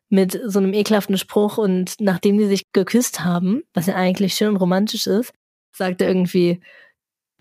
mit 0.09 0.37
so 0.45 0.59
einem 0.59 0.73
ekelhaften 0.73 1.17
Spruch 1.17 1.57
und 1.57 1.95
nachdem 2.01 2.37
die 2.37 2.47
sich 2.47 2.69
geküsst 2.73 3.23
haben, 3.23 3.63
was 3.73 3.85
ja 3.85 3.95
eigentlich 3.95 4.33
schön 4.33 4.49
und 4.49 4.57
romantisch 4.57 5.07
ist, 5.07 5.31
sagt 5.71 6.01
er 6.01 6.09
irgendwie, 6.09 6.59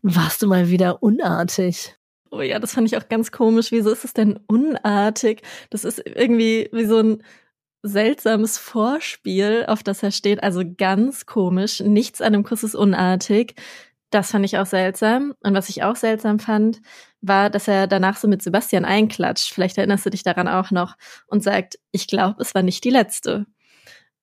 warst 0.03 0.40
du 0.40 0.46
mal 0.46 0.70
wieder 0.70 1.03
unartig. 1.03 1.96
Oh 2.31 2.42
ja, 2.42 2.61
das 2.61 2.75
fand 2.75 2.87
ich 2.87 2.96
auch 2.96 3.09
ganz 3.09 3.33
komisch. 3.33 3.72
Wieso 3.72 3.90
ist 3.90 4.05
es 4.05 4.12
denn 4.12 4.38
unartig? 4.46 5.42
Das 5.70 5.85
ist 5.85 6.01
irgendwie 6.07 6.68
wie 6.70 6.85
so 6.85 7.01
ein 7.01 7.25
seltsames 7.83 8.57
Vorspiel, 8.59 9.64
auf 9.66 9.83
das 9.83 10.05
er 10.05 10.12
steht. 10.12 10.44
Also 10.44 10.62
ganz 10.79 11.27
komisch. 11.27 11.81
Nichts 11.81 12.22
an 12.22 12.35
dem 12.35 12.44
Kuss 12.44 12.62
ist 12.62 12.77
unartig. 12.77 13.57
Das 14.12 14.31
fand 14.31 14.44
ich 14.44 14.59
auch 14.59 14.66
seltsam. 14.66 15.35
Und 15.40 15.55
was 15.55 15.70
ich 15.70 15.83
auch 15.83 15.96
seltsam 15.96 16.38
fand, 16.38 16.83
war, 17.22 17.48
dass 17.48 17.66
er 17.66 17.87
danach 17.87 18.18
so 18.18 18.29
mit 18.29 18.42
Sebastian 18.42 18.85
einklatscht. 18.85 19.53
Vielleicht 19.55 19.79
erinnerst 19.79 20.05
du 20.05 20.11
dich 20.11 20.22
daran 20.22 20.48
auch 20.48 20.70
noch 20.70 20.96
und 21.27 21.42
sagt, 21.42 21.79
ich 21.92 22.07
glaube, 22.07 22.42
es 22.42 22.55
war 22.55 22.62
nicht 22.62 22.85
die 22.85 22.90
letzte. 22.90 23.46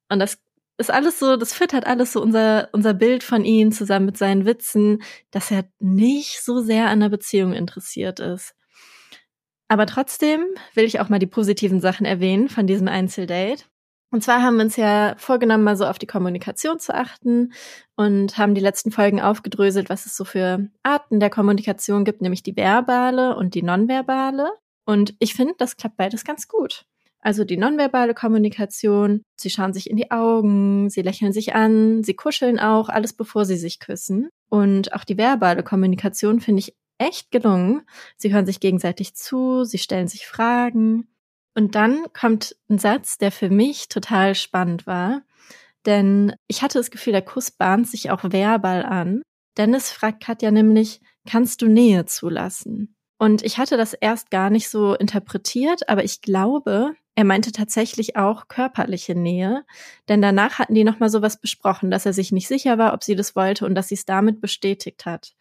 Und 0.08 0.19
das 0.19 0.38
ist 0.78 0.91
alles 0.91 1.17
so, 1.17 1.38
das 1.38 1.54
füttert 1.54 1.88
alles 1.88 2.13
so 2.13 2.21
unser, 2.21 2.69
unser 2.71 2.93
Bild 2.93 3.23
von 3.23 3.43
ihm 3.43 3.71
zusammen 3.71 4.06
mit 4.06 4.17
seinen 4.17 4.45
Witzen, 4.45 5.02
dass 5.32 5.49
er 5.49 5.65
nicht 5.80 6.43
so 6.43 6.62
sehr 6.62 6.88
an 6.88 6.99
der 6.99 7.10
Beziehung 7.10 7.54
interessiert 7.54 8.19
ist. 8.19 8.54
Aber 9.69 9.88
trotzdem 9.88 10.45
will 10.75 10.86
ich 10.86 10.99
auch 10.99 11.10
mal 11.10 11.19
die 11.19 11.25
positiven 11.28 11.82
Sachen 11.82 12.06
erwähnen 12.06 12.47
von 12.47 12.67
diesem 12.67 12.88
Einzeldate. 12.88 13.63
Und 14.12 14.24
zwar 14.24 14.41
haben 14.41 14.58
wir 14.58 14.63
uns 14.63 14.76
ja 14.76 15.15
vorgenommen, 15.17 15.63
mal 15.63 15.78
so 15.78 15.86
auf 15.86 16.00
die 16.00 16.08
Kommunikation 16.08 16.80
zu 16.80 16.95
achten 16.95 17.54
und 17.95 18.38
haben 18.38 18.56
die 18.56 18.62
letzten 18.62 18.91
Folgen 18.91 19.22
aufgedröselt, 19.22 19.89
was 19.89 20.06
es 20.08 20.17
so 20.17 20.26
für 20.26 20.67
Arten 20.82 21.19
der 21.19 21.30
Kommunikation 21.30 22.06
gibt, 22.06 22.22
nämlich 22.22 22.41
die 22.41 22.56
verbale 22.56 23.36
und 23.36 23.54
die 23.54 23.62
nonverbale. 23.62 24.50
Und 24.86 25.13
ich 25.19 25.36
finde, 25.36 25.54
das 25.58 25.78
klappt 25.78 25.98
beides 25.98 26.26
ganz 26.26 26.48
gut. 26.48 26.86
Also 27.22 27.43
die 27.43 27.58
nonverbale 27.58 28.13
Kommunikation, 28.13 29.22
sie 29.36 29.50
schauen 29.50 29.74
sich 29.74 29.89
in 29.89 29.98
die 29.98 30.10
Augen, 30.10 30.89
sie 30.89 31.02
lächeln 31.02 31.34
sich 31.34 31.54
an, 31.54 32.04
sie 32.04 32.13
kuscheln 32.13 32.60
auch, 32.60 32.89
alles 32.89 33.13
bevor 33.13 33.45
sie 33.45 33.58
sich 33.58 33.80
küssen. 33.80 34.30
Und 34.50 34.93
auch 34.93 35.04
die 35.04 35.17
verbale 35.17 35.62
Kommunikation 35.62 36.39
finde 36.39 36.62
ich 36.62 36.76
echt 36.98 37.30
gelungen. 37.30 37.82
Sie 38.17 38.34
hören 38.34 38.45
sich 38.45 38.60
gegenseitig 38.60 39.15
zu, 39.15 39.65
sie 39.65 39.78
stellen 39.78 40.08
sich 40.08 40.28
Fragen. 40.28 41.08
Und 41.55 41.75
dann 41.75 42.05
kommt 42.13 42.55
ein 42.69 42.77
Satz, 42.77 43.17
der 43.17 43.31
für 43.31 43.49
mich 43.49 43.89
total 43.89 44.35
spannend 44.35 44.88
war. 44.88 45.23
Denn 45.85 46.33
ich 46.47 46.62
hatte 46.62 46.77
das 46.77 46.91
Gefühl, 46.91 47.13
der 47.13 47.21
Kuss 47.21 47.51
bahnt 47.51 47.88
sich 47.88 48.12
auch 48.12 48.23
verbal 48.23 48.85
an. 48.85 49.21
Dennis 49.57 49.91
fragt 49.91 50.23
Katja 50.23 50.51
nämlich, 50.51 51.01
kannst 51.27 51.62
du 51.62 51.67
Nähe 51.67 52.05
zulassen? 52.05 52.95
Und 53.17 53.43
ich 53.43 53.57
hatte 53.57 53.75
das 53.75 53.93
erst 53.93 54.31
gar 54.31 54.49
nicht 54.49 54.69
so 54.69 54.95
interpretiert, 54.95 55.89
aber 55.89 56.03
ich 56.03 56.21
glaube, 56.21 56.95
er 57.15 57.25
meinte 57.25 57.51
tatsächlich 57.51 58.15
auch 58.15 58.47
körperliche 58.47 59.13
Nähe, 59.13 59.65
denn 60.07 60.21
danach 60.21 60.57
hatten 60.57 60.73
die 60.73 60.85
nochmal 60.85 61.09
sowas 61.09 61.41
besprochen, 61.41 61.91
dass 61.91 62.05
er 62.05 62.13
sich 62.13 62.31
nicht 62.31 62.47
sicher 62.47 62.77
war, 62.77 62.93
ob 62.93 63.03
sie 63.03 63.17
das 63.17 63.35
wollte 63.35 63.65
und 63.65 63.75
dass 63.75 63.89
sie 63.89 63.95
es 63.95 64.05
damit 64.05 64.39
bestätigt 64.39 65.05
hat. 65.05 65.35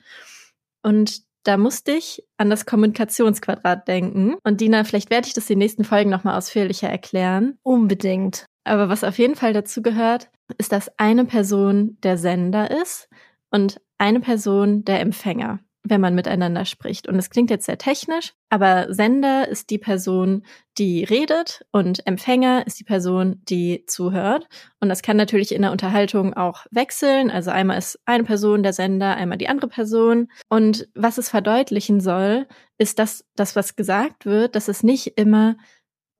Und 0.82 1.22
da 1.48 1.56
musste 1.56 1.92
ich 1.92 2.22
an 2.36 2.50
das 2.50 2.66
Kommunikationsquadrat 2.66 3.88
denken. 3.88 4.36
Und 4.44 4.60
Dina, 4.60 4.84
vielleicht 4.84 5.08
werde 5.08 5.28
ich 5.28 5.32
das 5.32 5.48
in 5.48 5.54
den 5.54 5.60
nächsten 5.60 5.82
Folgen 5.82 6.10
nochmal 6.10 6.36
ausführlicher 6.36 6.90
erklären. 6.90 7.56
Unbedingt. 7.62 8.44
Aber 8.64 8.90
was 8.90 9.02
auf 9.02 9.18
jeden 9.18 9.34
Fall 9.34 9.54
dazu 9.54 9.80
gehört, 9.80 10.28
ist, 10.58 10.72
dass 10.72 10.90
eine 10.98 11.24
Person 11.24 11.96
der 12.02 12.18
Sender 12.18 12.70
ist 12.82 13.08
und 13.50 13.80
eine 13.96 14.20
Person 14.20 14.84
der 14.84 15.00
Empfänger 15.00 15.60
wenn 15.88 16.00
man 16.00 16.14
miteinander 16.14 16.64
spricht. 16.64 17.08
Und 17.08 17.16
es 17.16 17.30
klingt 17.30 17.50
jetzt 17.50 17.66
sehr 17.66 17.78
technisch, 17.78 18.34
aber 18.50 18.92
Sender 18.92 19.48
ist 19.48 19.70
die 19.70 19.78
Person, 19.78 20.44
die 20.78 21.04
redet 21.04 21.64
und 21.72 22.06
Empfänger 22.06 22.66
ist 22.66 22.78
die 22.78 22.84
Person, 22.84 23.42
die 23.48 23.84
zuhört. 23.86 24.48
Und 24.80 24.88
das 24.88 25.02
kann 25.02 25.16
natürlich 25.16 25.52
in 25.52 25.62
der 25.62 25.72
Unterhaltung 25.72 26.34
auch 26.34 26.66
wechseln. 26.70 27.30
Also 27.30 27.50
einmal 27.50 27.78
ist 27.78 27.98
eine 28.04 28.24
Person 28.24 28.62
der 28.62 28.72
Sender, 28.72 29.16
einmal 29.16 29.38
die 29.38 29.48
andere 29.48 29.68
Person. 29.68 30.28
Und 30.48 30.88
was 30.94 31.18
es 31.18 31.28
verdeutlichen 31.28 32.00
soll, 32.00 32.46
ist, 32.78 32.98
dass 32.98 33.24
das, 33.36 33.56
was 33.56 33.76
gesagt 33.76 34.26
wird, 34.26 34.54
dass 34.54 34.68
es 34.68 34.82
nicht 34.82 35.18
immer 35.18 35.56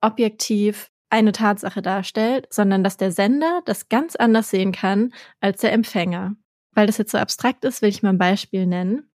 objektiv 0.01 0.91
eine 1.11 1.33
Tatsache 1.33 1.83
darstellt, 1.83 2.47
sondern 2.51 2.85
dass 2.85 2.97
der 2.97 3.13
Sender 3.13 3.63
das 3.65 3.89
ganz 3.89 4.17
anders 4.17 4.51
sehen 4.51 4.73
kann 4.73 5.13
als 5.41 5.61
der 5.61 5.73
Empfänger. 5.73 6.37
Weil 6.73 6.87
das 6.87 6.99
jetzt 6.99 7.13
so 7.13 7.19
abstrakt 7.19 7.65
ist, 7.65 7.83
will 7.83 7.89
ich 7.89 8.03
mal 8.03 8.11
ein 8.11 8.19
Beispiel 8.19 8.67
nennen. 8.67 9.11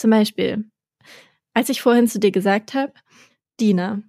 Zum 0.00 0.08
Beispiel, 0.08 0.64
als 1.52 1.68
ich 1.68 1.82
vorhin 1.82 2.08
zu 2.08 2.18
dir 2.18 2.30
gesagt 2.30 2.72
habe, 2.72 2.94
Dina, 3.60 4.00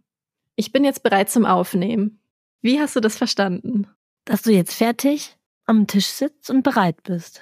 ich 0.56 0.72
bin 0.72 0.86
jetzt 0.86 1.04
bereit 1.04 1.30
zum 1.30 1.46
Aufnehmen. 1.46 2.22
Wie 2.62 2.80
hast 2.80 2.96
du 2.96 3.02
das 3.02 3.18
verstanden? 3.18 3.88
Dass 4.24 4.42
du 4.42 4.54
jetzt 4.54 4.74
fertig 4.74 5.36
am 5.66 5.88
Tisch 5.88 6.08
sitzt 6.08 6.50
und 6.50 6.64
bereit 6.64 7.04
bist. 7.04 7.42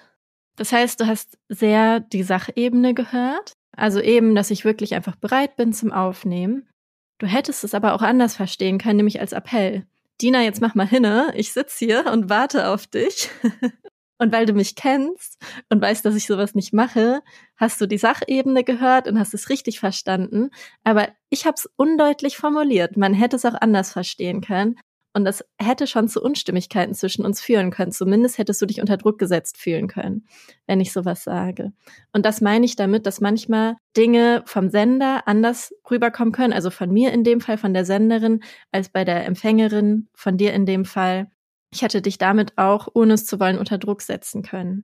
Das 0.55 0.71
heißt, 0.71 0.99
du 0.99 1.05
hast 1.05 1.37
sehr 1.47 1.99
die 1.99 2.23
Sachebene 2.23 2.95
gehört. 2.95 3.53
Also 3.77 4.01
eben, 4.01 4.33
dass 4.33 4.49
ich 4.49 4.65
wirklich 4.65 4.95
einfach 4.95 5.15
bereit 5.15 5.55
bin 5.55 5.71
zum 5.71 5.91
Aufnehmen. 5.91 6.67
Du 7.19 7.27
hättest 7.27 7.63
es 7.63 7.75
aber 7.75 7.93
auch 7.93 8.01
anders 8.01 8.35
verstehen 8.35 8.79
können, 8.79 8.97
nämlich 8.97 9.19
als 9.19 9.31
Appell. 9.31 9.85
Dina, 10.23 10.41
jetzt 10.41 10.59
mach 10.59 10.73
mal 10.73 10.87
hinne. 10.87 11.33
Ich 11.35 11.53
sitz 11.53 11.77
hier 11.77 12.07
und 12.11 12.31
warte 12.31 12.69
auf 12.69 12.87
dich. 12.87 13.29
Und 14.19 14.33
weil 14.33 14.45
du 14.45 14.53
mich 14.53 14.75
kennst 14.75 15.41
und 15.69 15.81
weißt, 15.81 16.03
dass 16.05 16.15
ich 16.15 16.27
sowas 16.27 16.53
nicht 16.53 16.73
mache, 16.73 17.21
hast 17.55 17.79
du 17.79 17.87
die 17.87 17.97
Sachebene 17.97 18.65
gehört 18.65 19.07
und 19.07 19.17
hast 19.17 19.33
es 19.33 19.49
richtig 19.49 19.79
verstanden. 19.79 20.49
Aber 20.83 21.07
ich 21.29 21.45
habe 21.45 21.55
es 21.55 21.69
undeutlich 21.77 22.37
formuliert. 22.37 22.97
Man 22.97 23.13
hätte 23.13 23.37
es 23.37 23.45
auch 23.45 23.55
anders 23.59 23.93
verstehen 23.93 24.41
können. 24.41 24.75
Und 25.13 25.25
das 25.25 25.43
hätte 25.57 25.87
schon 25.87 26.07
zu 26.07 26.21
Unstimmigkeiten 26.21 26.93
zwischen 26.93 27.25
uns 27.25 27.41
führen 27.41 27.71
können. 27.71 27.91
Zumindest 27.91 28.37
hättest 28.37 28.61
du 28.61 28.67
dich 28.67 28.79
unter 28.79 28.97
Druck 28.97 29.17
gesetzt 29.17 29.57
fühlen 29.57 29.87
können, 29.87 30.27
wenn 30.67 30.79
ich 30.79 30.93
sowas 30.93 31.23
sage. 31.23 31.71
Und 32.13 32.25
das 32.25 32.41
meine 32.41 32.65
ich 32.65 32.75
damit, 32.75 33.05
dass 33.07 33.19
manchmal 33.19 33.77
Dinge 33.97 34.43
vom 34.45 34.69
Sender 34.69 35.27
anders 35.27 35.73
rüberkommen 35.89 36.31
können, 36.31 36.53
also 36.53 36.69
von 36.69 36.91
mir 36.91 37.11
in 37.11 37.23
dem 37.23 37.41
Fall, 37.41 37.57
von 37.57 37.73
der 37.73 37.85
Senderin, 37.85 38.43
als 38.71 38.89
bei 38.89 39.03
der 39.03 39.25
Empfängerin, 39.25 40.09
von 40.13 40.37
dir 40.37 40.53
in 40.53 40.67
dem 40.67 40.85
Fall 40.85 41.31
ich 41.71 41.81
hätte 41.81 42.01
dich 42.01 42.17
damit 42.17 42.57
auch, 42.57 42.87
ohne 42.93 43.13
es 43.13 43.25
zu 43.25 43.39
wollen, 43.39 43.57
unter 43.57 43.77
Druck 43.77 44.01
setzen 44.01 44.41
können. 44.41 44.83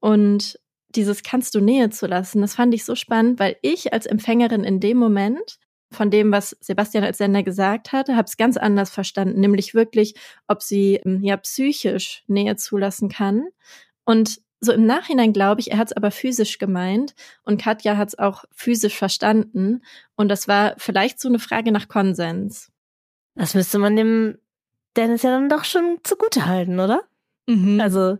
Und 0.00 0.58
dieses 0.90 1.22
kannst 1.22 1.54
du 1.54 1.60
Nähe 1.60 1.90
zu 1.90 2.06
lassen, 2.06 2.40
das 2.40 2.54
fand 2.54 2.74
ich 2.74 2.84
so 2.84 2.94
spannend, 2.94 3.38
weil 3.38 3.56
ich 3.62 3.92
als 3.92 4.06
Empfängerin 4.06 4.64
in 4.64 4.80
dem 4.80 4.98
Moment 4.98 5.58
von 5.90 6.10
dem, 6.10 6.32
was 6.32 6.56
Sebastian 6.60 7.04
als 7.04 7.18
Sender 7.18 7.42
gesagt 7.42 7.92
hatte, 7.92 8.16
habe 8.16 8.26
es 8.26 8.36
ganz 8.36 8.56
anders 8.56 8.90
verstanden, 8.90 9.40
nämlich 9.40 9.74
wirklich, 9.74 10.14
ob 10.48 10.62
sie 10.62 10.96
ähm, 11.04 11.22
ja 11.22 11.36
psychisch 11.36 12.24
Nähe 12.26 12.56
zulassen 12.56 13.08
kann. 13.08 13.44
Und 14.04 14.40
so 14.60 14.72
im 14.72 14.86
Nachhinein 14.86 15.32
glaube 15.32 15.60
ich, 15.60 15.70
er 15.70 15.78
hat 15.78 15.88
es 15.88 15.96
aber 15.96 16.10
physisch 16.10 16.58
gemeint 16.58 17.14
und 17.44 17.60
Katja 17.60 17.96
hat 17.96 18.08
es 18.08 18.18
auch 18.18 18.44
physisch 18.52 18.96
verstanden. 18.96 19.82
Und 20.16 20.28
das 20.28 20.48
war 20.48 20.74
vielleicht 20.78 21.20
so 21.20 21.28
eine 21.28 21.38
Frage 21.38 21.72
nach 21.72 21.88
Konsens. 21.88 22.70
Das 23.34 23.54
müsste 23.54 23.78
man 23.78 23.96
dem 23.96 24.38
Dennis 24.96 25.22
ja 25.22 25.30
dann 25.30 25.48
doch 25.48 25.64
schon 25.64 25.98
zugute 26.02 26.46
halten, 26.46 26.80
oder? 26.80 27.02
Mhm. 27.46 27.80
Also, 27.80 28.18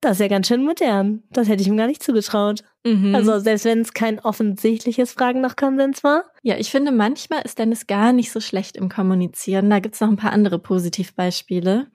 das 0.00 0.12
ist 0.12 0.20
ja 0.20 0.28
ganz 0.28 0.46
schön 0.46 0.62
modern. 0.62 1.24
Das 1.30 1.48
hätte 1.48 1.62
ich 1.62 1.68
ihm 1.68 1.76
gar 1.76 1.88
nicht 1.88 2.02
zugetraut. 2.02 2.62
Mhm. 2.84 3.14
Also 3.14 3.40
selbst 3.40 3.64
wenn 3.64 3.80
es 3.80 3.94
kein 3.94 4.20
offensichtliches 4.20 5.12
Fragen 5.12 5.40
nach 5.40 5.56
Konsens 5.56 6.04
war. 6.04 6.24
Ja, 6.42 6.56
ich 6.56 6.70
finde, 6.70 6.92
manchmal 6.92 7.42
ist 7.42 7.58
Dennis 7.58 7.86
gar 7.86 8.12
nicht 8.12 8.30
so 8.30 8.40
schlecht 8.40 8.76
im 8.76 8.88
Kommunizieren. 8.88 9.68
Da 9.70 9.80
gibt's 9.80 10.00
noch 10.00 10.08
ein 10.08 10.16
paar 10.16 10.32
andere 10.32 10.60
Positivbeispiele. 10.60 11.90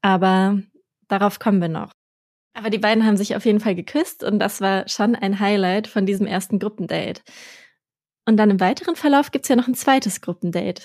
Aber 0.00 0.60
darauf 1.08 1.38
kommen 1.38 1.60
wir 1.60 1.68
noch. 1.68 1.92
Aber 2.54 2.70
die 2.70 2.78
beiden 2.78 3.04
haben 3.04 3.18
sich 3.18 3.36
auf 3.36 3.44
jeden 3.44 3.60
Fall 3.60 3.74
geküsst 3.74 4.24
und 4.24 4.38
das 4.38 4.62
war 4.62 4.88
schon 4.88 5.14
ein 5.14 5.40
Highlight 5.40 5.88
von 5.88 6.06
diesem 6.06 6.26
ersten 6.26 6.58
Gruppendate. 6.58 7.20
Und 8.24 8.38
dann 8.38 8.50
im 8.50 8.60
weiteren 8.60 8.96
Verlauf 8.96 9.30
gibt's 9.30 9.48
ja 9.48 9.56
noch 9.56 9.68
ein 9.68 9.74
zweites 9.74 10.22
Gruppendate. 10.22 10.84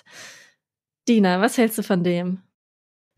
Dina, 1.08 1.40
was 1.40 1.58
hältst 1.58 1.78
du 1.78 1.84
von 1.84 2.04
dem? 2.04 2.42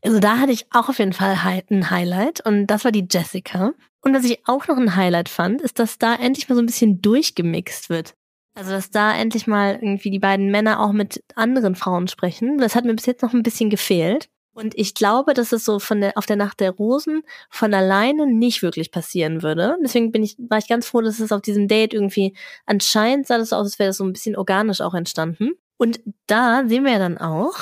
Also 0.04 0.20
da 0.20 0.38
hatte 0.38 0.52
ich 0.52 0.66
auch 0.72 0.90
auf 0.90 1.00
jeden 1.00 1.14
Fall 1.14 1.38
ein 1.70 1.90
Highlight 1.90 2.46
und 2.46 2.68
das 2.68 2.84
war 2.84 2.92
die 2.92 3.08
Jessica. 3.10 3.74
Und 4.02 4.14
was 4.14 4.26
ich 4.26 4.42
auch 4.46 4.68
noch 4.68 4.78
ein 4.78 4.98
Highlight 4.98 5.30
fand, 5.30 5.62
ist, 5.62 5.80
dass 5.80 5.98
da 5.98 6.14
endlich 6.16 6.50
mal 6.50 6.56
so 6.56 6.62
ein 6.62 6.66
bisschen 6.66 7.02
durchgemixt 7.02 7.90
wird. 7.90 8.14
Also 8.54 8.72
dass 8.72 8.92
da 8.92 9.16
endlich 9.16 9.48
mal 9.48 9.76
irgendwie 9.76 10.12
die 10.12 10.20
beiden 10.20 10.52
Männer 10.52 10.82
auch 10.82 10.92
mit 10.92 11.24
anderen 11.36 11.76
Frauen 11.76 12.10
sprechen. 12.10 12.58
Das 12.58 12.76
hat 12.76 12.84
mir 12.84 12.94
bis 12.94 13.06
jetzt 13.06 13.24
noch 13.24 13.34
ein 13.34 13.44
bisschen 13.44 13.70
gefehlt. 13.70 14.28
Und 14.54 14.78
ich 14.78 14.94
glaube, 14.94 15.34
dass 15.34 15.52
es 15.52 15.66
so 15.66 15.80
von 15.80 16.02
der, 16.02 16.18
auf 16.18 16.28
der 16.28 16.36
Nacht 16.36 16.60
der 16.60 16.72
Rosen 16.72 17.24
von 17.50 17.74
alleine 17.74 18.28
nicht 18.28 18.62
wirklich 18.62 18.92
passieren 18.92 19.42
würde. 19.42 19.78
Deswegen 19.82 20.12
bin 20.12 20.22
ich, 20.22 20.36
war 20.38 20.60
ich 20.60 20.68
ganz 20.68 20.86
froh, 20.86 21.02
dass 21.02 21.20
es 21.20 21.32
auf 21.32 21.42
diesem 21.42 21.68
Date 21.68 21.94
irgendwie 21.94 22.36
anscheinend 22.66 23.26
sah 23.26 23.40
das 23.40 23.54
aus, 23.54 23.66
als 23.66 23.80
wäre 23.80 23.90
das 23.90 23.98
so 23.98 24.04
ein 24.04 24.14
bisschen 24.14 24.36
organisch 24.36 24.82
auch 24.82 24.94
entstanden. 24.94 25.54
Und 25.78 26.02
da 26.28 26.64
sehen 26.68 26.84
wir 26.84 26.92
ja 26.92 27.00
dann 27.00 27.18
auch, 27.18 27.56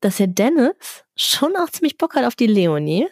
dass 0.00 0.18
der 0.18 0.28
Dennis 0.28 1.04
schon 1.18 1.56
auch 1.56 1.68
ziemlich 1.70 1.98
Bock 1.98 2.14
hat 2.14 2.24
auf 2.24 2.36
die 2.36 2.46
Leonie, 2.46 3.06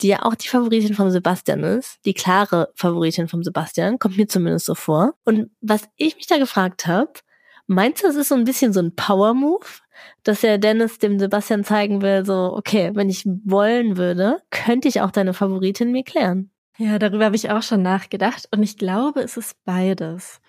die 0.00 0.08
ja 0.08 0.22
auch 0.22 0.34
die 0.34 0.48
Favoritin 0.48 0.94
vom 0.94 1.10
Sebastian 1.10 1.64
ist, 1.64 1.98
die 2.04 2.14
klare 2.14 2.70
Favoritin 2.74 3.28
vom 3.28 3.42
Sebastian, 3.42 3.98
kommt 3.98 4.16
mir 4.16 4.28
zumindest 4.28 4.66
so 4.66 4.74
vor. 4.74 5.14
Und 5.24 5.50
was 5.60 5.88
ich 5.96 6.16
mich 6.16 6.26
da 6.26 6.38
gefragt 6.38 6.86
habe, 6.86 7.12
meinst 7.66 8.02
du, 8.02 8.06
das 8.06 8.16
ist 8.16 8.28
so 8.28 8.36
ein 8.36 8.44
bisschen 8.44 8.72
so 8.72 8.80
ein 8.80 8.94
Power-Move, 8.94 9.66
dass 10.22 10.42
der 10.42 10.58
Dennis 10.58 10.98
dem 10.98 11.18
Sebastian 11.18 11.64
zeigen 11.64 12.00
will, 12.00 12.24
so, 12.24 12.54
okay, 12.56 12.92
wenn 12.94 13.10
ich 13.10 13.24
wollen 13.44 13.96
würde, 13.96 14.40
könnte 14.50 14.88
ich 14.88 15.00
auch 15.00 15.10
deine 15.10 15.34
Favoritin 15.34 15.90
mir 15.90 16.04
klären. 16.04 16.50
Ja, 16.78 17.00
darüber 17.00 17.24
habe 17.24 17.36
ich 17.36 17.50
auch 17.50 17.62
schon 17.62 17.82
nachgedacht 17.82 18.48
und 18.52 18.62
ich 18.62 18.78
glaube, 18.78 19.20
es 19.20 19.36
ist 19.36 19.56
beides. 19.64 20.40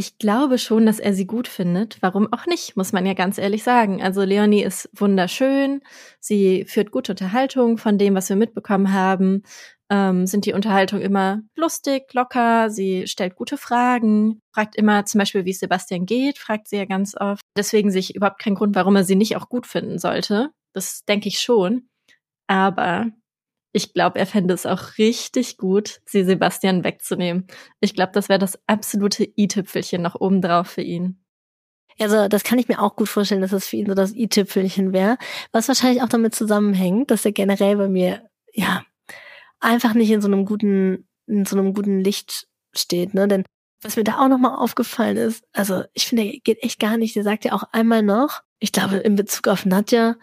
Ich 0.00 0.16
glaube 0.16 0.58
schon, 0.58 0.86
dass 0.86 1.00
er 1.00 1.12
sie 1.12 1.26
gut 1.26 1.48
findet. 1.48 2.00
Warum 2.02 2.32
auch 2.32 2.46
nicht, 2.46 2.76
muss 2.76 2.92
man 2.92 3.04
ja 3.04 3.14
ganz 3.14 3.36
ehrlich 3.36 3.64
sagen. 3.64 4.00
Also 4.00 4.22
Leonie 4.22 4.62
ist 4.62 4.88
wunderschön. 4.94 5.80
Sie 6.20 6.64
führt 6.66 6.92
gute 6.92 7.10
Unterhaltung 7.10 7.78
von 7.78 7.98
dem, 7.98 8.14
was 8.14 8.28
wir 8.28 8.36
mitbekommen 8.36 8.92
haben. 8.92 9.42
Ähm, 9.90 10.28
sind 10.28 10.46
die 10.46 10.52
Unterhaltung 10.52 11.00
immer 11.00 11.40
lustig, 11.56 12.14
locker. 12.14 12.70
Sie 12.70 13.08
stellt 13.08 13.34
gute 13.34 13.56
Fragen, 13.56 14.40
fragt 14.54 14.76
immer 14.76 15.04
zum 15.04 15.18
Beispiel, 15.18 15.44
wie 15.44 15.50
es 15.50 15.58
Sebastian 15.58 16.06
geht, 16.06 16.38
fragt 16.38 16.68
sie 16.68 16.76
ja 16.76 16.84
ganz 16.84 17.16
oft. 17.16 17.42
Deswegen 17.56 17.90
sehe 17.90 17.98
ich 17.98 18.14
überhaupt 18.14 18.38
keinen 18.40 18.54
Grund, 18.54 18.76
warum 18.76 18.94
er 18.94 19.02
sie 19.02 19.16
nicht 19.16 19.34
auch 19.34 19.48
gut 19.48 19.66
finden 19.66 19.98
sollte. 19.98 20.50
Das 20.74 21.00
denke 21.08 21.26
ich 21.26 21.40
schon. 21.40 21.88
Aber 22.46 23.06
ich 23.72 23.92
glaube, 23.92 24.18
er 24.18 24.26
fände 24.26 24.54
es 24.54 24.66
auch 24.66 24.98
richtig 24.98 25.56
gut, 25.58 26.00
sie 26.06 26.24
Sebastian 26.24 26.84
wegzunehmen. 26.84 27.46
Ich 27.80 27.94
glaube, 27.94 28.12
das 28.12 28.28
wäre 28.28 28.38
das 28.38 28.58
absolute 28.66 29.28
i-Tüpfelchen 29.36 30.02
noch 30.02 30.14
obendrauf 30.14 30.68
für 30.68 30.82
ihn. 30.82 31.22
Also 32.00 32.28
das 32.28 32.44
kann 32.44 32.58
ich 32.58 32.68
mir 32.68 32.80
auch 32.80 32.96
gut 32.96 33.08
vorstellen, 33.08 33.40
dass 33.40 33.50
das 33.50 33.66
für 33.66 33.76
ihn 33.76 33.86
so 33.86 33.94
das 33.94 34.14
i-Tüpfelchen 34.14 34.92
wäre. 34.92 35.18
Was 35.52 35.68
wahrscheinlich 35.68 36.02
auch 36.02 36.08
damit 36.08 36.34
zusammenhängt, 36.34 37.10
dass 37.10 37.24
er 37.24 37.32
generell 37.32 37.76
bei 37.76 37.88
mir, 37.88 38.28
ja, 38.52 38.84
einfach 39.60 39.94
nicht 39.94 40.10
in 40.10 40.20
so 40.20 40.28
einem 40.28 40.44
guten, 40.44 41.08
in 41.26 41.44
so 41.44 41.58
einem 41.58 41.74
guten 41.74 42.00
Licht 42.00 42.46
steht, 42.72 43.14
ne? 43.14 43.26
Denn 43.28 43.44
was 43.82 43.96
mir 43.96 44.04
da 44.04 44.18
auch 44.18 44.28
nochmal 44.28 44.56
aufgefallen 44.56 45.16
ist, 45.16 45.44
also 45.52 45.84
ich 45.92 46.06
finde, 46.06 46.24
er 46.24 46.38
geht 46.40 46.62
echt 46.62 46.80
gar 46.80 46.96
nicht. 46.96 47.14
Der 47.16 47.22
sagt 47.24 47.44
ja 47.44 47.52
auch 47.52 47.64
einmal 47.72 48.02
noch, 48.02 48.42
ich 48.58 48.72
glaube, 48.72 48.96
in 48.96 49.14
Bezug 49.16 49.48
auf 49.48 49.66
Nadja, 49.66 50.16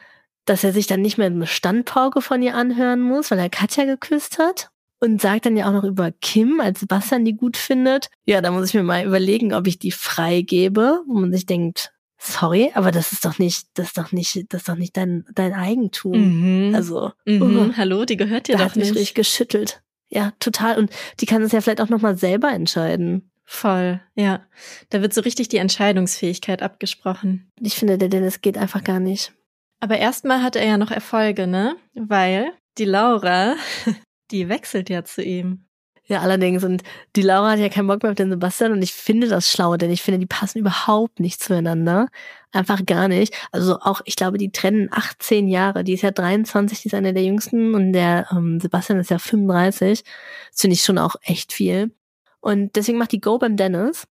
dass 0.45 0.63
er 0.63 0.73
sich 0.73 0.87
dann 0.87 1.01
nicht 1.01 1.17
mehr 1.17 1.27
eine 1.27 1.47
Standpauke 1.47 2.21
von 2.21 2.41
ihr 2.41 2.55
anhören 2.55 3.01
muss, 3.01 3.31
weil 3.31 3.39
er 3.39 3.49
Katja 3.49 3.85
geküsst 3.85 4.39
hat. 4.39 4.69
Und 5.01 5.21
sagt 5.21 5.45
dann 5.45 5.57
ja 5.57 5.67
auch 5.67 5.73
noch 5.73 5.83
über 5.83 6.11
Kim, 6.11 6.61
als 6.61 6.79
Sebastian 6.79 7.25
die 7.25 7.35
gut 7.35 7.57
findet. 7.57 8.09
Ja, 8.25 8.41
da 8.41 8.49
muss 8.49 8.69
ich 8.69 8.73
mir 8.73 8.81
mal 8.81 9.05
überlegen, 9.05 9.53
ob 9.53 9.67
ich 9.67 9.77
die 9.77 9.91
freigebe, 9.91 11.01
wo 11.05 11.19
man 11.19 11.33
sich 11.33 11.45
denkt, 11.45 11.91
sorry, 12.17 12.71
aber 12.73 12.91
das 12.91 13.11
ist 13.11 13.25
doch 13.25 13.37
nicht, 13.37 13.67
das 13.73 13.87
ist 13.87 13.97
doch 13.97 14.11
nicht, 14.11 14.45
das 14.49 14.61
ist 14.61 14.69
doch 14.69 14.77
nicht 14.77 14.95
dein, 14.95 15.25
dein 15.33 15.53
Eigentum. 15.53 16.69
Mhm. 16.69 16.75
Also, 16.75 17.11
mhm. 17.25 17.41
Uh, 17.41 17.73
hallo, 17.77 18.05
die 18.05 18.17
gehört 18.17 18.47
dir 18.47 18.57
doch 18.57 18.75
nicht. 18.75 18.89
Da 18.89 18.93
richtig 18.93 19.13
geschüttelt. 19.15 19.81
Ja, 20.07 20.31
total. 20.39 20.77
Und 20.77 20.91
die 21.19 21.25
kann 21.25 21.41
es 21.41 21.51
ja 21.51 21.61
vielleicht 21.61 21.81
auch 21.81 21.89
nochmal 21.89 22.17
selber 22.17 22.51
entscheiden. 22.51 23.31
Voll, 23.43 24.01
ja. 24.15 24.45
Da 24.89 25.01
wird 25.01 25.13
so 25.13 25.21
richtig 25.21 25.49
die 25.49 25.57
Entscheidungsfähigkeit 25.57 26.63
abgesprochen. 26.63 27.51
Ich 27.59 27.75
finde, 27.75 27.97
der 27.97 28.09
Dennis 28.09 28.41
geht 28.41 28.57
einfach 28.57 28.83
gar 28.83 28.99
nicht. 28.99 29.33
Aber 29.79 29.97
erstmal 29.97 30.41
hat 30.41 30.55
er 30.55 30.65
ja 30.65 30.77
noch 30.77 30.91
Erfolge, 30.91 31.47
ne? 31.47 31.75
Weil 31.93 32.51
die 32.77 32.85
Laura, 32.85 33.55
die 34.31 34.49
wechselt 34.49 34.89
ja 34.89 35.03
zu 35.03 35.23
ihm. 35.23 35.65
Ja, 36.07 36.21
allerdings. 36.21 36.63
Und 36.63 36.83
die 37.15 37.23
Laura 37.23 37.51
hat 37.51 37.59
ja 37.59 37.69
keinen 37.69 37.87
Bock 37.87 38.03
mehr 38.03 38.11
auf 38.11 38.15
den 38.15 38.29
Sebastian 38.29 38.71
und 38.73 38.83
ich 38.83 38.93
finde 38.93 39.27
das 39.27 39.49
schlau, 39.49 39.75
denn 39.75 39.89
ich 39.89 40.03
finde, 40.03 40.19
die 40.19 40.27
passen 40.27 40.59
überhaupt 40.59 41.19
nicht 41.19 41.41
zueinander. 41.41 42.07
Einfach 42.51 42.85
gar 42.85 43.07
nicht. 43.07 43.33
Also 43.51 43.79
auch, 43.79 44.01
ich 44.05 44.15
glaube, 44.15 44.37
die 44.37 44.51
trennen 44.51 44.87
18 44.91 45.47
Jahre. 45.47 45.83
Die 45.83 45.93
ist 45.93 46.03
ja 46.03 46.11
23, 46.11 46.81
die 46.81 46.87
ist 46.89 46.93
eine 46.93 47.13
der 47.13 47.23
jüngsten 47.23 47.73
und 47.73 47.93
der 47.93 48.27
ähm, 48.31 48.59
Sebastian 48.59 48.99
ist 48.99 49.09
ja 49.09 49.17
35. 49.17 50.03
Das 50.51 50.61
finde 50.61 50.75
ich 50.75 50.83
schon 50.83 50.99
auch 50.99 51.15
echt 51.23 51.51
viel. 51.53 51.91
Und 52.39 52.75
deswegen 52.75 52.99
macht 52.99 53.11
die 53.11 53.21
Go 53.21 53.39
beim 53.39 53.57
Dennis. 53.57 54.05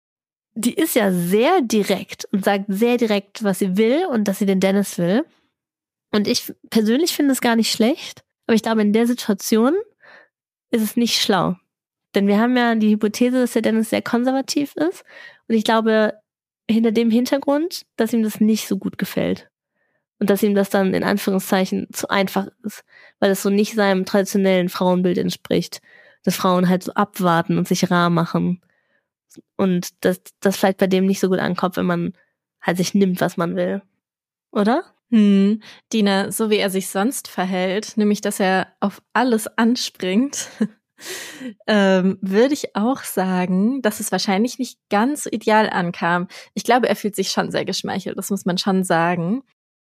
Die 0.55 0.75
ist 0.75 0.95
ja 0.95 1.13
sehr 1.13 1.61
direkt 1.61 2.27
und 2.33 2.45
sagt 2.45 2.67
sehr 2.69 2.99
direkt, 2.99 3.43
was 3.43 3.59
sie 3.59 3.77
will 3.77 4.07
und 4.07 4.29
dass 4.29 4.39
sie 4.39 4.47
den 4.47 4.61
Dennis 4.61 4.97
will. 4.99 5.25
Und 6.13 6.27
ich 6.27 6.53
persönlich 6.71 7.13
finde 7.13 7.33
es 7.33 7.41
gar 7.41 7.57
nicht 7.57 7.71
schlecht, 7.71 8.25
aber 8.47 8.55
ich 8.55 8.63
glaube, 8.63 8.83
in 8.83 8.93
der 8.93 9.07
Situation 9.07 9.75
ist 10.71 10.83
es 10.83 10.97
nicht 10.97 11.21
schlau. 11.21 11.57
Denn 12.15 12.27
wir 12.27 12.41
haben 12.41 12.57
ja 12.57 12.75
die 12.75 12.91
Hypothese, 12.91 13.41
dass 13.41 13.53
der 13.53 13.63
Dennis 13.63 13.91
sehr 13.91 14.03
konservativ 14.03 14.75
ist. 14.77 15.05
Und 15.49 15.55
ich 15.55 15.65
glaube, 15.65 16.15
hinter 16.69 16.93
dem 16.93 17.11
Hintergrund, 17.11 17.87
dass 17.97 18.13
ihm 18.13 18.23
das 18.23 18.41
nicht 18.41 18.67
so 18.67 18.79
gut 18.79 18.99
gefällt. 18.99 19.49
Und 20.19 20.29
dass 20.29 20.43
ihm 20.43 20.55
das 20.55 20.69
dann 20.69 20.93
in 20.93 21.05
Anführungszeichen 21.05 21.89
zu 21.93 22.11
einfach 22.11 22.49
ist, 22.65 22.85
weil 23.21 23.31
es 23.31 23.43
so 23.43 23.49
nicht 23.49 23.75
seinem 23.75 24.05
traditionellen 24.05 24.69
Frauenbild 24.69 25.19
entspricht. 25.19 25.81
Dass 26.25 26.37
Frauen 26.37 26.69
halt 26.69 26.83
so 26.83 26.93
abwarten 26.95 27.57
und 27.57 27.69
sich 27.69 27.91
rar 27.91 28.11
machen. 28.11 28.61
Und 29.57 30.05
dass 30.05 30.21
das 30.41 30.57
vielleicht 30.57 30.79
bei 30.79 30.89
dem 30.89 31.07
nicht 31.07 31.21
so 31.21 31.29
gut 31.29 31.39
ankommt, 31.39 31.77
wenn 31.77 31.87
man 31.87 32.13
halt 32.61 32.77
sich 32.77 32.95
nimmt, 32.95 33.21
was 33.21 33.37
man 33.37 33.57
will. 33.57 33.83
Oder? 34.51 34.85
Hm, 35.11 35.61
Dina, 35.93 36.31
so 36.31 36.51
wie 36.51 36.59
er 36.59 36.71
sich 36.71 36.89
sonst 36.89 37.27
verhält, 37.29 37.97
nämlich 37.97 38.21
dass 38.21 38.39
er 38.39 38.69
auf 38.79 39.03
alles 39.13 39.49
anspringt, 39.59 40.49
ähm, 41.67 42.19
würde 42.21 42.55
ich 42.55 42.77
auch 42.77 43.03
sagen, 43.03 43.83
dass 43.83 43.99
es 43.99 44.13
wahrscheinlich 44.13 44.59
nicht 44.59 44.79
ganz 44.89 45.25
so 45.25 45.31
ideal 45.31 45.69
ankam. 45.69 46.29
Ich 46.55 46.63
glaube, 46.65 46.89
er 46.89 46.97
fühlt 46.97 47.17
sich 47.17 47.31
schon 47.31 47.51
sehr 47.51 47.65
geschmeichelt, 47.65 48.17
das 48.19 48.31
muss 48.31 48.45
man 48.45 48.59
schon 48.59 48.85
sagen. 48.85 49.43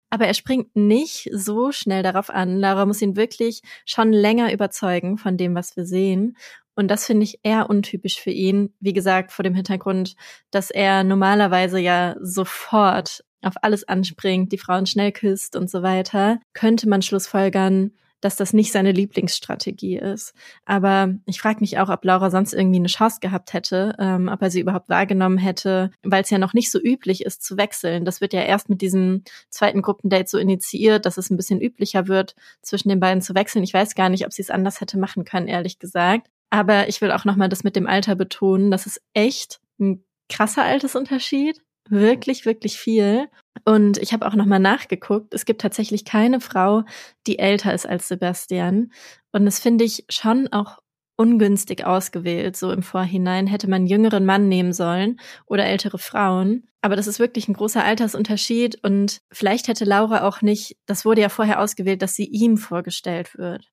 Aber 0.09 0.25
er 0.25 0.33
springt 0.33 0.73
nicht 0.75 1.29
so 1.33 1.73
schnell 1.73 2.01
darauf 2.01 2.29
an. 2.29 2.57
Laura 2.57 2.85
muss 2.85 3.01
ihn 3.01 3.17
wirklich 3.17 3.61
schon 3.85 4.13
länger 4.13 4.53
überzeugen 4.53 5.17
von 5.17 5.35
dem, 5.35 5.53
was 5.53 5.75
wir 5.75 5.85
sehen. 5.85 6.37
Und 6.77 6.89
das 6.89 7.07
finde 7.07 7.23
ich 7.23 7.39
eher 7.41 7.69
untypisch 7.71 8.19
für 8.19 8.29
ihn. 8.29 8.71
Wie 8.79 8.93
gesagt, 8.93 9.31
vor 9.31 9.41
dem 9.41 9.55
Hintergrund, 9.55 10.15
dass 10.51 10.69
er 10.69 11.03
normalerweise 11.03 11.79
ja 11.79 12.15
sofort 12.21 13.25
auf 13.41 13.55
alles 13.63 13.87
anspringt, 13.87 14.51
die 14.51 14.59
Frauen 14.59 14.85
schnell 14.85 15.11
küsst 15.11 15.55
und 15.55 15.71
so 15.71 15.81
weiter, 15.81 16.39
könnte 16.53 16.87
man 16.87 17.01
schlussfolgern, 17.01 17.91
dass 18.21 18.35
das 18.35 18.53
nicht 18.53 18.71
seine 18.71 18.91
Lieblingsstrategie 18.91 19.97
ist. 19.97 20.33
Aber 20.65 21.15
ich 21.25 21.41
frage 21.41 21.61
mich 21.61 21.79
auch, 21.79 21.89
ob 21.89 22.05
Laura 22.05 22.29
sonst 22.29 22.53
irgendwie 22.53 22.77
eine 22.77 22.87
Chance 22.87 23.19
gehabt 23.21 23.53
hätte, 23.53 23.95
ähm, 23.99 24.29
ob 24.31 24.41
er 24.41 24.51
sie 24.51 24.59
überhaupt 24.59 24.89
wahrgenommen 24.89 25.37
hätte, 25.39 25.91
weil 26.03 26.23
es 26.23 26.29
ja 26.29 26.37
noch 26.37 26.53
nicht 26.53 26.71
so 26.71 26.79
üblich 26.79 27.25
ist 27.25 27.43
zu 27.43 27.57
wechseln. 27.57 28.05
Das 28.05 28.21
wird 28.21 28.33
ja 28.33 28.41
erst 28.41 28.69
mit 28.69 28.81
diesem 28.81 29.23
zweiten 29.49 29.81
Gruppendate 29.81 30.27
so 30.27 30.37
initiiert, 30.37 31.05
dass 31.07 31.17
es 31.17 31.31
ein 31.31 31.37
bisschen 31.37 31.61
üblicher 31.61 32.07
wird, 32.07 32.35
zwischen 32.61 32.89
den 32.89 32.99
beiden 32.99 33.21
zu 33.21 33.33
wechseln. 33.33 33.63
Ich 33.63 33.73
weiß 33.73 33.95
gar 33.95 34.09
nicht, 34.09 34.25
ob 34.25 34.33
sie 34.33 34.43
es 34.43 34.51
anders 34.51 34.79
hätte 34.81 34.99
machen 34.99 35.23
können, 35.23 35.47
ehrlich 35.47 35.79
gesagt. 35.79 36.27
Aber 36.49 36.88
ich 36.88 37.01
will 37.01 37.12
auch 37.12 37.25
nochmal 37.25 37.49
das 37.49 37.63
mit 37.63 37.75
dem 37.75 37.88
Alter 37.88 38.15
betonen. 38.15 38.71
Das 38.71 38.86
ist 38.86 39.01
echt 39.13 39.60
ein 39.79 40.03
krasser 40.29 40.63
Altersunterschied 40.63 41.62
wirklich, 41.89 42.45
wirklich 42.45 42.77
viel. 42.77 43.29
Und 43.65 43.97
ich 43.97 44.13
habe 44.13 44.25
auch 44.25 44.36
nochmal 44.36 44.60
nachgeguckt. 44.60 45.33
Es 45.33 45.45
gibt 45.45 45.62
tatsächlich 45.62 46.05
keine 46.05 46.39
Frau, 46.39 46.83
die 47.25 47.39
älter 47.39 47.73
ist 47.73 47.86
als 47.86 48.07
Sebastian. 48.07 48.91
Und 49.31 49.45
das 49.45 49.60
finde 49.60 49.83
ich 49.83 50.05
schon 50.10 50.47
auch 50.51 50.79
ungünstig 51.17 51.86
ausgewählt. 51.86 52.55
So 52.55 52.71
im 52.71 52.83
Vorhinein 52.83 53.47
hätte 53.47 53.69
man 53.69 53.88
jüngeren 53.88 54.25
Mann 54.25 54.47
nehmen 54.47 54.73
sollen 54.73 55.19
oder 55.45 55.65
ältere 55.65 55.97
Frauen. 55.97 56.67
Aber 56.81 56.95
das 56.95 57.07
ist 57.07 57.19
wirklich 57.19 57.47
ein 57.47 57.53
großer 57.53 57.83
Altersunterschied. 57.83 58.83
Und 58.83 59.19
vielleicht 59.31 59.67
hätte 59.67 59.86
Laura 59.86 60.27
auch 60.27 60.41
nicht, 60.41 60.77
das 60.86 61.05
wurde 61.05 61.21
ja 61.21 61.29
vorher 61.29 61.60
ausgewählt, 61.62 62.01
dass 62.01 62.15
sie 62.15 62.25
ihm 62.25 62.57
vorgestellt 62.57 63.38
wird. 63.38 63.71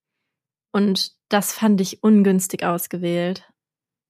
Und 0.75 1.13
das 1.29 1.53
fand 1.53 1.81
ich 1.81 2.03
ungünstig 2.03 2.65
ausgewählt. 2.65 3.49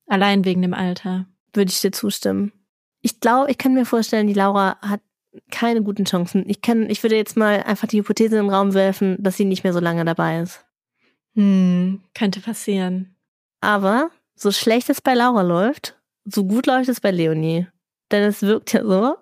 Allein 0.07 0.47
wegen 0.47 0.63
dem 0.63 0.73
Alter. 0.73 1.27
Würde 1.53 1.71
ich 1.71 1.83
dir 1.83 1.93
zustimmen. 1.93 2.53
Ich 3.03 3.21
glaube, 3.21 3.51
ich 3.51 3.59
kann 3.59 3.75
mir 3.75 3.85
vorstellen, 3.85 4.27
die 4.27 4.33
Laura 4.33 4.79
hat 4.81 5.03
keine 5.51 5.83
guten 5.83 6.07
Chancen. 6.07 6.49
Ich 6.49 6.63
kann, 6.63 6.89
ich 6.89 7.03
würde 7.03 7.17
jetzt 7.17 7.37
mal 7.37 7.63
einfach 7.65 7.87
die 7.87 7.99
Hypothese 7.99 8.39
in 8.39 8.45
den 8.45 8.55
Raum 8.55 8.73
werfen, 8.73 9.23
dass 9.23 9.37
sie 9.37 9.45
nicht 9.45 9.63
mehr 9.63 9.75
so 9.75 9.79
lange 9.79 10.07
dabei 10.07 10.41
ist. 10.41 10.65
Hm, 11.35 12.01
könnte 12.15 12.41
passieren. 12.41 13.15
Aber 13.61 14.11
so 14.35 14.51
schlecht 14.51 14.89
es 14.89 15.03
bei 15.03 15.13
Laura 15.13 15.43
läuft, 15.43 16.01
so 16.25 16.47
gut 16.47 16.67
läuft 16.67 16.89
es 16.89 17.01
bei 17.01 17.11
Leonie. 17.11 17.67
Denn 18.11 18.23
es 18.23 18.41
wirkt 18.41 18.73
ja 18.73 18.83
so, 18.83 19.17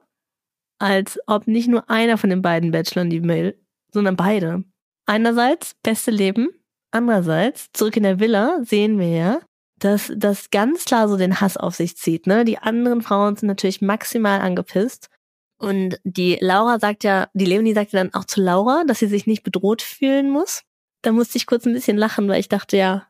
als 0.79 1.19
ob 1.27 1.49
nicht 1.49 1.67
nur 1.67 1.91
einer 1.91 2.19
von 2.19 2.31
den 2.31 2.41
beiden 2.41 2.71
Bachelorn 2.71 3.11
die 3.11 3.25
will, 3.25 3.61
sondern 3.93 4.15
beide. 4.15 4.63
Einerseits 5.07 5.75
beste 5.83 6.13
Leben, 6.13 6.49
andererseits 6.93 7.71
zurück 7.73 7.97
in 7.97 8.05
der 8.05 8.21
Villa 8.21 8.59
sehen 8.63 8.99
wir 8.99 9.09
ja, 9.09 9.41
dass 9.79 10.13
das 10.15 10.51
ganz 10.51 10.85
klar 10.85 11.09
so 11.09 11.17
den 11.17 11.41
Hass 11.41 11.57
auf 11.57 11.75
sich 11.75 11.97
zieht. 11.97 12.27
Ne? 12.27 12.45
Die 12.45 12.59
anderen 12.59 13.03
Frauen 13.03 13.37
sind 13.37 13.49
natürlich 13.49 13.81
maximal 13.81 14.41
angepisst. 14.41 15.09
Und 15.59 16.01
die 16.05 16.39
Laura 16.41 16.79
sagt 16.79 17.05
ja, 17.05 17.29
die 17.35 17.45
Leonie 17.45 17.75
sagt 17.75 17.93
ja 17.93 18.03
dann 18.03 18.15
auch 18.15 18.25
zu 18.25 18.41
Laura, 18.41 18.85
dass 18.85 18.99
sie 18.99 19.07
sich 19.07 19.27
nicht 19.27 19.43
bedroht 19.43 19.83
fühlen 19.83 20.31
muss. 20.31 20.63
Da 21.03 21.13
musste 21.13 21.39
ich 21.39 21.47
kurz 21.47 21.67
ein 21.67 21.73
bisschen 21.73 21.97
lachen, 21.97 22.29
weil 22.29 22.41
ich 22.41 22.49
dachte, 22.49 22.77
ja, 22.77 23.07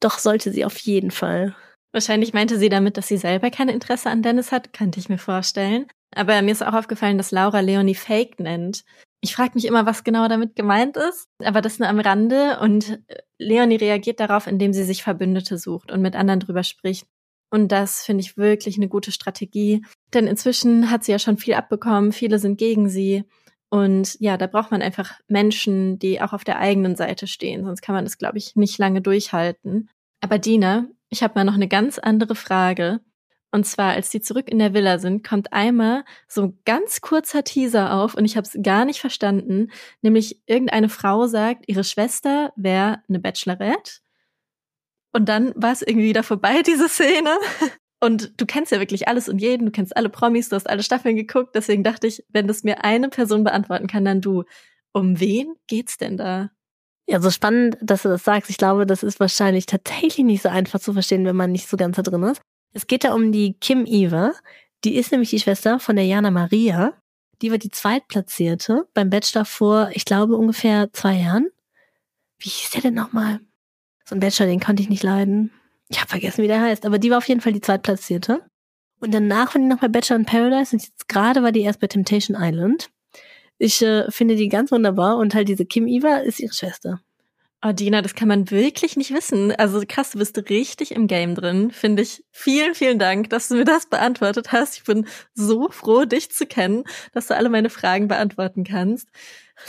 doch 0.00 0.18
sollte 0.18 0.52
sie 0.52 0.64
auf 0.64 0.78
jeden 0.78 1.10
Fall. 1.10 1.56
Wahrscheinlich 1.92 2.32
meinte 2.32 2.58
sie 2.58 2.68
damit, 2.68 2.96
dass 2.96 3.08
sie 3.08 3.16
selber 3.16 3.50
kein 3.50 3.68
Interesse 3.68 4.10
an 4.10 4.22
Dennis 4.22 4.52
hat, 4.52 4.72
könnte 4.72 5.00
ich 5.00 5.08
mir 5.08 5.18
vorstellen. 5.18 5.86
Aber 6.14 6.40
mir 6.42 6.52
ist 6.52 6.64
auch 6.64 6.74
aufgefallen, 6.74 7.18
dass 7.18 7.30
Laura 7.30 7.60
Leonie 7.60 7.94
Fake 7.94 8.38
nennt. 8.38 8.84
Ich 9.20 9.34
frage 9.34 9.52
mich 9.54 9.64
immer, 9.64 9.84
was 9.84 10.04
genau 10.04 10.28
damit 10.28 10.54
gemeint 10.54 10.96
ist, 10.96 11.26
aber 11.42 11.60
das 11.60 11.78
nur 11.78 11.88
am 11.88 11.98
Rande. 11.98 12.58
Und 12.60 13.00
Leonie 13.38 13.76
reagiert 13.76 14.20
darauf, 14.20 14.46
indem 14.46 14.72
sie 14.72 14.84
sich 14.84 15.02
Verbündete 15.02 15.58
sucht 15.58 15.90
und 15.90 16.00
mit 16.02 16.14
anderen 16.14 16.40
drüber 16.40 16.62
spricht. 16.62 17.06
Und 17.50 17.72
das 17.72 18.04
finde 18.04 18.22
ich 18.22 18.36
wirklich 18.36 18.76
eine 18.76 18.88
gute 18.88 19.10
Strategie. 19.10 19.84
Denn 20.14 20.26
inzwischen 20.26 20.90
hat 20.90 21.04
sie 21.04 21.12
ja 21.12 21.18
schon 21.18 21.38
viel 21.38 21.54
abbekommen, 21.54 22.12
viele 22.12 22.38
sind 22.38 22.58
gegen 22.58 22.88
sie. 22.88 23.24
Und 23.70 24.16
ja, 24.20 24.36
da 24.36 24.46
braucht 24.46 24.70
man 24.70 24.82
einfach 24.82 25.18
Menschen, 25.28 25.98
die 25.98 26.20
auch 26.20 26.32
auf 26.32 26.44
der 26.44 26.58
eigenen 26.58 26.96
Seite 26.96 27.26
stehen, 27.26 27.64
sonst 27.64 27.82
kann 27.82 27.94
man 27.94 28.04
das, 28.04 28.18
glaube 28.18 28.38
ich, 28.38 28.56
nicht 28.56 28.78
lange 28.78 29.02
durchhalten. 29.02 29.90
Aber 30.20 30.38
Dina, 30.38 30.86
ich 31.10 31.22
habe 31.22 31.34
mal 31.36 31.44
noch 31.44 31.54
eine 31.54 31.68
ganz 31.68 31.98
andere 31.98 32.34
Frage. 32.34 33.00
Und 33.50 33.64
zwar, 33.64 33.92
als 33.92 34.10
die 34.10 34.20
zurück 34.20 34.50
in 34.50 34.58
der 34.58 34.74
Villa 34.74 34.98
sind, 34.98 35.26
kommt 35.26 35.52
einmal 35.52 36.04
so 36.26 36.42
ein 36.42 36.58
ganz 36.66 37.00
kurzer 37.00 37.44
Teaser 37.44 37.94
auf 37.94 38.14
und 38.14 38.24
ich 38.26 38.36
habe 38.36 38.46
es 38.46 38.58
gar 38.62 38.84
nicht 38.84 39.00
verstanden. 39.00 39.70
Nämlich 40.02 40.42
irgendeine 40.46 40.90
Frau 40.90 41.26
sagt, 41.26 41.64
ihre 41.66 41.84
Schwester 41.84 42.52
wäre 42.56 43.02
eine 43.08 43.20
Bachelorette. 43.20 44.00
Und 45.12 45.28
dann 45.30 45.52
war 45.56 45.72
es 45.72 45.82
irgendwie 45.82 46.08
wieder 46.08 46.22
vorbei, 46.22 46.62
diese 46.66 46.88
Szene. 46.88 47.30
Und 48.00 48.40
du 48.40 48.46
kennst 48.46 48.70
ja 48.70 48.80
wirklich 48.80 49.08
alles 49.08 49.28
und 49.28 49.38
jeden, 49.38 49.66
du 49.66 49.72
kennst 49.72 49.96
alle 49.96 50.10
Promis, 50.10 50.50
du 50.50 50.56
hast 50.56 50.68
alle 50.68 50.82
Staffeln 50.82 51.16
geguckt. 51.16 51.54
Deswegen 51.54 51.82
dachte 51.82 52.06
ich, 52.06 52.24
wenn 52.28 52.46
das 52.46 52.64
mir 52.64 52.84
eine 52.84 53.08
Person 53.08 53.44
beantworten 53.44 53.86
kann, 53.86 54.04
dann 54.04 54.20
du. 54.20 54.44
Um 54.92 55.20
wen 55.20 55.54
geht's 55.66 55.96
denn 55.98 56.16
da? 56.16 56.50
Ja, 57.06 57.20
so 57.20 57.30
spannend, 57.30 57.76
dass 57.80 58.02
du 58.02 58.08
das 58.08 58.24
sagst. 58.24 58.50
Ich 58.50 58.58
glaube, 58.58 58.84
das 58.84 59.02
ist 59.02 59.20
wahrscheinlich 59.20 59.66
tatsächlich 59.66 60.24
nicht 60.24 60.42
so 60.42 60.48
einfach 60.48 60.80
zu 60.80 60.92
verstehen, 60.92 61.24
wenn 61.24 61.36
man 61.36 61.52
nicht 61.52 61.66
so 61.66 61.76
ganz 61.76 61.96
da 61.96 62.02
drin 62.02 62.22
ist. 62.22 62.42
Es 62.78 62.86
geht 62.86 63.02
da 63.02 63.12
um 63.12 63.32
die 63.32 63.54
Kim 63.54 63.86
Eva. 63.86 64.34
Die 64.84 64.94
ist 64.94 65.10
nämlich 65.10 65.30
die 65.30 65.40
Schwester 65.40 65.80
von 65.80 65.96
der 65.96 66.04
Jana 66.04 66.30
Maria. 66.30 66.92
Die 67.42 67.50
war 67.50 67.58
die 67.58 67.70
Zweitplatzierte 67.70 68.86
beim 68.94 69.10
Bachelor 69.10 69.44
vor, 69.44 69.90
ich 69.94 70.04
glaube, 70.04 70.36
ungefähr 70.36 70.88
zwei 70.92 71.14
Jahren. 71.14 71.48
Wie 72.38 72.48
hieß 72.48 72.70
der 72.70 72.82
denn 72.82 72.94
nochmal? 72.94 73.40
So 74.04 74.14
ein 74.14 74.20
Bachelor, 74.20 74.46
den 74.46 74.60
konnte 74.60 74.80
ich 74.80 74.88
nicht 74.88 75.02
leiden. 75.02 75.50
Ich 75.88 75.98
habe 75.98 76.08
vergessen, 76.08 76.44
wie 76.44 76.46
der 76.46 76.60
heißt, 76.60 76.86
aber 76.86 77.00
die 77.00 77.10
war 77.10 77.18
auf 77.18 77.26
jeden 77.26 77.40
Fall 77.40 77.52
die 77.52 77.60
Zweitplatzierte. 77.60 78.44
Und 79.00 79.12
danach 79.12 79.56
war 79.56 79.60
die 79.60 79.66
noch 79.66 79.80
bei 79.80 79.88
Bachelor 79.88 80.20
in 80.20 80.24
Paradise 80.24 80.76
und 80.76 80.80
jetzt 80.80 81.08
gerade 81.08 81.42
war 81.42 81.50
die 81.50 81.62
erst 81.62 81.80
bei 81.80 81.88
Temptation 81.88 82.36
Island. 82.38 82.90
Ich 83.58 83.82
äh, 83.82 84.08
finde 84.08 84.36
die 84.36 84.48
ganz 84.48 84.70
wunderbar 84.70 85.16
und 85.16 85.34
halt 85.34 85.48
diese 85.48 85.66
Kim 85.66 85.88
Eva 85.88 86.18
ist 86.18 86.38
ihre 86.38 86.54
Schwester. 86.54 87.00
Oh, 87.60 87.72
Dina, 87.72 88.02
das 88.02 88.14
kann 88.14 88.28
man 88.28 88.52
wirklich 88.52 88.96
nicht 88.96 89.12
wissen. 89.12 89.50
Also 89.50 89.82
krass, 89.86 90.10
du 90.12 90.18
bist 90.18 90.38
richtig 90.48 90.92
im 90.92 91.08
Game 91.08 91.34
drin, 91.34 91.72
finde 91.72 92.02
ich. 92.02 92.22
Vielen, 92.30 92.76
vielen 92.76 93.00
Dank, 93.00 93.30
dass 93.30 93.48
du 93.48 93.56
mir 93.56 93.64
das 93.64 93.86
beantwortet 93.86 94.52
hast. 94.52 94.76
Ich 94.76 94.84
bin 94.84 95.08
so 95.34 95.68
froh, 95.68 96.04
dich 96.04 96.30
zu 96.30 96.46
kennen, 96.46 96.84
dass 97.12 97.26
du 97.26 97.34
alle 97.34 97.48
meine 97.48 97.68
Fragen 97.68 98.06
beantworten 98.06 98.62
kannst. 98.62 99.08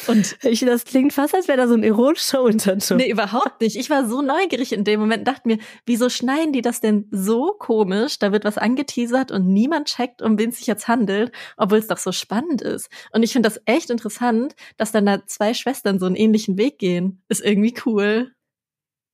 Und 0.08 0.38
ich, 0.43 0.62
das 0.62 0.86
klingt 0.86 1.13
fast, 1.13 1.36
als 1.36 1.47
wäre 1.47 1.58
da 1.58 1.67
so 1.67 1.73
ein 1.73 1.84
ironischer 1.84 2.41
Unterton. 2.41 2.97
Nee, 2.97 3.10
überhaupt 3.10 3.62
nicht. 3.62 3.75
Ich 3.75 3.89
war 3.89 4.08
so 4.08 4.21
neugierig 4.21 4.71
in 4.71 4.84
dem 4.84 4.99
Moment, 4.99 5.28
dachte 5.28 5.47
mir, 5.47 5.58
wieso 5.86 6.10
schneiden 6.10 6.54
die 6.54 6.62
das 6.62 6.80
denn 6.80 7.08
so 7.12 7.56
komisch? 7.58 8.19
Da 8.19 8.32
wird 8.32 8.45
was 8.45 8.58
angeteasert 8.58 9.32
und 9.32 9.47
niemand 9.47 9.88
checkt, 9.88 10.21
um 10.21 10.38
wen 10.38 10.49
es 10.49 10.58
sich 10.58 10.67
jetzt 10.67 10.88
handelt, 10.88 11.32
obwohl 11.58 11.80
es 11.80 11.88
doch 11.88 11.97
so 11.97 12.12
spannend 12.12 12.62
ist. 12.62 12.89
Und 13.12 13.23
ich 13.23 13.34
finde 13.34 13.49
das 13.49 13.62
echt 13.65 13.89
interessant, 13.89 14.56
dass 14.78 14.91
dann 14.91 15.06
da 15.06 15.25
zwei 15.25 15.54
Schwestern 15.54 15.99
so 15.99 16.06
einen 16.06 16.15
ähnlichen 16.15 16.58
Weg 16.58 16.80
gehen. 16.80 17.21
Ist 17.28 17.43
irgendwie 17.43 17.75
cool. 17.86 18.32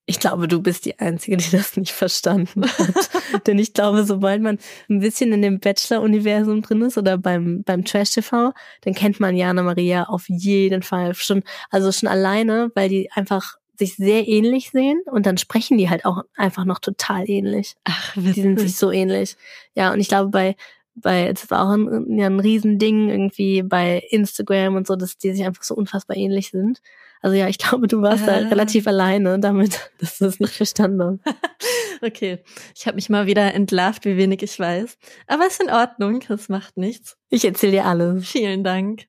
Ich 0.08 0.20
glaube, 0.20 0.48
du 0.48 0.62
bist 0.62 0.86
die 0.86 1.00
Einzige, 1.00 1.38
die 1.38 1.50
das 1.50 1.78
nicht 1.78 1.92
verstanden 1.92 2.64
hat. 2.64 3.10
Denn 3.48 3.58
ich 3.58 3.74
glaube, 3.74 4.04
sobald 4.04 4.42
man 4.42 4.60
ein 4.88 5.00
bisschen 5.00 5.34
in 5.34 5.42
dem 5.42 5.60
Bachelor-Universum 5.60 6.62
drin 6.62 6.82
ist 6.84 6.98
oder 6.98 7.18
beim, 7.18 7.64
beim 7.64 7.84
Trash-TV, 7.84 8.54
dann 8.82 8.94
kennt 8.94 9.20
man 9.20 9.36
Jana 9.36 9.64
Maria 9.64 10.04
auf 10.04 10.30
jeden 10.30 10.84
Fall 10.84 11.16
schon, 11.16 11.44
also 11.72 11.92
schon 11.92 12.08
alleine, 12.08 12.72
weil 12.76 12.90
die 12.90 13.12
einfach 13.14 13.58
sich 13.78 13.96
sehr 13.96 14.28
ähnlich 14.28 14.72
sehen 14.72 15.02
und 15.06 15.26
dann 15.26 15.38
sprechen 15.38 15.78
die 15.78 15.90
halt 15.90 16.06
auch 16.06 16.24
einfach 16.36 16.66
noch 16.66 16.80
total 16.80 17.30
ähnlich. 17.30 17.76
Ach, 17.84 18.16
witzig. 18.16 18.34
Die 18.34 18.42
sind 18.42 18.60
sich 18.60 18.76
so 18.76 18.92
ähnlich. 18.92 19.36
Ja, 19.74 19.92
und 19.92 20.00
ich 20.00 20.08
glaube, 20.08 20.30
bei, 20.30 20.56
bei, 20.96 21.28
es 21.28 21.50
war 21.50 21.66
auch 21.66 21.74
ein, 21.74 22.18
ja, 22.18 22.28
ein 22.28 22.40
Riesending 22.40 23.10
irgendwie 23.10 23.64
bei 23.64 24.04
Instagram 24.10 24.76
und 24.76 24.88
so, 24.88 24.96
dass 24.96 25.18
die 25.18 25.34
sich 25.34 25.46
einfach 25.46 25.64
so 25.64 25.76
unfassbar 25.76 26.16
ähnlich 26.16 26.52
sind. 26.52 26.82
Also 27.22 27.36
ja, 27.36 27.48
ich 27.48 27.58
glaube, 27.60 27.88
du 27.88 28.02
warst 28.02 28.24
ah. 28.24 28.42
da 28.42 28.48
relativ 28.50 28.88
alleine 28.88 29.40
damit, 29.40 29.92
dass 30.00 30.18
du 30.18 30.26
es 30.26 30.40
nicht 30.40 30.54
verstanden 30.54 31.22
hast. 31.26 31.36
okay, 32.02 32.44
ich 32.76 32.88
habe 32.88 32.96
mich 32.96 33.10
mal 33.10 33.28
wieder 33.28 33.54
entlarvt, 33.54 34.06
wie 34.06 34.18
wenig 34.18 34.44
ich 34.44 34.60
weiß. 34.60 34.98
Aber 35.28 35.48
ist 35.48 35.62
in 35.62 35.70
Ordnung, 35.70 36.22
das 36.28 36.50
macht 36.50 36.78
nichts. 36.78 37.18
Ich 37.30 37.46
erzähle 37.46 37.74
dir 37.74 37.86
alles. 37.86 38.28
Vielen 38.28 38.64
Dank. 38.64 39.06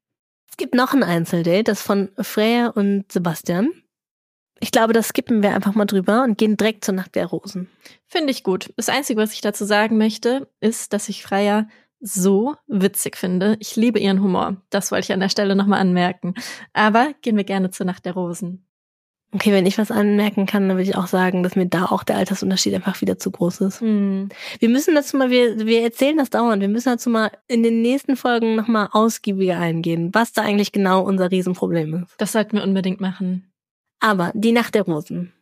Es 0.48 0.56
gibt 0.56 0.74
noch 0.74 0.94
ein 0.94 1.02
Einzeldate, 1.02 1.64
das 1.64 1.82
von 1.82 2.10
Freya 2.18 2.68
und 2.68 3.10
Sebastian. 3.12 3.70
Ich 4.58 4.70
glaube, 4.70 4.94
das 4.94 5.08
skippen 5.08 5.42
wir 5.42 5.54
einfach 5.54 5.74
mal 5.74 5.84
drüber 5.84 6.22
und 6.22 6.38
gehen 6.38 6.56
direkt 6.56 6.84
zur 6.84 6.94
Nacht 6.94 7.14
der 7.14 7.26
Rosen. 7.26 7.68
Finde 8.06 8.30
ich 8.30 8.42
gut. 8.42 8.72
Das 8.76 8.88
Einzige, 8.88 9.20
was 9.20 9.34
ich 9.34 9.42
dazu 9.42 9.66
sagen 9.66 9.98
möchte, 9.98 10.48
ist, 10.60 10.94
dass 10.94 11.10
ich 11.10 11.22
Freya 11.22 11.68
so 12.06 12.54
witzig 12.66 13.16
finde. 13.16 13.56
Ich 13.60 13.76
liebe 13.76 13.98
ihren 13.98 14.22
Humor. 14.22 14.56
Das 14.70 14.92
wollte 14.92 15.06
ich 15.06 15.12
an 15.12 15.20
der 15.20 15.28
Stelle 15.28 15.56
nochmal 15.56 15.80
anmerken. 15.80 16.34
Aber 16.72 17.12
gehen 17.22 17.36
wir 17.36 17.44
gerne 17.44 17.70
zur 17.70 17.86
Nacht 17.86 18.04
der 18.04 18.14
Rosen. 18.14 18.66
Okay, 19.32 19.52
wenn 19.52 19.66
ich 19.66 19.76
was 19.76 19.90
anmerken 19.90 20.46
kann, 20.46 20.68
dann 20.68 20.78
würde 20.78 20.88
ich 20.88 20.96
auch 20.96 21.08
sagen, 21.08 21.42
dass 21.42 21.56
mir 21.56 21.66
da 21.66 21.86
auch 21.86 22.04
der 22.04 22.16
Altersunterschied 22.16 22.74
einfach 22.74 23.00
wieder 23.00 23.18
zu 23.18 23.32
groß 23.32 23.60
ist. 23.62 23.82
Mm. 23.82 24.28
Wir 24.60 24.68
müssen 24.68 24.94
dazu 24.94 25.16
mal, 25.16 25.30
wir, 25.30 25.66
wir 25.66 25.82
erzählen 25.82 26.16
das 26.16 26.30
dauernd, 26.30 26.62
wir 26.62 26.68
müssen 26.68 26.90
dazu 26.90 27.10
mal 27.10 27.32
in 27.48 27.64
den 27.64 27.82
nächsten 27.82 28.16
Folgen 28.16 28.54
nochmal 28.54 28.88
ausgiebiger 28.92 29.58
eingehen, 29.58 30.10
was 30.14 30.32
da 30.32 30.42
eigentlich 30.42 30.70
genau 30.70 31.02
unser 31.02 31.30
Riesenproblem 31.30 32.04
ist. 32.04 32.14
Das 32.18 32.32
sollten 32.32 32.56
wir 32.56 32.62
unbedingt 32.62 33.00
machen. 33.00 33.52
Aber 33.98 34.30
die 34.34 34.52
Nacht 34.52 34.76
der 34.76 34.82
Rosen. 34.82 35.32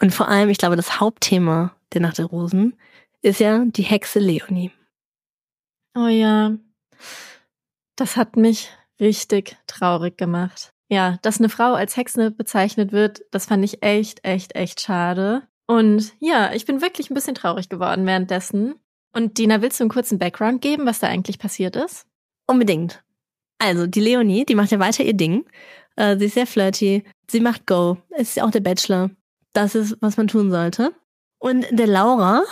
Und 0.00 0.12
vor 0.12 0.28
allem, 0.28 0.48
ich 0.48 0.58
glaube, 0.58 0.76
das 0.76 1.00
Hauptthema 1.00 1.74
der 1.92 2.00
Nacht 2.00 2.18
der 2.18 2.26
Rosen 2.26 2.74
ist 3.22 3.40
ja 3.40 3.64
die 3.64 3.82
Hexe 3.82 4.18
Leonie. 4.18 4.72
Oh 5.96 6.08
ja, 6.08 6.52
das 7.96 8.16
hat 8.16 8.36
mich 8.36 8.70
richtig 9.00 9.56
traurig 9.66 10.18
gemacht. 10.18 10.74
Ja, 10.90 11.18
dass 11.22 11.38
eine 11.38 11.48
Frau 11.48 11.72
als 11.72 11.96
Hexe 11.96 12.30
bezeichnet 12.30 12.92
wird, 12.92 13.22
das 13.30 13.46
fand 13.46 13.64
ich 13.64 13.82
echt, 13.82 14.22
echt, 14.22 14.54
echt 14.54 14.82
schade. 14.82 15.48
Und 15.66 16.12
ja, 16.20 16.52
ich 16.52 16.66
bin 16.66 16.82
wirklich 16.82 17.10
ein 17.10 17.14
bisschen 17.14 17.34
traurig 17.34 17.70
geworden 17.70 18.04
währenddessen. 18.04 18.74
Und 19.14 19.38
Dina, 19.38 19.62
willst 19.62 19.80
du 19.80 19.84
einen 19.84 19.90
kurzen 19.90 20.18
Background 20.18 20.60
geben, 20.60 20.84
was 20.84 20.98
da 20.98 21.08
eigentlich 21.08 21.38
passiert 21.38 21.76
ist? 21.76 22.06
Unbedingt. 22.46 23.02
Also, 23.58 23.86
die 23.86 24.00
Leonie, 24.00 24.44
die 24.44 24.54
macht 24.54 24.70
ja 24.70 24.78
weiter 24.78 25.02
ihr 25.02 25.14
Ding. 25.14 25.46
Äh, 25.96 26.18
sie 26.18 26.26
ist 26.26 26.34
sehr 26.34 26.46
flirty. 26.46 27.04
Sie 27.28 27.40
macht 27.40 27.66
Go. 27.66 27.96
Ist 28.10 28.36
ja 28.36 28.44
auch 28.44 28.50
der 28.50 28.60
Bachelor. 28.60 29.10
Das 29.54 29.74
ist, 29.74 29.96
was 30.02 30.18
man 30.18 30.28
tun 30.28 30.50
sollte. 30.50 30.92
Und 31.38 31.66
der 31.70 31.86
Laura, 31.86 32.42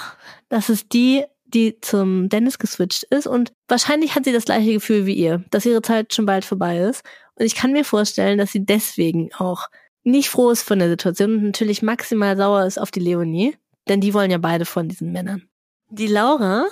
das 0.49 0.70
ist 0.70 0.92
die, 0.95 1.24
die 1.55 1.80
zum 1.80 2.28
Dennis 2.28 2.59
geswitcht 2.59 3.05
ist 3.05 3.26
und 3.26 3.52
wahrscheinlich 3.68 4.14
hat 4.14 4.24
sie 4.24 4.32
das 4.32 4.44
gleiche 4.44 4.74
Gefühl 4.74 5.07
wie 5.07 5.14
ihr, 5.14 5.44
dass 5.50 5.66
ihre 5.66 5.82
Zeit 5.82 6.12
schon 6.12 6.26
bald 6.26 6.44
vorbei 6.44 6.78
ist. 6.78 7.02
Und 7.36 7.46
ich 7.46 7.55
kann 7.55 7.72
mir 7.72 7.84
vorstellen, 7.84 8.38
dass 8.38 8.52
sie 8.52 8.64
deswegen 8.64 9.32
auch 9.34 9.68
nicht 10.02 10.28
froh 10.28 10.50
ist 10.50 10.62
von 10.62 10.78
der 10.78 10.88
Situation 10.88 11.36
und 11.36 11.44
natürlich 11.44 11.82
maximal 11.82 12.36
sauer 12.36 12.66
ist 12.66 12.78
auf 12.78 12.90
die 12.90 13.00
Leonie, 13.00 13.57
denn 13.88 14.00
die 14.00 14.12
wollen 14.12 14.30
ja 14.30 14.38
beide 14.38 14.64
von 14.64 14.88
diesen 14.88 15.12
Männern. 15.12 15.48
Die 15.88 16.07
Laura 16.07 16.66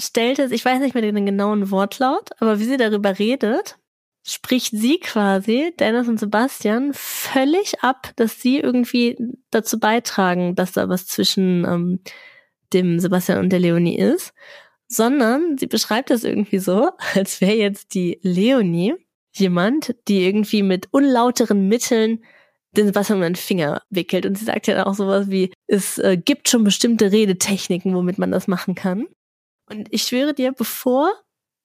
stellt 0.00 0.38
es, 0.38 0.50
ich 0.50 0.64
weiß 0.64 0.80
nicht 0.80 0.94
mehr 0.94 1.02
den 1.02 1.26
genauen 1.26 1.70
Wortlaut, 1.70 2.30
aber 2.38 2.58
wie 2.58 2.64
sie 2.64 2.76
darüber 2.76 3.18
redet, 3.18 3.76
spricht 4.22 4.72
sie 4.72 4.98
quasi, 4.98 5.74
Dennis 5.78 6.08
und 6.08 6.20
Sebastian, 6.20 6.92
völlig 6.94 7.82
ab, 7.82 8.12
dass 8.16 8.40
sie 8.40 8.58
irgendwie 8.58 9.16
dazu 9.50 9.78
beitragen, 9.78 10.54
dass 10.54 10.72
da 10.72 10.88
was 10.88 11.06
zwischen 11.06 11.64
ähm, 11.64 12.00
dem 12.72 13.00
Sebastian 13.00 13.38
und 13.38 13.50
der 13.50 13.60
Leonie 13.60 13.98
ist, 13.98 14.32
sondern 14.88 15.56
sie 15.58 15.66
beschreibt 15.66 16.10
das 16.10 16.24
irgendwie 16.24 16.58
so, 16.58 16.90
als 17.14 17.40
wäre 17.40 17.54
jetzt 17.54 17.94
die 17.94 18.18
Leonie 18.22 18.94
jemand, 19.32 19.94
die 20.08 20.24
irgendwie 20.24 20.62
mit 20.62 20.88
unlauteren 20.90 21.68
Mitteln 21.68 22.24
den 22.76 22.86
Sebastian 22.86 23.18
um 23.18 23.22
den 23.22 23.36
Finger 23.36 23.82
wickelt. 23.90 24.26
Und 24.26 24.38
sie 24.38 24.44
sagt 24.44 24.66
ja 24.66 24.86
auch 24.86 24.94
sowas 24.94 25.30
wie, 25.30 25.52
es 25.66 25.98
äh, 25.98 26.16
gibt 26.16 26.48
schon 26.48 26.64
bestimmte 26.64 27.10
Redetechniken, 27.10 27.94
womit 27.94 28.18
man 28.18 28.30
das 28.30 28.46
machen 28.48 28.74
kann. 28.74 29.06
Und 29.68 29.88
ich 29.90 30.02
schwöre 30.02 30.34
dir, 30.34 30.52
bevor 30.52 31.12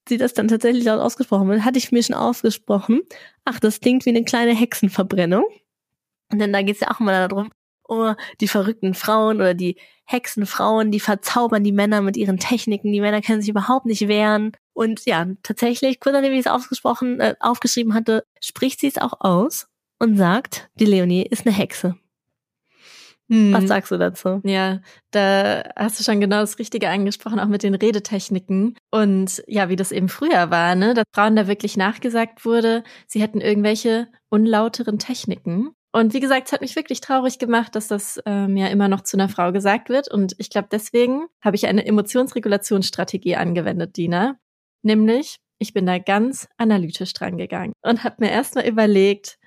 sie 0.08 0.18
das 0.18 0.34
dann 0.34 0.48
tatsächlich 0.48 0.84
laut 0.84 1.00
ausgesprochen 1.00 1.48
wird, 1.48 1.64
hatte 1.64 1.78
ich 1.78 1.92
mir 1.92 2.04
schon 2.04 2.16
ausgesprochen, 2.16 3.02
ach, 3.44 3.60
das 3.60 3.80
klingt 3.80 4.06
wie 4.06 4.12
eine 4.12 4.24
kleine 4.24 4.56
Hexenverbrennung. 4.56 5.46
Und 6.32 6.40
dann 6.40 6.54
da 6.54 6.62
geht 6.62 6.76
es 6.76 6.82
ja 6.82 6.92
auch 6.92 7.00
mal 7.00 7.28
darum, 7.28 7.52
oh, 7.88 8.14
die 8.42 8.48
verrückten 8.48 8.94
Frauen 8.94 9.38
oder 9.38 9.54
die 9.54 9.78
Hexenfrauen, 10.06 10.92
die 10.92 11.00
verzaubern 11.00 11.64
die 11.64 11.72
Männer 11.72 12.02
mit 12.02 12.18
ihren 12.18 12.38
Techniken, 12.38 12.92
die 12.92 13.02
Männer 13.02 13.22
können 13.22 13.42
sich 13.42 13.50
überhaupt 13.50 13.86
nicht 13.86 14.08
wehren. 14.08 14.52
Und 14.74 15.06
ja, 15.06 15.26
tatsächlich, 15.42 16.00
kurz 16.00 16.14
nachdem 16.14 16.34
ich 16.34 16.40
es 16.40 16.48
ausgesprochen, 16.48 17.20
äh, 17.20 17.36
aufgeschrieben 17.40 17.94
hatte, 17.94 18.26
spricht 18.40 18.80
sie 18.80 18.88
es 18.88 18.98
auch 18.98 19.20
aus 19.20 19.68
und 20.00 20.18
sagt, 20.18 20.70
die 20.76 20.86
Leonie 20.86 21.24
ist 21.24 21.46
eine 21.46 21.56
Hexe. 21.56 21.96
Hm. 23.30 23.54
Was 23.54 23.68
sagst 23.68 23.92
du 23.92 23.98
dazu? 23.98 24.40
Ja, 24.44 24.82
da 25.12 25.64
hast 25.76 26.00
du 26.00 26.04
schon 26.04 26.22
genau 26.22 26.42
das 26.42 26.60
Richtige 26.60 26.90
angesprochen, 26.90 27.40
auch 27.40 27.48
mit 27.48 27.64
den 27.64 27.74
Redetechniken. 27.74 28.78
Und 28.92 29.44
ja, 29.48 29.70
wie 29.70 29.76
das 29.76 29.92
eben 29.92 30.10
früher 30.10 30.52
war, 30.52 30.76
ne, 30.76 30.94
dass 30.94 31.06
Frauen 31.14 31.36
da 31.36 31.48
wirklich 31.48 31.76
nachgesagt 31.76 32.46
wurde, 32.46 32.84
sie 33.08 33.22
hätten 33.22 33.42
irgendwelche 33.42 34.08
unlauteren 34.30 35.00
Techniken. 35.00 35.72
Und 35.96 36.14
wie 36.14 36.20
gesagt, 36.20 36.48
es 36.48 36.52
hat 36.52 36.60
mich 36.60 36.76
wirklich 36.76 37.00
traurig 37.00 37.40
gemacht, 37.40 37.74
dass 37.74 37.88
das 37.88 38.20
ähm, 38.26 38.58
ja 38.58 38.68
immer 38.68 38.90
noch 38.90 39.00
zu 39.00 39.16
einer 39.16 39.30
Frau 39.30 39.54
gesagt 39.54 39.88
wird. 39.88 40.12
Und 40.12 40.36
ich 40.40 40.50
glaube, 40.50 40.68
deswegen 40.70 41.28
habe 41.42 41.56
ich 41.56 41.68
eine 41.68 41.86
Emotionsregulationsstrategie 41.86 43.38
angewendet, 43.38 43.96
Dina. 43.96 44.38
Nämlich, 44.84 45.38
ich 45.58 45.72
bin 45.72 45.86
da 45.86 45.98
ganz 45.98 46.50
analytisch 46.58 47.14
dran 47.14 47.38
gegangen 47.38 47.72
und 47.82 48.04
habe 48.04 48.18
mir 48.20 48.30
erstmal 48.30 48.68
überlegt, 48.68 49.40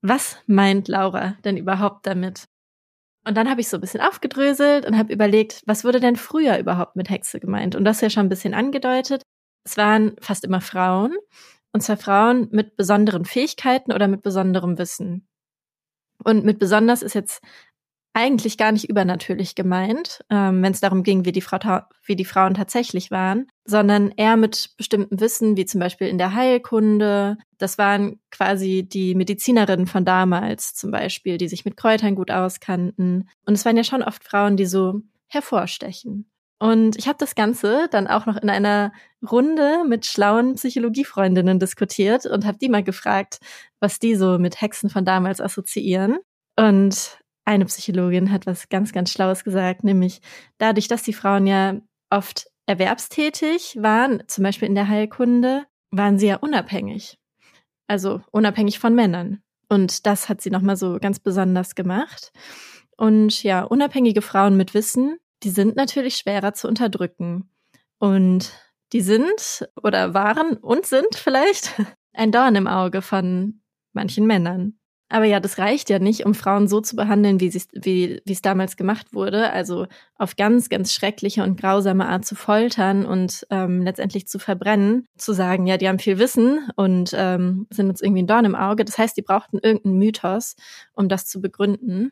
was 0.00 0.38
meint 0.46 0.88
Laura 0.88 1.36
denn 1.44 1.58
überhaupt 1.58 2.06
damit? 2.06 2.46
Und 3.28 3.36
dann 3.36 3.50
habe 3.50 3.60
ich 3.60 3.68
so 3.68 3.76
ein 3.76 3.82
bisschen 3.82 4.00
aufgedröselt 4.00 4.86
und 4.86 4.96
habe 4.96 5.12
überlegt, 5.12 5.60
was 5.66 5.84
wurde 5.84 6.00
denn 6.00 6.16
früher 6.16 6.56
überhaupt 6.56 6.96
mit 6.96 7.10
Hexe 7.10 7.40
gemeint? 7.40 7.74
Und 7.76 7.84
das 7.84 8.00
ja 8.00 8.08
schon 8.08 8.24
ein 8.24 8.30
bisschen 8.30 8.54
angedeutet. 8.54 9.20
Es 9.66 9.76
waren 9.76 10.16
fast 10.18 10.44
immer 10.44 10.62
Frauen, 10.62 11.14
und 11.74 11.82
zwar 11.82 11.98
Frauen 11.98 12.48
mit 12.52 12.74
besonderen 12.74 13.26
Fähigkeiten 13.26 13.92
oder 13.92 14.08
mit 14.08 14.22
besonderem 14.22 14.78
Wissen. 14.78 15.28
Und 16.24 16.44
mit 16.44 16.58
besonders 16.58 17.02
ist 17.02 17.14
jetzt 17.14 17.42
eigentlich 18.14 18.56
gar 18.56 18.70
nicht 18.70 18.88
übernatürlich 18.88 19.56
gemeint, 19.56 20.24
ähm, 20.30 20.62
wenn 20.62 20.72
es 20.72 20.80
darum 20.80 21.02
ging, 21.02 21.24
wie 21.24 21.32
die, 21.32 21.40
Frau 21.40 21.58
wie 22.06 22.14
die 22.14 22.24
Frauen 22.24 22.54
tatsächlich 22.54 23.10
waren, 23.10 23.48
sondern 23.64 24.12
eher 24.12 24.36
mit 24.36 24.70
bestimmtem 24.76 25.20
Wissen, 25.20 25.56
wie 25.56 25.66
zum 25.66 25.80
Beispiel 25.80 26.06
in 26.06 26.16
der 26.16 26.32
Heilkunde. 26.34 27.38
Das 27.58 27.76
waren 27.76 28.20
quasi 28.30 28.88
die 28.88 29.16
Medizinerinnen 29.16 29.88
von 29.88 30.04
damals 30.04 30.74
zum 30.74 30.92
Beispiel, 30.92 31.38
die 31.38 31.48
sich 31.48 31.64
mit 31.64 31.76
Kräutern 31.76 32.14
gut 32.14 32.30
auskannten. 32.30 33.28
Und 33.46 33.54
es 33.54 33.64
waren 33.64 33.76
ja 33.76 33.84
schon 33.84 34.02
oft 34.02 34.22
Frauen, 34.22 34.56
die 34.56 34.66
so 34.66 35.00
hervorstechen. 35.26 36.30
Und 36.58 36.96
ich 36.96 37.08
habe 37.08 37.18
das 37.18 37.34
Ganze 37.34 37.88
dann 37.90 38.06
auch 38.06 38.26
noch 38.26 38.36
in 38.36 38.48
einer 38.48 38.92
Runde 39.28 39.84
mit 39.86 40.06
schlauen 40.06 40.54
Psychologiefreundinnen 40.54 41.58
diskutiert 41.58 42.26
und 42.26 42.46
habe 42.46 42.58
die 42.58 42.68
mal 42.68 42.84
gefragt, 42.84 43.38
was 43.80 43.98
die 43.98 44.14
so 44.14 44.38
mit 44.38 44.60
Hexen 44.60 44.88
von 44.88 45.04
damals 45.04 45.40
assoziieren. 45.40 46.18
Und 46.56 47.18
eine 47.44 47.66
Psychologin 47.66 48.30
hat 48.30 48.46
was 48.46 48.68
ganz, 48.68 48.92
ganz 48.92 49.10
Schlaues 49.10 49.44
gesagt, 49.44 49.84
nämlich 49.84 50.20
dadurch, 50.58 50.88
dass 50.88 51.02
die 51.02 51.12
Frauen 51.12 51.46
ja 51.46 51.80
oft 52.10 52.46
erwerbstätig 52.66 53.76
waren, 53.80 54.22
zum 54.28 54.44
Beispiel 54.44 54.68
in 54.68 54.74
der 54.74 54.88
Heilkunde, 54.88 55.64
waren 55.90 56.18
sie 56.18 56.28
ja 56.28 56.36
unabhängig. 56.36 57.18
Also 57.86 58.22
unabhängig 58.30 58.78
von 58.78 58.94
Männern. 58.94 59.42
Und 59.68 60.06
das 60.06 60.28
hat 60.28 60.40
sie 60.40 60.50
nochmal 60.50 60.76
so 60.76 60.98
ganz 61.00 61.18
besonders 61.20 61.74
gemacht. 61.74 62.32
Und 62.96 63.42
ja, 63.42 63.62
unabhängige 63.62 64.22
Frauen 64.22 64.56
mit 64.56 64.72
Wissen, 64.72 65.18
die 65.44 65.50
sind 65.50 65.76
natürlich 65.76 66.16
schwerer 66.16 66.54
zu 66.54 66.68
unterdrücken. 66.68 67.50
Und 67.98 68.52
die 68.92 69.00
sind 69.00 69.68
oder 69.82 70.14
waren 70.14 70.56
und 70.56 70.86
sind 70.86 71.14
vielleicht 71.14 71.74
ein 72.12 72.32
Dorn 72.32 72.56
im 72.56 72.66
Auge 72.66 73.02
von 73.02 73.60
manchen 73.92 74.26
Männern. 74.26 74.78
Aber 75.10 75.26
ja, 75.26 75.38
das 75.38 75.58
reicht 75.58 75.90
ja 75.90 75.98
nicht, 75.98 76.24
um 76.24 76.34
Frauen 76.34 76.66
so 76.66 76.80
zu 76.80 76.96
behandeln, 76.96 77.38
wie 77.38 77.52
wie 77.54 78.22
wie 78.24 78.32
es 78.32 78.42
damals 78.42 78.76
gemacht 78.76 79.12
wurde. 79.12 79.52
Also 79.52 79.86
auf 80.16 80.34
ganz, 80.34 80.68
ganz 80.70 80.92
schreckliche 80.92 81.44
und 81.44 81.60
grausame 81.60 82.08
Art 82.08 82.24
zu 82.24 82.34
foltern 82.34 83.04
und 83.04 83.46
ähm, 83.50 83.82
letztendlich 83.82 84.26
zu 84.26 84.38
verbrennen. 84.38 85.06
Zu 85.16 85.32
sagen, 85.32 85.66
ja, 85.66 85.76
die 85.76 85.88
haben 85.88 85.98
viel 85.98 86.18
Wissen 86.18 86.68
und 86.76 87.12
ähm, 87.14 87.66
sind 87.70 87.90
uns 87.90 88.00
irgendwie 88.00 88.22
ein 88.22 88.26
Dorn 88.26 88.46
im 88.46 88.56
Auge. 88.56 88.84
Das 88.84 88.98
heißt, 88.98 89.16
die 89.16 89.22
brauchten 89.22 89.58
irgendeinen 89.58 89.98
Mythos, 89.98 90.56
um 90.94 91.08
das 91.08 91.26
zu 91.26 91.40
begründen. 91.40 92.10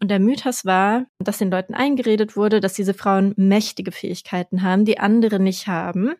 Und 0.00 0.08
der 0.08 0.18
Mythos 0.18 0.64
war, 0.64 1.06
dass 1.18 1.38
den 1.38 1.50
Leuten 1.50 1.74
eingeredet 1.74 2.34
wurde, 2.36 2.60
dass 2.60 2.72
diese 2.72 2.94
Frauen 2.94 3.34
mächtige 3.36 3.92
Fähigkeiten 3.92 4.62
haben, 4.62 4.86
die 4.86 4.98
andere 4.98 5.38
nicht 5.38 5.66
haben. 5.66 6.14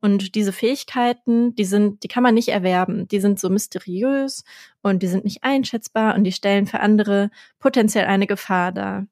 Und 0.00 0.34
diese 0.34 0.52
Fähigkeiten, 0.52 1.54
die 1.54 1.64
sind, 1.64 2.04
die 2.04 2.08
kann 2.08 2.22
man 2.22 2.34
nicht 2.34 2.48
erwerben. 2.48 3.06
Die 3.08 3.20
sind 3.20 3.38
so 3.38 3.50
mysteriös 3.50 4.44
und 4.80 5.02
die 5.02 5.08
sind 5.08 5.24
nicht 5.24 5.42
einschätzbar 5.42 6.14
und 6.14 6.24
die 6.24 6.32
stellen 6.32 6.66
für 6.66 6.80
andere 6.80 7.30
potenziell 7.58 8.06
eine 8.06 8.26
Gefahr 8.26 8.72
dar. 8.72 9.06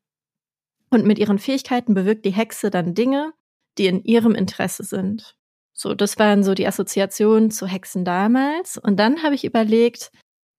Und 0.88 1.04
mit 1.04 1.18
ihren 1.18 1.38
Fähigkeiten 1.38 1.94
bewirkt 1.94 2.24
die 2.24 2.32
Hexe 2.32 2.70
dann 2.70 2.94
Dinge, 2.94 3.32
die 3.76 3.86
in 3.86 4.02
ihrem 4.04 4.34
Interesse 4.34 4.84
sind. 4.84 5.36
So, 5.74 5.92
das 5.94 6.18
waren 6.18 6.42
so 6.42 6.54
die 6.54 6.66
Assoziationen 6.66 7.50
zu 7.50 7.66
Hexen 7.66 8.04
damals. 8.04 8.78
Und 8.78 8.96
dann 8.96 9.22
habe 9.22 9.34
ich 9.34 9.44
überlegt, 9.44 10.10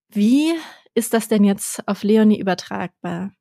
wie 0.09 0.53
ist 0.93 1.13
das 1.13 1.27
denn 1.27 1.43
jetzt 1.43 1.87
auf 1.87 2.03
Leonie 2.03 2.39
übertragbar? 2.39 3.31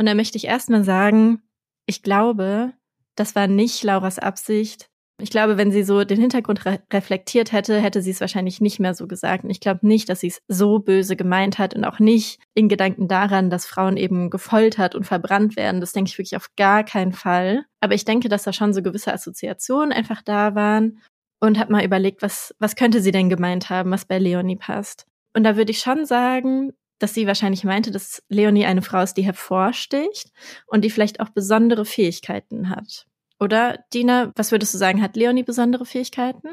Und 0.00 0.06
da 0.06 0.14
möchte 0.14 0.38
ich 0.38 0.46
erstmal 0.46 0.82
sagen, 0.82 1.42
ich 1.86 2.02
glaube, 2.02 2.72
das 3.16 3.34
war 3.34 3.46
nicht 3.46 3.84
Lauras 3.84 4.18
Absicht, 4.18 4.90
ich 5.22 5.30
glaube, 5.30 5.58
wenn 5.58 5.70
sie 5.70 5.82
so 5.82 6.04
den 6.04 6.20
Hintergrund 6.20 6.64
re 6.64 6.80
reflektiert 6.92 7.52
hätte, 7.52 7.78
hätte 7.80 8.02
sie 8.02 8.10
es 8.10 8.20
wahrscheinlich 8.20 8.60
nicht 8.60 8.80
mehr 8.80 8.94
so 8.94 9.06
gesagt. 9.06 9.44
Und 9.44 9.50
ich 9.50 9.60
glaube 9.60 9.86
nicht, 9.86 10.08
dass 10.08 10.20
sie 10.20 10.28
es 10.28 10.40
so 10.48 10.78
böse 10.78 11.16
gemeint 11.16 11.58
hat 11.58 11.74
und 11.74 11.84
auch 11.84 11.98
nicht 11.98 12.40
in 12.54 12.68
Gedanken 12.68 13.08
daran, 13.08 13.50
dass 13.50 13.66
Frauen 13.66 13.96
eben 13.96 14.30
gefoltert 14.30 14.94
und 14.94 15.04
verbrannt 15.04 15.56
werden. 15.56 15.80
Das 15.80 15.92
denke 15.92 16.08
ich 16.10 16.18
wirklich 16.18 16.36
auf 16.36 16.48
gar 16.56 16.84
keinen 16.84 17.12
Fall. 17.12 17.64
Aber 17.80 17.94
ich 17.94 18.04
denke, 18.04 18.28
dass 18.28 18.44
da 18.44 18.52
schon 18.52 18.72
so 18.72 18.82
gewisse 18.82 19.12
Assoziationen 19.12 19.92
einfach 19.92 20.22
da 20.22 20.54
waren 20.54 21.00
und 21.40 21.58
habe 21.58 21.72
mal 21.72 21.84
überlegt, 21.84 22.22
was, 22.22 22.54
was 22.58 22.76
könnte 22.76 23.00
sie 23.00 23.12
denn 23.12 23.28
gemeint 23.28 23.70
haben, 23.70 23.90
was 23.90 24.04
bei 24.04 24.18
Leonie 24.18 24.56
passt. 24.56 25.06
Und 25.34 25.44
da 25.44 25.56
würde 25.56 25.70
ich 25.70 25.80
schon 25.80 26.06
sagen, 26.06 26.72
dass 27.00 27.14
sie 27.14 27.26
wahrscheinlich 27.26 27.64
meinte, 27.64 27.90
dass 27.90 28.22
Leonie 28.28 28.66
eine 28.66 28.82
Frau 28.82 29.02
ist, 29.02 29.14
die 29.14 29.24
hervorsticht 29.24 30.30
und 30.66 30.84
die 30.84 30.90
vielleicht 30.90 31.18
auch 31.18 31.30
besondere 31.30 31.84
Fähigkeiten 31.84 32.70
hat. 32.70 33.06
Oder, 33.40 33.84
Dina, 33.92 34.32
was 34.36 34.52
würdest 34.52 34.74
du 34.74 34.78
sagen, 34.78 35.02
hat 35.02 35.16
Leonie 35.16 35.42
besondere 35.42 35.86
Fähigkeiten? 35.86 36.50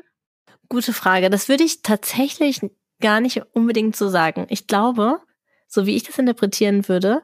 Gute 0.70 0.94
Frage. 0.94 1.30
Das 1.30 1.50
würde 1.50 1.64
ich 1.64 1.82
tatsächlich 1.82 2.62
gar 3.02 3.20
nicht 3.20 3.42
unbedingt 3.54 3.96
so 3.96 4.10
sagen. 4.10 4.48
Ich 4.50 4.68
glaube, 4.68 5.20
so 5.68 5.86
wie 5.86 5.96
ich 5.96 6.04
das 6.04 6.18
interpretieren 6.18 6.88
würde, 6.88 7.24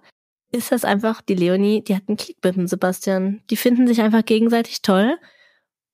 ist 0.51 0.71
das 0.71 0.85
einfach 0.85 1.21
die 1.21 1.35
Leonie, 1.35 1.83
die 1.83 1.95
hat 1.95 2.03
einen 2.07 2.17
Klick 2.17 2.37
mit 2.43 2.55
dem 2.55 2.67
Sebastian. 2.67 3.41
Die 3.49 3.57
finden 3.57 3.87
sich 3.87 4.01
einfach 4.01 4.23
gegenseitig 4.23 4.81
toll. 4.81 5.17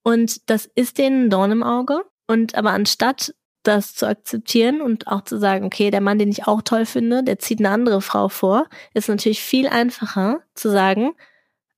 Und 0.04 0.50
das 0.50 0.70
ist 0.76 0.98
denen 0.98 1.26
ein 1.26 1.30
Dorn 1.30 1.52
im 1.52 1.64
Auge. 1.64 2.04
Und 2.28 2.56
aber 2.56 2.72
anstatt 2.72 3.34
das 3.64 3.95
zu 3.95 4.07
akzeptieren 4.07 4.82
und 4.82 5.07
auch 5.07 5.24
zu 5.24 5.38
sagen, 5.38 5.66
okay, 5.66 5.91
der 5.91 6.01
Mann, 6.01 6.20
den 6.20 6.30
ich 6.30 6.47
auch 6.47 6.62
toll 6.62 6.86
finde, 6.86 7.24
der 7.24 7.39
zieht 7.39 7.60
eine 7.60 7.70
andere 7.70 8.01
Frau 8.01 8.30
vor, 8.30 8.68
ist 8.93 9.10
natürlich 9.10 9.41
viel 9.41 9.68
einfacher 9.68 10.39
zu 10.53 10.70
sagen, 10.70 11.12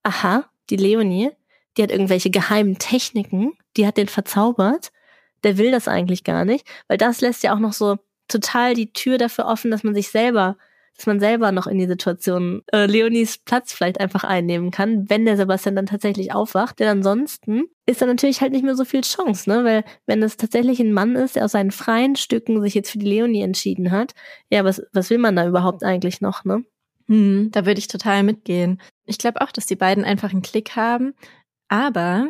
aha, 0.04 0.46
die 0.70 0.76
Leonie, 0.76 1.32
die 1.78 1.84
hat 1.84 1.92
irgendwelche 1.92 2.30
geheimen 2.30 2.78
Techniken, 2.78 3.54
die 3.78 3.88
hat 3.88 3.98
den 3.98 4.08
verzaubert, 4.08 4.92
der 5.44 5.58
will 5.58 5.72
das 5.72 5.88
eigentlich 5.88 6.24
gar 6.24 6.46
nicht, 6.46 6.68
weil 6.88 6.98
das 6.98 7.22
lässt 7.22 7.44
ja 7.44 7.54
auch 7.54 7.60
noch 7.60 7.74
so 7.74 7.98
total 8.28 8.76
die 8.76 8.94
Tür 8.94 9.18
dafür 9.18 9.46
offen, 9.46 9.72
dass 9.72 9.84
man 9.84 9.96
sich 9.96 10.10
selber, 10.10 10.58
dass 10.96 11.08
man 11.08 11.20
selber 11.20 11.52
noch 11.52 11.68
in 11.68 11.78
die 11.78 11.88
Situation 11.88 12.62
äh, 12.72 12.86
Leonis 12.86 13.40
Platz 13.40 13.74
vielleicht 13.74 14.00
einfach 14.00 14.24
einnehmen 14.24 14.72
kann, 14.72 15.10
wenn 15.10 15.26
der 15.26 15.38
Sebastian 15.38 15.76
dann 15.76 15.86
tatsächlich 15.86 16.34
aufwacht. 16.34 16.80
Denn 16.80 16.90
ansonsten 16.90 17.64
ist 17.86 18.02
da 18.02 18.06
natürlich 18.06 18.42
halt 18.42 18.52
nicht 18.52 18.64
mehr 18.64 18.76
so 18.76 18.86
viel 18.86 19.02
Chance, 19.02 19.50
ne? 19.50 19.64
Weil 19.64 19.84
wenn 20.06 20.22
es 20.22 20.38
tatsächlich 20.38 20.80
ein 20.80 20.94
Mann 20.94 21.16
ist, 21.16 21.36
der 21.36 21.46
aus 21.46 21.54
seinen 21.54 21.72
freien 21.72 22.16
Stücken 22.16 22.62
sich 22.62 22.76
jetzt 22.76 22.92
für 22.92 23.00
die 23.00 23.10
Leonie 23.10 23.42
entschieden 23.42 23.92
hat, 23.92 24.14
ja, 24.50 24.64
was, 24.64 24.82
was 24.94 25.10
will 25.10 25.18
man 25.18 25.36
da 25.36 25.48
überhaupt 25.48 25.84
eigentlich 25.84 26.22
noch, 26.22 26.46
ne? 26.46 26.64
Hm, 27.08 27.50
da 27.52 27.66
würde 27.66 27.80
ich 27.80 27.88
total 27.88 28.24
mitgehen. 28.24 28.82
Ich 29.06 29.18
glaube 29.18 29.42
auch, 29.42 29.52
dass 29.52 29.66
die 29.66 29.76
beiden 29.76 30.06
einfach 30.06 30.32
einen 30.32 30.42
Klick 30.42 30.76
haben. 30.76 31.14
Aber 31.68 32.30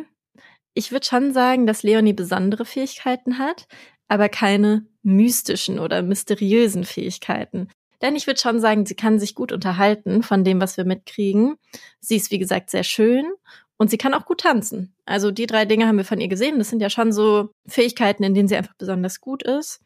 ich 0.74 0.92
würde 0.92 1.06
schon 1.06 1.32
sagen, 1.32 1.66
dass 1.66 1.82
Leonie 1.82 2.12
besondere 2.12 2.64
Fähigkeiten 2.64 3.38
hat, 3.38 3.66
aber 4.08 4.28
keine 4.28 4.86
mystischen 5.02 5.78
oder 5.78 6.02
mysteriösen 6.02 6.84
Fähigkeiten. 6.84 7.68
Denn 8.02 8.16
ich 8.16 8.26
würde 8.26 8.40
schon 8.40 8.60
sagen, 8.60 8.84
sie 8.84 8.96
kann 8.96 9.18
sich 9.18 9.34
gut 9.34 9.52
unterhalten 9.52 10.22
von 10.22 10.44
dem, 10.44 10.60
was 10.60 10.76
wir 10.76 10.84
mitkriegen. 10.84 11.54
Sie 12.00 12.16
ist, 12.16 12.30
wie 12.30 12.38
gesagt, 12.38 12.70
sehr 12.70 12.82
schön 12.82 13.30
und 13.78 13.90
sie 13.90 13.98
kann 13.98 14.14
auch 14.14 14.26
gut 14.26 14.40
tanzen. 14.40 14.94
Also 15.06 15.30
die 15.30 15.46
drei 15.46 15.64
Dinge 15.64 15.86
haben 15.86 15.96
wir 15.96 16.04
von 16.04 16.20
ihr 16.20 16.28
gesehen. 16.28 16.58
Das 16.58 16.68
sind 16.68 16.82
ja 16.82 16.90
schon 16.90 17.12
so 17.12 17.50
Fähigkeiten, 17.66 18.24
in 18.24 18.34
denen 18.34 18.48
sie 18.48 18.56
einfach 18.56 18.74
besonders 18.76 19.20
gut 19.20 19.42
ist. 19.42 19.80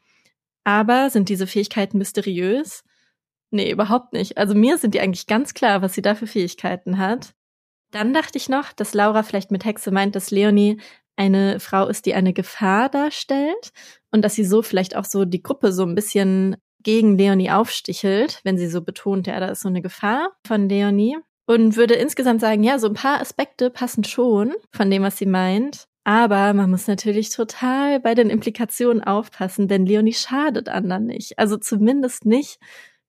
Aber 0.63 1.09
sind 1.09 1.29
diese 1.29 1.47
Fähigkeiten 1.47 1.97
mysteriös? 1.97 2.83
Nee, 3.51 3.71
überhaupt 3.71 4.13
nicht. 4.13 4.37
Also 4.37 4.53
mir 4.53 4.77
sind 4.77 4.93
die 4.93 4.99
eigentlich 4.99 5.27
ganz 5.27 5.53
klar, 5.53 5.81
was 5.81 5.93
sie 5.93 6.01
da 6.01 6.15
für 6.15 6.27
Fähigkeiten 6.27 6.97
hat. 6.97 7.33
Dann 7.91 8.13
dachte 8.13 8.37
ich 8.37 8.49
noch, 8.49 8.73
dass 8.73 8.93
Laura 8.93 9.23
vielleicht 9.23 9.51
mit 9.51 9.63
Hexe 9.63 9.91
meint, 9.91 10.15
dass 10.15 10.31
Leonie 10.31 10.81
eine 11.15 11.59
Frau 11.59 11.87
ist, 11.87 12.05
die 12.05 12.13
eine 12.13 12.33
Gefahr 12.33 12.89
darstellt 12.89 13.71
und 14.11 14.21
dass 14.23 14.35
sie 14.35 14.43
so 14.43 14.61
vielleicht 14.61 14.95
auch 14.95 15.05
so 15.05 15.25
die 15.25 15.41
Gruppe 15.41 15.71
so 15.71 15.83
ein 15.83 15.95
bisschen 15.95 16.57
gegen 16.87 17.17
Leonie 17.17 17.51
aufstichelt, 17.51 18.39
wenn 18.45 18.57
sie 18.57 18.67
so 18.67 18.81
betont, 18.81 19.27
ja, 19.27 19.37
da 19.41 19.47
ist 19.47 19.59
so 19.59 19.67
eine 19.67 19.81
Gefahr 19.81 20.31
von 20.47 20.69
Leonie. 20.69 21.17
Und 21.45 21.75
würde 21.75 21.95
insgesamt 21.95 22.39
sagen, 22.39 22.63
ja, 22.63 22.79
so 22.79 22.87
ein 22.87 22.93
paar 22.93 23.19
Aspekte 23.19 23.69
passen 23.69 24.05
schon 24.05 24.53
von 24.71 24.89
dem, 24.89 25.03
was 25.03 25.17
sie 25.17 25.25
meint. 25.25 25.89
Aber 26.05 26.53
man 26.53 26.69
muss 26.69 26.87
natürlich 26.87 27.29
total 27.29 27.99
bei 27.99 28.15
den 28.15 28.29
Implikationen 28.29 29.03
aufpassen, 29.03 29.67
denn 29.67 29.85
Leonie 29.85 30.13
schadet 30.13 30.69
anderen 30.69 31.07
nicht. 31.07 31.37
Also 31.37 31.57
zumindest 31.57 32.25
nicht 32.25 32.57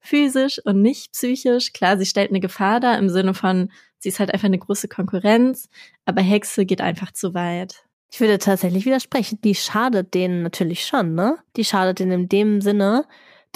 physisch 0.01 0.61
und 0.65 0.83
nicht 0.83 1.13
psychisch. 1.13 1.73
Klar, 1.73 1.99
sie 1.99 2.07
stellt 2.07 2.31
eine 2.31 2.41
Gefahr 2.41 2.81
dar 2.81 2.99
im 2.99 3.09
Sinne 3.09 3.33
von, 3.33 3.71
sie 4.01 4.09
ist 4.09 4.19
halt 4.19 4.35
einfach 4.35 4.47
eine 4.47 4.59
große 4.59 4.89
Konkurrenz, 4.89 5.69
aber 6.05 6.21
Hexe 6.21 6.67
geht 6.67 6.81
einfach 6.81 7.13
zu 7.13 7.33
weit. 7.33 7.85
Ich 8.11 8.19
würde 8.19 8.39
tatsächlich 8.39 8.87
widersprechen. 8.87 9.41
Die 9.45 9.55
schadet 9.55 10.15
denen 10.15 10.43
natürlich 10.43 10.85
schon, 10.85 11.15
ne? 11.15 11.39
Die 11.55 11.65
schadet 11.65 12.01
denen 12.01 12.23
in 12.23 12.29
dem 12.29 12.61
Sinne, 12.61 13.05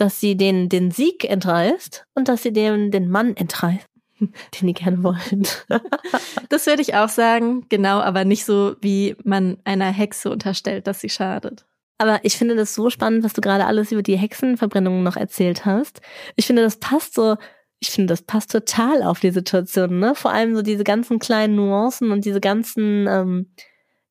dass 0.02 0.18
sie 0.18 0.36
denen 0.36 0.68
den 0.68 0.90
Sieg 0.90 1.24
entreißt 1.24 2.06
und 2.16 2.26
dass 2.26 2.42
sie 2.42 2.52
denen 2.52 2.90
den 2.90 3.08
Mann 3.08 3.36
entreißt, 3.36 3.86
den 4.20 4.66
die 4.66 4.74
gerne 4.74 5.04
wollen. 5.04 5.46
das 6.48 6.66
würde 6.66 6.82
ich 6.82 6.96
auch 6.96 7.08
sagen, 7.08 7.66
genau, 7.68 8.00
aber 8.00 8.24
nicht 8.24 8.44
so, 8.44 8.74
wie 8.80 9.14
man 9.22 9.58
einer 9.62 9.92
Hexe 9.92 10.28
unterstellt, 10.28 10.88
dass 10.88 11.00
sie 11.00 11.08
schadet. 11.08 11.66
Aber 11.98 12.18
ich 12.24 12.36
finde 12.36 12.56
das 12.56 12.74
so 12.74 12.90
spannend, 12.90 13.22
was 13.22 13.32
du 13.32 13.40
gerade 13.40 13.64
alles 13.64 13.92
über 13.92 14.02
die 14.02 14.16
Hexenverbrennungen 14.16 15.04
noch 15.04 15.16
erzählt 15.16 15.64
hast. 15.64 16.00
Ich 16.34 16.48
finde, 16.48 16.62
das 16.62 16.78
passt 16.78 17.14
so, 17.14 17.36
ich 17.78 17.90
finde, 17.90 18.12
das 18.12 18.22
passt 18.22 18.50
total 18.50 19.04
auf 19.04 19.20
die 19.20 19.30
Situation, 19.30 20.00
ne? 20.00 20.16
Vor 20.16 20.32
allem 20.32 20.56
so 20.56 20.62
diese 20.62 20.82
ganzen 20.82 21.20
kleinen 21.20 21.54
Nuancen 21.54 22.10
und 22.10 22.24
diese 22.24 22.40
ganzen, 22.40 23.06
ähm, 23.06 23.52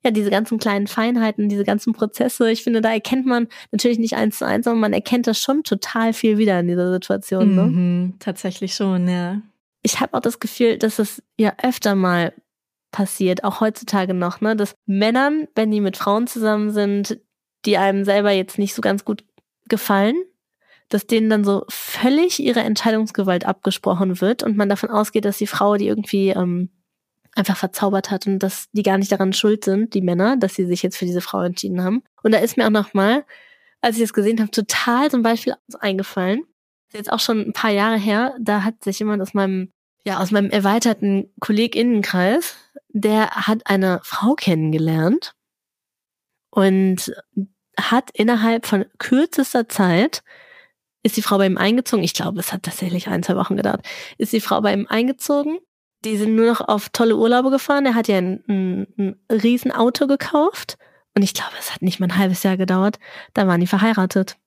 ja, 0.04 0.12
diese 0.12 0.32
ganzen 0.32 0.58
kleinen 0.58 0.88
Feinheiten, 0.88 1.49
diese 1.49 1.64
ganzen 1.64 1.93
Prozesse. 1.93 2.52
Ich 2.52 2.64
finde, 2.64 2.82
da 2.82 2.91
erkennt 2.91 3.26
man 3.26 3.47
natürlich 3.72 3.99
nicht 3.99 4.16
eins 4.16 4.39
zu 4.39 4.45
eins, 4.45 4.68
aber 4.68 4.78
man 4.78 4.93
erkennt 4.93 5.28
das 5.28 5.39
schon 5.39 5.64
total 5.64 6.14
viel 6.14 6.38
wieder 6.38 6.60
in 6.60 6.68
dieser 6.68 6.91
Situation, 6.91 7.56
ne? 7.56 7.64
Mhm, 7.64 8.14
tatsächlich 8.20 8.74
schon, 8.74 9.08
ja. 9.08 9.41
Ich 9.84 9.99
habe 9.99 10.16
auch 10.16 10.22
das 10.22 10.39
Gefühl, 10.39 10.78
dass 10.78 10.99
es 10.99 11.24
ja 11.38 11.54
öfter 11.62 11.95
mal 11.95 12.34
passiert, 12.91 13.43
auch 13.43 13.62
heutzutage 13.62 14.14
noch, 14.14 14.41
ne, 14.41 14.56
dass 14.56 14.76
Männern, 14.86 15.47
wenn 15.56 15.72
die 15.72 15.82
mit 15.82 15.97
Frauen 15.97 16.28
zusammen 16.28 16.72
sind, 16.72 17.20
die 17.66 17.78
einem 17.78 18.04
selber 18.04 18.32
jetzt 18.32 18.58
nicht 18.58 18.74
so 18.74 18.82
ganz 18.82 19.06
gut 19.06 19.24
gefallen, 19.68 20.16
dass 20.89 21.08
denen 21.08 21.30
dann 21.30 21.43
so 21.43 21.64
völlig 21.70 22.39
ihre 22.39 22.60
Entscheidungsgewalt 22.60 23.45
abgesprochen 23.45 24.20
wird 24.20 24.43
und 24.43 24.58
man 24.58 24.68
davon 24.68 24.89
ausgeht, 24.89 25.26
dass 25.26 25.38
die 25.38 25.47
Frau 25.47 25.78
die 25.78 25.88
irgendwie 25.88 26.30
ähm, 26.30 26.70
einfach 27.36 27.57
verzaubert 27.57 28.11
hat 28.11 28.27
und 28.27 28.39
dass 28.39 28.69
die 28.71 28.84
gar 28.84 28.97
nicht 28.97 29.11
daran 29.11 29.34
schuld 29.34 29.65
sind, 29.65 29.93
die 29.93 30.01
Männer, 30.01 30.38
dass 30.38 30.55
sie 30.55 30.65
sich 30.65 30.84
jetzt 30.84 30.97
für 30.97 31.05
diese 31.05 31.21
Frau 31.21 31.41
entschieden 31.41 31.84
haben. 31.84 32.03
Und 32.23 32.34
da 32.34 32.39
ist 32.39 32.57
mir 32.57 32.65
auch 32.65 32.71
nochmal, 32.71 33.25
als 33.79 33.95
ich 33.95 34.01
das 34.01 34.13
gesehen 34.13 34.39
habe, 34.39 34.51
total 34.51 35.09
zum 35.09 35.23
Beispiel 35.23 35.55
eingefallen. 35.79 36.41
Das 36.89 36.99
ist 36.99 37.07
jetzt 37.07 37.13
auch 37.13 37.19
schon 37.19 37.39
ein 37.41 37.53
paar 37.53 37.71
Jahre 37.71 37.97
her, 37.97 38.36
da 38.39 38.63
hat 38.63 38.84
sich 38.84 38.99
jemand 38.99 39.21
aus 39.21 39.34
meinem, 39.34 39.71
ja, 40.05 40.19
aus 40.19 40.32
meinem 40.32 40.49
erweiterten 40.49 41.32
KollegInnenkreis, 41.39 42.55
der 42.89 43.29
hat 43.29 43.61
eine 43.65 44.01
Frau 44.03 44.34
kennengelernt 44.34 45.34
und 46.49 47.13
hat 47.79 48.11
innerhalb 48.13 48.65
von 48.65 48.86
kürzester 48.97 49.69
Zeit 49.69 50.21
ist 51.03 51.17
die 51.17 51.21
Frau 51.21 51.38
bei 51.38 51.47
ihm 51.47 51.57
eingezogen. 51.57 52.03
Ich 52.03 52.13
glaube, 52.13 52.39
es 52.39 52.53
hat 52.53 52.63
tatsächlich 52.63 53.07
ein, 53.07 53.23
zwei 53.23 53.36
Wochen 53.36 53.57
gedauert. 53.57 53.86
Ist 54.17 54.34
die 54.34 54.41
Frau 54.41 54.61
bei 54.61 54.73
ihm 54.73 54.86
eingezogen. 54.88 55.59
Die 56.04 56.18
sind 56.18 56.36
nur 56.36 56.47
noch 56.47 56.62
auf 56.62 56.89
tolle 56.89 57.16
Urlaube 57.16 57.52
gefahren. 57.52 57.86
Er 57.86 57.95
hat 57.95 58.08
ja 58.08 58.18
ein, 58.18 58.43
ein, 58.47 58.88
ein 58.97 59.20
Riesenauto 59.32 60.08
gekauft. 60.08 60.78
Und 61.16 61.22
ich 61.24 61.34
glaube, 61.34 61.52
es 61.60 61.74
hat 61.74 61.82
nicht 61.82 61.99
mal 61.99 62.08
ein 62.08 62.18
halbes 62.18 62.43
Jahr 62.43 62.58
gedauert. 62.58 62.97
Da 63.34 63.47
waren 63.47 63.60
die 63.60 63.68
verheiratet. 63.68 64.38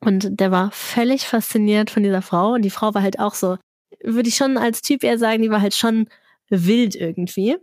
Und 0.00 0.40
der 0.40 0.50
war 0.50 0.70
völlig 0.72 1.26
fasziniert 1.26 1.90
von 1.90 2.02
dieser 2.02 2.22
Frau. 2.22 2.52
Und 2.52 2.62
die 2.62 2.70
Frau 2.70 2.94
war 2.94 3.02
halt 3.02 3.18
auch 3.18 3.34
so, 3.34 3.56
würde 4.02 4.28
ich 4.28 4.36
schon 4.36 4.58
als 4.58 4.82
Typ 4.82 5.02
eher 5.02 5.18
sagen, 5.18 5.42
die 5.42 5.50
war 5.50 5.62
halt 5.62 5.74
schon 5.74 6.08
wild 6.48 6.94
irgendwie. 6.94 7.56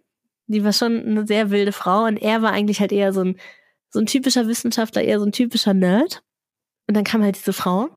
Die 0.48 0.64
war 0.64 0.74
schon 0.74 1.06
eine 1.06 1.26
sehr 1.26 1.52
wilde 1.52 1.72
Frau. 1.72 2.06
Und 2.06 2.18
er 2.18 2.42
war 2.42 2.52
eigentlich 2.52 2.82
halt 2.82 2.92
eher 2.92 3.14
so 3.14 3.22
ein 3.22 3.40
so 3.94 4.00
ein 4.00 4.08
typischer 4.08 4.48
Wissenschaftler, 4.48 5.04
eher 5.04 5.20
so 5.20 5.26
ein 5.26 5.32
typischer 5.32 5.74
Nerd. 5.74 6.24
Und 6.88 6.98
dann 6.98 7.04
kam 7.04 7.24
halt 7.24 7.36
diese 7.36 7.54
Frau. 7.54 7.90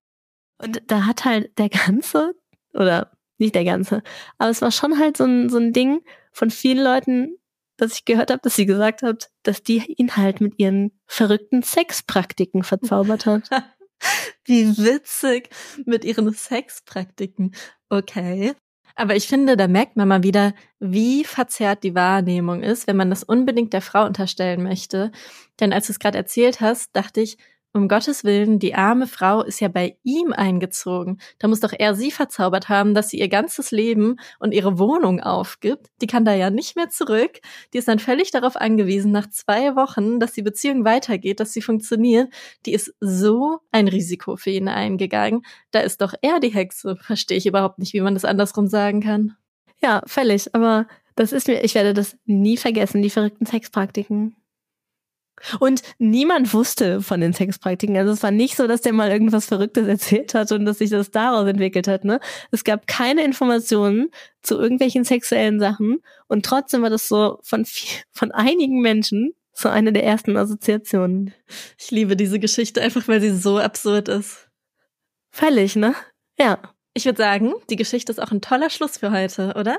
Und 0.59 0.83
da 0.87 1.07
hat 1.07 1.25
halt 1.25 1.59
der 1.59 1.71
ganze, 1.71 2.35
oder 2.75 3.11
nicht 3.39 3.55
der 3.55 3.65
ganze, 3.65 4.03
aber 4.39 4.51
es 4.51 4.63
war 4.63 4.71
schon 4.71 4.99
halt 4.99 5.17
so 5.17 5.25
ein, 5.25 5.49
so 5.49 5.59
ein 5.59 5.73
Ding 5.73 6.01
von 6.33 6.51
vielen 6.51 6.83
Leuten, 6.83 7.37
dass 7.77 7.93
ich 7.93 8.05
gehört 8.05 8.31
habe, 8.31 8.41
dass 8.43 8.57
sie 8.57 8.67
gesagt 8.67 9.03
hat, 9.03 9.31
dass 9.43 9.63
die 9.63 9.83
ihn 9.97 10.17
halt 10.17 10.41
mit 10.41 10.59
ihren 10.59 10.93
verrückten 11.07 11.63
Sexpraktiken 11.63 12.63
verzaubert 12.63 13.27
hat. 13.27 13.51
Wie 14.45 14.77
witzig 14.79 15.51
mit 15.85 16.05
ihren 16.05 16.33
Sexpraktiken. 16.33 17.55
Okay. 17.89 18.55
Aber 18.95 19.15
ich 19.15 19.29
finde, 19.29 19.57
da 19.59 19.69
merkt 19.69 19.97
man 19.97 20.09
mal 20.09 20.23
wieder, 20.23 20.55
wie 20.79 21.25
verzerrt 21.25 21.85
die 21.85 21.95
Wahrnehmung 21.95 22.63
ist, 22.63 22.87
wenn 22.87 22.97
man 22.97 23.11
das 23.11 23.23
unbedingt 23.23 23.75
der 23.75 23.83
Frau 23.83 24.07
unterstellen 24.07 24.63
möchte. 24.63 25.13
Denn 25.61 25.75
als 25.75 25.87
du 25.87 25.93
es 25.93 25.99
gerade 25.99 26.17
erzählt 26.17 26.63
hast, 26.63 26.97
dachte 26.97 27.21
ich, 27.21 27.37
um 27.77 27.89
Gottes 27.89 28.25
Willen, 28.25 28.59
die 28.59 28.75
arme 28.75 29.07
Frau 29.07 29.43
ist 29.43 29.61
ja 29.61 29.69
bei 29.69 29.97
ihm 30.03 30.33
eingezogen. 30.33 31.21
Da 31.39 31.47
muss 31.47 31.61
doch 31.61 31.73
er 31.79 31.95
sie 31.95 32.11
verzaubert 32.11 32.69
haben, 32.69 32.95
dass 32.95 33.11
sie 33.11 33.19
ihr 33.19 33.29
ganzes 33.29 33.71
Leben 33.71 34.17
und 34.39 34.53
ihre 34.53 34.79
Wohnung 34.79 35.21
aufgibt. 35.21 35.89
Die 36.01 36.07
kann 36.07 36.25
da 36.25 36.35
ja 36.35 36.51
nicht 36.51 36.75
mehr 36.75 36.89
zurück. 36.89 37.41
Die 37.73 37.79
ist 37.79 37.89
dann 37.89 37.99
völlig 37.99 38.31
darauf 38.31 38.57
angewiesen, 38.57 39.13
nach 39.13 39.29
zwei 39.29 39.77
Wochen, 39.77 40.19
dass 40.19 40.33
die 40.33 40.43
Beziehung 40.43 40.85
weitergeht, 40.85 41.39
dass 41.39 41.53
sie 41.53 41.63
funktioniert. 41.63 42.33
Die 42.65 42.73
ist 42.73 42.95
so 43.01 43.59
ein 43.71 43.89
Risiko 43.89 44.37
für 44.37 44.51
ihn 44.51 44.69
eingegangen. 44.69 45.43
Da 45.71 45.81
ist 45.81 46.01
doch 46.01 46.15
er 46.23 46.41
die 46.41 46.55
Hexe. 46.55 46.97
Verstehe 46.97 47.37
ich 47.37 47.47
überhaupt 47.47 47.79
nicht, 47.79 47.93
wie 47.93 48.01
man 48.01 48.15
das 48.15 48.25
andersrum 48.25 48.67
sagen 48.67 49.01
kann. 49.01 49.37
Ja, 49.83 50.03
völlig. 50.07 50.55
Aber 50.55 50.87
das 51.15 51.33
ist 51.33 51.49
mir, 51.49 51.63
ich 51.63 51.75
werde 51.75 51.95
das 51.95 52.17
nie 52.25 52.57
vergessen, 52.57 53.03
die 53.03 53.11
verrückten 53.11 53.47
Sexpraktiken. 53.47 54.37
Und 55.61 55.83
niemand 55.99 56.53
wusste 56.55 57.03
von 57.03 57.21
den 57.21 57.33
Sexpraktiken. 57.33 57.97
Also 57.97 58.13
es 58.13 58.23
war 58.23 58.31
nicht 58.31 58.57
so, 58.57 58.67
dass 58.67 58.81
der 58.81 58.93
mal 58.93 59.11
irgendwas 59.11 59.47
Verrücktes 59.47 59.87
erzählt 59.89 60.35
hat 60.35 60.51
und 60.53 60.65
dass 60.65 60.79
sich 60.79 60.91
das 60.91 61.11
daraus 61.11 61.47
entwickelt 61.47 61.89
hat. 61.89 62.05
Ne? 62.05 62.21
Es 62.51 62.65
gab 62.65 62.87
keine 62.87 63.25
Informationen 63.25 64.11
zu 64.43 64.59
irgendwelchen 64.59 65.05
sexuellen 65.05 65.61
Sachen 65.61 66.03
und 66.29 66.45
trotzdem 66.45 66.83
war 66.83 66.91
das 66.91 67.09
so 67.09 67.39
von, 67.43 67.67
von 68.13 68.33
einigen 68.33 68.81
Menschen 68.81 69.35
so 69.53 69.69
eine 69.69 69.93
der 69.93 70.05
ersten 70.05 70.37
Assoziationen. 70.37 71.33
Ich 71.79 71.91
liebe 71.91 72.17
diese 72.17 72.39
Geschichte 72.39 72.83
einfach, 72.83 73.09
weil 73.09 73.21
sie 73.21 73.35
so 73.35 73.59
absurd 73.59 74.09
ist. 74.09 74.49
Völlig, 75.31 75.77
ne? 75.77 75.95
Ja. 76.39 76.59
Ich 76.93 77.05
würde 77.05 77.19
sagen, 77.19 77.53
die 77.69 77.77
Geschichte 77.77 78.11
ist 78.11 78.19
auch 78.19 78.33
ein 78.33 78.41
toller 78.41 78.71
Schluss 78.71 78.97
für 78.97 79.11
heute, 79.11 79.55
oder? 79.55 79.79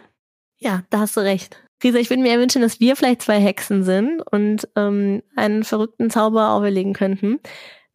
Ja, 0.58 0.84
da 0.92 1.00
hast 1.00 1.18
du 1.18 1.22
recht. 1.22 1.64
Risa, 1.84 2.00
ich 2.00 2.10
würde 2.10 2.24
mir 2.24 2.40
wünschen, 2.40 2.62
dass 2.62 2.80
wir 2.80 2.96
vielleicht 2.96 3.22
zwei 3.22 3.40
Hexen 3.40 3.84
sind 3.84 4.22
und 4.32 4.68
ähm, 4.76 5.22
einen 5.36 5.64
verrückten 5.64 6.10
Zauber 6.10 6.52
auferlegen 6.52 6.94
könnten. 6.94 7.40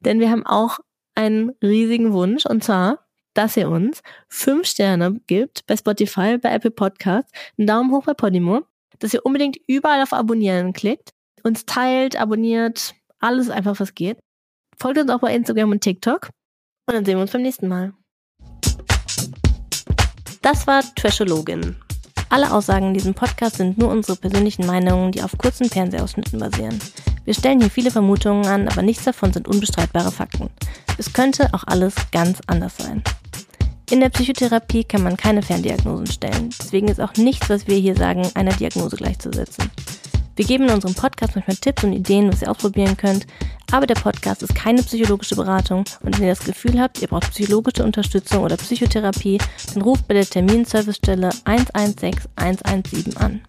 Denn 0.00 0.20
wir 0.20 0.30
haben 0.30 0.46
auch 0.46 0.78
einen 1.14 1.50
riesigen 1.62 2.12
Wunsch 2.12 2.46
und 2.46 2.62
zwar, 2.62 3.06
dass 3.34 3.56
ihr 3.56 3.68
uns 3.68 4.02
fünf 4.28 4.66
Sterne 4.66 5.20
gibt 5.26 5.66
bei 5.66 5.76
Spotify, 5.76 6.38
bei 6.38 6.52
Apple 6.52 6.70
Podcasts, 6.70 7.32
einen 7.58 7.66
Daumen 7.66 7.90
hoch 7.92 8.04
bei 8.04 8.14
Podimo, 8.14 8.62
dass 8.98 9.14
ihr 9.14 9.26
unbedingt 9.26 9.58
überall 9.66 10.02
auf 10.02 10.12
Abonnieren 10.12 10.72
klickt, 10.72 11.10
uns 11.42 11.66
teilt, 11.66 12.16
abonniert, 12.16 12.94
alles 13.18 13.50
einfach, 13.50 13.78
was 13.80 13.94
geht. 13.94 14.18
Folgt 14.78 14.98
uns 14.98 15.10
auch 15.10 15.20
bei 15.20 15.34
Instagram 15.34 15.70
und 15.70 15.80
TikTok 15.80 16.30
und 16.86 16.94
dann 16.94 17.04
sehen 17.04 17.16
wir 17.16 17.22
uns 17.22 17.32
beim 17.32 17.42
nächsten 17.42 17.68
Mal. 17.68 17.94
Das 20.40 20.66
war 20.66 20.82
Trashologin. 20.96 21.76
Alle 22.32 22.50
Aussagen 22.50 22.86
in 22.86 22.94
diesem 22.94 23.12
Podcast 23.12 23.56
sind 23.56 23.76
nur 23.76 23.90
unsere 23.90 24.16
persönlichen 24.16 24.64
Meinungen, 24.64 25.12
die 25.12 25.22
auf 25.22 25.36
kurzen 25.36 25.68
Fernsehausschnitten 25.68 26.38
basieren. 26.38 26.78
Wir 27.26 27.34
stellen 27.34 27.60
hier 27.60 27.68
viele 27.68 27.90
Vermutungen 27.90 28.46
an, 28.46 28.68
aber 28.68 28.80
nichts 28.80 29.04
davon 29.04 29.34
sind 29.34 29.46
unbestreitbare 29.46 30.10
Fakten. 30.10 30.48
Es 30.96 31.12
könnte 31.12 31.52
auch 31.52 31.64
alles 31.66 31.94
ganz 32.10 32.38
anders 32.46 32.78
sein. 32.78 33.02
In 33.90 34.00
der 34.00 34.08
Psychotherapie 34.08 34.84
kann 34.84 35.02
man 35.02 35.18
keine 35.18 35.42
Ferndiagnosen 35.42 36.06
stellen. 36.06 36.48
Deswegen 36.58 36.88
ist 36.88 37.02
auch 37.02 37.12
nichts, 37.18 37.50
was 37.50 37.66
wir 37.66 37.76
hier 37.76 37.96
sagen, 37.96 38.26
einer 38.32 38.54
Diagnose 38.54 38.96
gleichzusetzen. 38.96 39.70
Wir 40.34 40.46
geben 40.46 40.64
in 40.64 40.70
unserem 40.70 40.94
Podcast 40.94 41.34
manchmal 41.34 41.56
Tipps 41.56 41.84
und 41.84 41.92
Ideen, 41.92 42.32
was 42.32 42.40
ihr 42.40 42.50
ausprobieren 42.50 42.96
könnt, 42.96 43.26
aber 43.70 43.86
der 43.86 43.96
Podcast 43.96 44.42
ist 44.42 44.54
keine 44.54 44.82
psychologische 44.82 45.36
Beratung 45.36 45.84
und 46.02 46.16
wenn 46.16 46.26
ihr 46.26 46.34
das 46.34 46.44
Gefühl 46.44 46.80
habt, 46.80 47.02
ihr 47.02 47.08
braucht 47.08 47.30
psychologische 47.30 47.84
Unterstützung 47.84 48.42
oder 48.42 48.56
Psychotherapie, 48.56 49.38
dann 49.74 49.82
ruft 49.82 50.08
bei 50.08 50.14
der 50.14 50.24
Terminservicestelle 50.24 51.30
116 51.44 52.30
117 52.36 53.16
an. 53.18 53.42